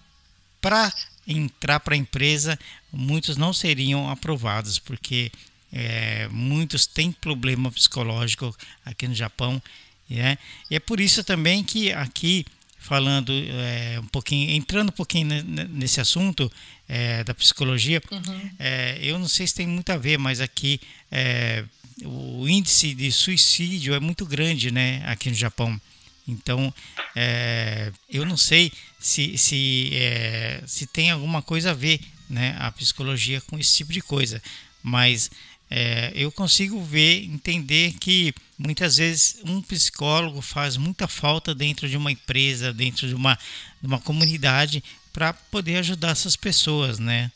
para 0.60 0.92
entrar 1.26 1.80
para 1.80 1.94
a 1.94 1.98
empresa, 1.98 2.58
muitos 2.92 3.36
não 3.36 3.52
seriam 3.52 4.08
aprovados, 4.08 4.78
porque 4.78 5.30
é, 5.72 6.28
muitos 6.28 6.86
têm 6.86 7.12
problema 7.12 7.70
psicológico 7.70 8.56
aqui 8.84 9.06
no 9.08 9.14
Japão 9.14 9.60
né? 10.08 10.38
E 10.70 10.76
é 10.76 10.80
por 10.80 11.00
isso 11.00 11.22
também 11.22 11.62
que 11.62 11.92
aqui, 11.92 12.46
falando 12.78 13.32
é, 13.32 13.98
um 14.00 14.06
pouquinho, 14.06 14.50
entrando 14.50 14.88
um 14.88 14.92
pouquinho 14.92 15.28
nesse 15.68 16.00
assunto 16.00 16.50
é, 16.88 17.24
da 17.24 17.34
psicologia, 17.34 18.00
uhum. 18.10 18.50
é, 18.58 18.98
eu 19.02 19.18
não 19.18 19.28
sei 19.28 19.46
se 19.46 19.54
tem 19.54 19.66
muito 19.66 19.90
a 19.90 19.96
ver, 19.96 20.18
mas 20.18 20.40
aqui 20.40 20.80
é, 21.10 21.64
o 22.04 22.48
índice 22.48 22.94
de 22.94 23.10
suicídio 23.10 23.94
é 23.94 24.00
muito 24.00 24.24
grande 24.24 24.70
né, 24.70 25.02
aqui 25.06 25.28
no 25.28 25.34
Japão. 25.34 25.78
Então, 26.26 26.72
é, 27.16 27.90
eu 28.08 28.24
não 28.24 28.36
sei 28.36 28.70
se, 29.00 29.36
se, 29.38 29.90
é, 29.94 30.62
se 30.66 30.86
tem 30.86 31.10
alguma 31.10 31.42
coisa 31.42 31.70
a 31.70 31.74
ver 31.74 32.00
né, 32.28 32.54
a 32.58 32.70
psicologia 32.70 33.40
com 33.40 33.58
esse 33.58 33.78
tipo 33.78 33.92
de 33.92 34.02
coisa, 34.02 34.42
mas 34.82 35.30
é, 35.70 36.12
eu 36.14 36.32
consigo 36.32 36.82
ver, 36.82 37.24
entender 37.24 37.94
que 38.00 38.34
muitas 38.58 38.96
vezes 38.96 39.40
um 39.44 39.60
psicólogo 39.60 40.40
faz 40.40 40.76
muita 40.76 41.06
falta 41.06 41.54
dentro 41.54 41.88
de 41.88 41.96
uma 41.96 42.10
empresa, 42.10 42.72
dentro 42.72 43.06
de 43.06 43.14
uma, 43.14 43.38
de 43.80 43.86
uma 43.86 44.00
comunidade, 44.00 44.82
para 45.12 45.32
poder 45.32 45.76
ajudar 45.76 46.10
essas 46.10 46.36
pessoas, 46.36 46.98
né? 46.98 47.30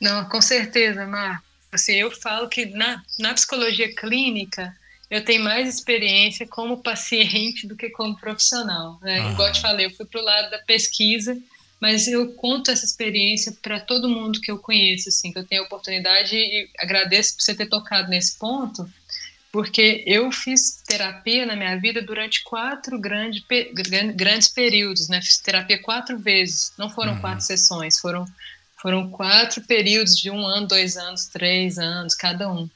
Não, 0.00 0.24
com 0.26 0.40
certeza, 0.40 1.06
Marco. 1.06 1.44
Assim, 1.72 1.92
eu 1.92 2.10
falo 2.10 2.48
que 2.48 2.66
na, 2.66 3.02
na 3.18 3.32
psicologia 3.34 3.94
clínica 3.94 4.76
eu 5.08 5.24
tenho 5.24 5.42
mais 5.42 5.68
experiência 5.74 6.46
como 6.46 6.82
paciente 6.82 7.66
do 7.66 7.76
que 7.76 7.90
como 7.90 8.16
profissional. 8.18 8.98
Né? 9.02 9.20
Ah. 9.20 9.32
Igual 9.32 9.48
eu 9.48 9.52
te 9.54 9.60
falei, 9.60 9.86
eu 9.86 9.90
fui 9.90 10.06
para 10.06 10.20
o 10.20 10.24
lado 10.24 10.50
da 10.50 10.58
pesquisa 10.58 11.36
mas 11.80 12.06
eu 12.06 12.34
conto 12.34 12.70
essa 12.70 12.84
experiência 12.84 13.56
para 13.62 13.80
todo 13.80 14.08
mundo 14.08 14.40
que 14.40 14.50
eu 14.50 14.58
conheço, 14.58 15.08
assim, 15.08 15.32
que 15.32 15.38
eu 15.38 15.46
tenho 15.46 15.62
a 15.62 15.64
oportunidade 15.64 16.36
e 16.36 16.68
agradeço 16.78 17.34
por 17.34 17.42
você 17.42 17.54
ter 17.54 17.66
tocado 17.66 18.10
nesse 18.10 18.38
ponto, 18.38 18.88
porque 19.50 20.04
eu 20.06 20.30
fiz 20.30 20.82
terapia 20.86 21.46
na 21.46 21.56
minha 21.56 21.76
vida 21.80 22.02
durante 22.02 22.44
quatro 22.44 23.00
grande, 23.00 23.44
grandes 24.14 24.48
períodos, 24.48 25.08
né? 25.08 25.22
Fiz 25.22 25.38
terapia 25.38 25.80
quatro 25.80 26.18
vezes, 26.18 26.72
não 26.78 26.90
foram 26.90 27.14
uhum. 27.14 27.20
quatro 27.20 27.44
sessões, 27.44 27.98
foram, 27.98 28.26
foram 28.76 29.10
quatro 29.10 29.62
períodos 29.62 30.14
de 30.16 30.30
um 30.30 30.46
ano, 30.46 30.68
dois 30.68 30.98
anos, 30.98 31.26
três 31.26 31.78
anos, 31.78 32.14
cada 32.14 32.52
um. 32.52 32.68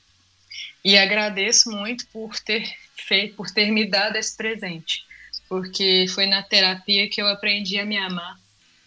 E 0.83 0.97
agradeço 0.97 1.71
muito 1.71 2.07
por 2.07 2.41
ter 2.41 2.75
feito, 2.97 3.37
por 3.37 3.51
ter 3.51 3.71
me 3.71 3.85
dado 3.87 4.17
esse 4.17 4.35
presente, 4.35 5.05
porque 5.49 6.07
foi 6.09 6.27
na 6.27 6.43
terapia 6.43 7.09
que 7.09 7.21
eu 7.21 7.29
aprendi 7.29 7.79
a 7.79 7.85
me 7.85 7.99
amar 7.99 8.43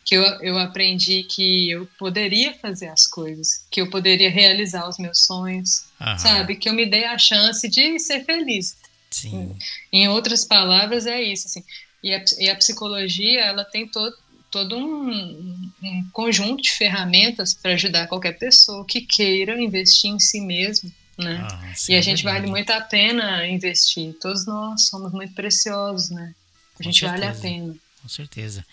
que 0.07 0.15
eu, 0.15 0.23
eu 0.41 0.57
aprendi 0.57 1.23
que 1.23 1.69
eu 1.69 1.85
poderia 1.99 2.53
fazer 2.53 2.87
as 2.87 3.05
coisas, 3.05 3.65
que 3.69 3.81
eu 3.81 3.89
poderia 3.89 4.29
realizar 4.29 4.87
os 4.87 4.97
meus 4.97 5.25
sonhos, 5.25 5.83
Aham. 5.99 6.17
sabe? 6.17 6.55
Que 6.55 6.69
eu 6.69 6.73
me 6.73 6.85
dei 6.85 7.03
a 7.03 7.17
chance 7.17 7.67
de 7.67 7.99
ser 7.99 8.23
feliz. 8.23 8.77
Sim. 9.11 9.53
Em 9.91 10.07
outras 10.07 10.45
palavras, 10.45 11.05
é 11.05 11.21
isso. 11.21 11.47
Assim. 11.47 11.61
E, 12.01 12.13
a, 12.13 12.23
e 12.39 12.49
a 12.49 12.55
psicologia, 12.55 13.41
ela 13.41 13.65
tem 13.65 13.85
todo, 13.85 14.15
todo 14.49 14.77
um, 14.77 15.69
um 15.83 16.09
conjunto 16.13 16.63
de 16.63 16.71
ferramentas 16.71 17.53
para 17.53 17.73
ajudar 17.73 18.07
qualquer 18.07 18.39
pessoa 18.39 18.85
que 18.85 19.01
queira 19.01 19.61
investir 19.61 20.09
em 20.09 20.19
si 20.19 20.39
mesmo. 20.39 20.89
Né? 21.17 21.45
Ah, 21.51 21.73
sim, 21.75 21.91
e 21.91 21.95
a 21.97 22.01
gente 22.01 22.25
é 22.25 22.31
vale 22.31 22.47
muito 22.47 22.69
a 22.69 22.79
pena 22.79 23.45
investir. 23.45 24.15
Todos 24.21 24.45
nós 24.45 24.87
somos 24.87 25.11
muito 25.11 25.33
preciosos, 25.33 26.11
né? 26.11 26.33
A 26.79 26.83
gente 26.83 27.03
vale 27.03 27.25
a 27.25 27.33
pena. 27.33 27.75
Com 28.01 28.07
certeza. 28.07 28.63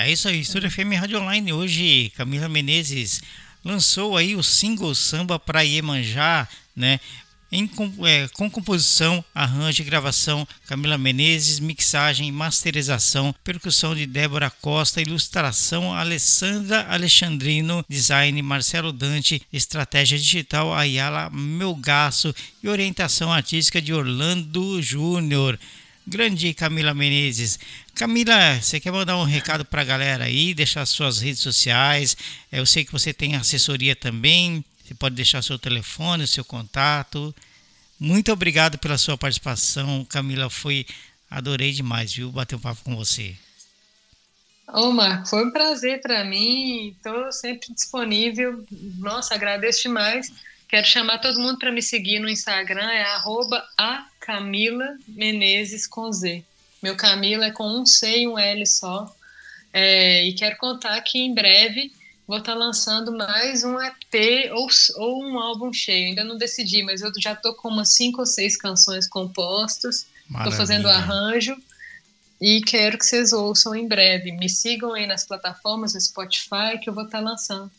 É 0.00 0.08
isso 0.08 0.28
aí, 0.28 0.38
Estúdio 0.38 0.70
FM 0.70 0.94
Rádio 0.96 1.20
Online. 1.20 1.52
Hoje, 1.52 2.12
Camila 2.16 2.48
Menezes 2.48 3.20
lançou 3.64 4.16
aí 4.16 4.36
o 4.36 4.44
single 4.44 4.94
Samba 4.94 5.40
para 5.40 5.62
Iemanjá, 5.62 6.48
né? 6.76 7.00
Em, 7.50 7.68
é, 8.06 8.28
com 8.28 8.48
composição, 8.48 9.24
arranjo 9.34 9.82
e 9.82 9.84
gravação, 9.84 10.46
Camila 10.68 10.96
Menezes, 10.96 11.58
mixagem, 11.58 12.30
masterização, 12.30 13.34
percussão 13.42 13.92
de 13.92 14.06
Débora 14.06 14.50
Costa, 14.62 15.02
ilustração, 15.02 15.92
Alessandra 15.92 16.86
Alexandrino, 16.88 17.84
design, 17.88 18.40
Marcelo 18.40 18.92
Dante, 18.92 19.42
estratégia 19.52 20.16
digital, 20.16 20.72
Ayala 20.72 21.28
Melgaço 21.28 22.32
e 22.62 22.68
orientação 22.68 23.32
artística 23.32 23.82
de 23.82 23.92
Orlando 23.92 24.80
Júnior. 24.80 25.58
Grande 26.08 26.54
Camila 26.54 26.94
Menezes. 26.94 27.58
Camila, 27.94 28.58
você 28.58 28.80
quer 28.80 28.90
mandar 28.90 29.18
um 29.18 29.24
recado 29.24 29.62
para 29.62 29.82
a 29.82 29.84
galera 29.84 30.24
aí, 30.24 30.54
deixar 30.54 30.86
suas 30.86 31.20
redes 31.20 31.42
sociais? 31.42 32.16
Eu 32.50 32.64
sei 32.64 32.82
que 32.82 32.90
você 32.90 33.12
tem 33.12 33.36
assessoria 33.36 33.94
também. 33.94 34.64
Você 34.82 34.94
pode 34.94 35.14
deixar 35.14 35.42
seu 35.42 35.58
telefone, 35.58 36.26
seu 36.26 36.42
contato. 36.42 37.34
Muito 38.00 38.32
obrigado 38.32 38.78
pela 38.78 38.96
sua 38.96 39.18
participação, 39.18 40.02
Camila. 40.08 40.48
Foi 40.48 40.86
adorei 41.30 41.72
demais, 41.72 42.14
viu? 42.14 42.32
Bater 42.32 42.56
um 42.56 42.60
papo 42.60 42.82
com 42.84 42.96
você. 42.96 43.36
Ô, 44.72 44.90
Marco, 44.90 45.28
foi 45.28 45.44
um 45.44 45.50
prazer 45.50 46.00
para 46.00 46.24
mim. 46.24 46.88
Estou 46.96 47.30
sempre 47.32 47.74
disponível. 47.74 48.64
Nossa, 48.96 49.34
agradeço 49.34 49.82
demais. 49.82 50.32
Quero 50.68 50.86
chamar 50.86 51.18
todo 51.18 51.40
mundo 51.40 51.58
para 51.58 51.72
me 51.72 51.80
seguir 51.80 52.18
no 52.18 52.28
Instagram, 52.28 52.90
é 52.90 53.02
arroba 53.02 53.66
a 53.78 54.06
Camila 54.20 54.98
Menezes 55.08 55.86
com 55.86 56.12
Z. 56.12 56.44
Meu 56.82 56.94
Camila 56.94 57.46
é 57.46 57.50
com 57.50 57.66
um 57.66 57.86
C 57.86 58.18
e 58.18 58.28
um 58.28 58.38
L 58.38 58.66
só. 58.66 59.10
É, 59.72 60.26
e 60.26 60.34
quero 60.34 60.58
contar 60.58 61.00
que 61.00 61.18
em 61.18 61.34
breve 61.34 61.90
vou 62.26 62.38
estar 62.38 62.52
tá 62.52 62.58
lançando 62.58 63.16
mais 63.16 63.64
um 63.64 63.80
EP 63.80 64.52
ou, 64.52 64.68
ou 64.96 65.24
um 65.24 65.38
álbum 65.38 65.72
cheio. 65.72 66.08
Ainda 66.08 66.22
não 66.22 66.36
decidi, 66.36 66.82
mas 66.82 67.00
eu 67.00 67.10
já 67.18 67.32
estou 67.32 67.54
com 67.54 67.68
umas 67.68 67.94
cinco 67.94 68.20
ou 68.20 68.26
seis 68.26 68.54
canções 68.54 69.08
compostas. 69.08 70.06
Estou 70.36 70.52
fazendo 70.52 70.88
arranjo 70.88 71.56
e 72.38 72.60
quero 72.60 72.98
que 72.98 73.06
vocês 73.06 73.32
ouçam 73.32 73.74
em 73.74 73.88
breve. 73.88 74.32
Me 74.32 74.50
sigam 74.50 74.92
aí 74.92 75.06
nas 75.06 75.24
plataformas 75.24 75.94
do 75.94 76.00
Spotify 76.00 76.78
que 76.82 76.90
eu 76.90 76.94
vou 76.94 77.04
estar 77.04 77.18
tá 77.18 77.24
lançando. 77.24 77.70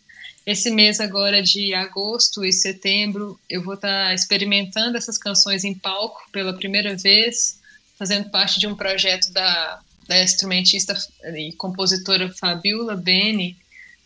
Esse 0.49 0.71
mês 0.71 0.99
agora 0.99 1.43
de 1.43 1.75
agosto 1.75 2.43
e 2.43 2.51
setembro, 2.51 3.39
eu 3.47 3.61
vou 3.61 3.75
estar 3.75 4.07
tá 4.07 4.13
experimentando 4.15 4.97
essas 4.97 5.15
canções 5.15 5.63
em 5.63 5.75
palco 5.75 6.27
pela 6.31 6.55
primeira 6.55 6.97
vez, 6.97 7.59
fazendo 7.99 8.31
parte 8.31 8.59
de 8.59 8.65
um 8.65 8.73
projeto 8.73 9.31
da, 9.31 9.79
da 10.07 10.23
instrumentista 10.23 10.97
e 11.35 11.53
compositora 11.53 12.33
Fabiola 12.33 12.95
Beni, 12.95 13.55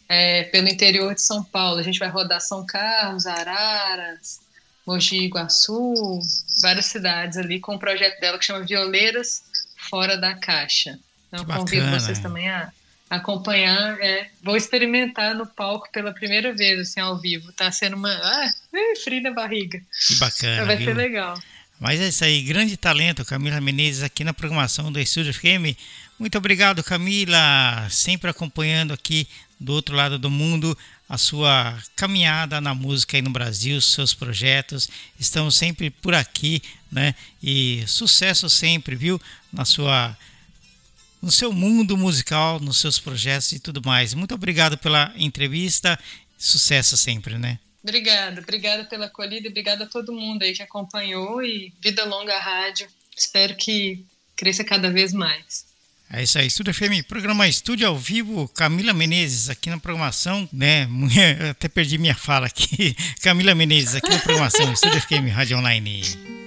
é, 0.10 0.44
pelo 0.44 0.68
interior 0.68 1.16
de 1.16 1.22
São 1.22 1.42
Paulo. 1.46 1.80
A 1.80 1.84
gente 1.84 1.98
vai 1.98 2.10
rodar 2.10 2.42
São 2.42 2.66
Carlos, 2.66 3.26
Araras, 3.26 4.42
Mogi 4.86 5.28
Guaçu, 5.28 6.20
várias 6.62 6.88
cidades 6.88 7.38
ali, 7.38 7.62
com 7.62 7.72
o 7.72 7.76
um 7.76 7.80
projeto 7.80 8.20
dela 8.20 8.38
que 8.38 8.44
chama 8.44 8.66
Violeiras 8.66 9.44
Fora 9.90 10.18
da 10.18 10.36
Caixa. 10.36 11.00
Então, 11.30 11.46
convido 11.46 11.90
vocês 11.90 12.20
também 12.20 12.50
a 12.50 12.70
acompanhar. 13.10 14.00
É, 14.00 14.30
vou 14.42 14.56
experimentar 14.56 15.36
no 15.36 15.46
palco 15.46 15.90
pela 15.92 16.14
primeira 16.14 16.54
vez, 16.54 16.80
assim, 16.80 17.00
ao 17.00 17.20
vivo. 17.20 17.52
Tá 17.54 17.72
sendo 17.72 17.96
uma. 17.96 18.10
Ah, 18.12 18.54
frio 19.04 19.22
na 19.22 19.32
barriga. 19.32 19.82
Que 20.08 20.16
bacana. 20.16 20.66
Vai 20.66 20.78
viu? 20.78 20.88
ser 20.88 20.94
legal. 20.96 21.40
Mas 21.80 22.00
é 22.00 22.08
isso 22.08 22.24
aí, 22.24 22.42
grande 22.44 22.78
talento, 22.78 23.26
Camila 23.26 23.60
Menezes, 23.60 24.04
aqui 24.04 24.24
na 24.24 24.34
programação 24.34 24.92
do 24.92 25.00
Estúdio 25.00 25.34
FM. 25.34 25.76
Muito 26.18 26.38
obrigado, 26.38 26.84
Camila, 26.84 27.88
sempre 27.90 28.30
acompanhando 28.30 28.94
aqui 28.94 29.28
do 29.60 29.74
outro 29.74 29.96
lado 29.96 30.18
do 30.18 30.30
mundo 30.30 30.78
a 31.10 31.18
sua 31.18 31.78
caminhada 31.96 32.62
na 32.62 32.74
música 32.74 33.18
aí 33.18 33.22
no 33.22 33.30
Brasil, 33.30 33.82
seus 33.82 34.14
projetos. 34.14 34.90
Estamos 35.20 35.56
sempre 35.56 35.90
por 35.90 36.14
aqui, 36.14 36.62
né? 36.92 37.16
E 37.42 37.84
sucesso 37.86 38.50
sempre, 38.50 38.96
viu? 38.96 39.20
Na 39.52 39.66
sua 39.66 40.18
no 41.24 41.32
seu 41.32 41.54
mundo 41.54 41.96
musical, 41.96 42.60
nos 42.60 42.82
seus 42.82 43.00
projetos 43.00 43.54
e 43.54 43.60
tudo 43.60 43.82
mais. 43.84 44.14
Muito 44.14 44.36
obrigado 44.36 44.78
pela 44.78 45.14
entrevista. 45.16 45.98
Sucesso 46.38 46.98
sempre, 46.98 47.38
né? 47.38 47.58
Obrigada, 47.82 48.42
obrigada 48.42 48.84
pela 48.84 49.06
acolhida, 49.06 49.48
obrigada 49.48 49.86
a 49.86 49.88
todo 49.88 50.12
mundo 50.12 50.44
aí 50.44 50.54
que 50.54 50.62
acompanhou 50.62 51.42
e 51.42 51.74
vida 51.82 52.04
longa 52.04 52.36
à 52.36 52.40
rádio. 52.40 52.88
Espero 53.18 53.56
que 53.56 54.04
cresça 54.36 54.66
cada 54.66 54.92
vez 54.92 55.14
mais. 55.14 55.66
É 56.12 56.22
isso 56.22 56.38
aí, 56.38 56.48
Estúdio 56.48 56.74
FM, 56.74 57.08
programa 57.08 57.48
Estúdio 57.48 57.88
ao 57.88 57.98
Vivo, 57.98 58.48
Camila 58.50 58.94
Menezes 58.94 59.50
aqui 59.50 59.70
na 59.70 59.80
programação, 59.80 60.48
né? 60.52 60.88
Eu 61.40 61.52
até 61.52 61.70
perdi 61.70 61.98
minha 61.98 62.16
fala 62.16 62.48
aqui. 62.48 62.96
Camila 63.24 63.56
Menezes 63.56 63.96
aqui 63.96 64.10
na 64.10 64.20
programação, 64.20 64.74
Estúdio 64.74 65.02
FM 65.02 65.34
Rádio 65.34 65.58
Online. 65.58 66.43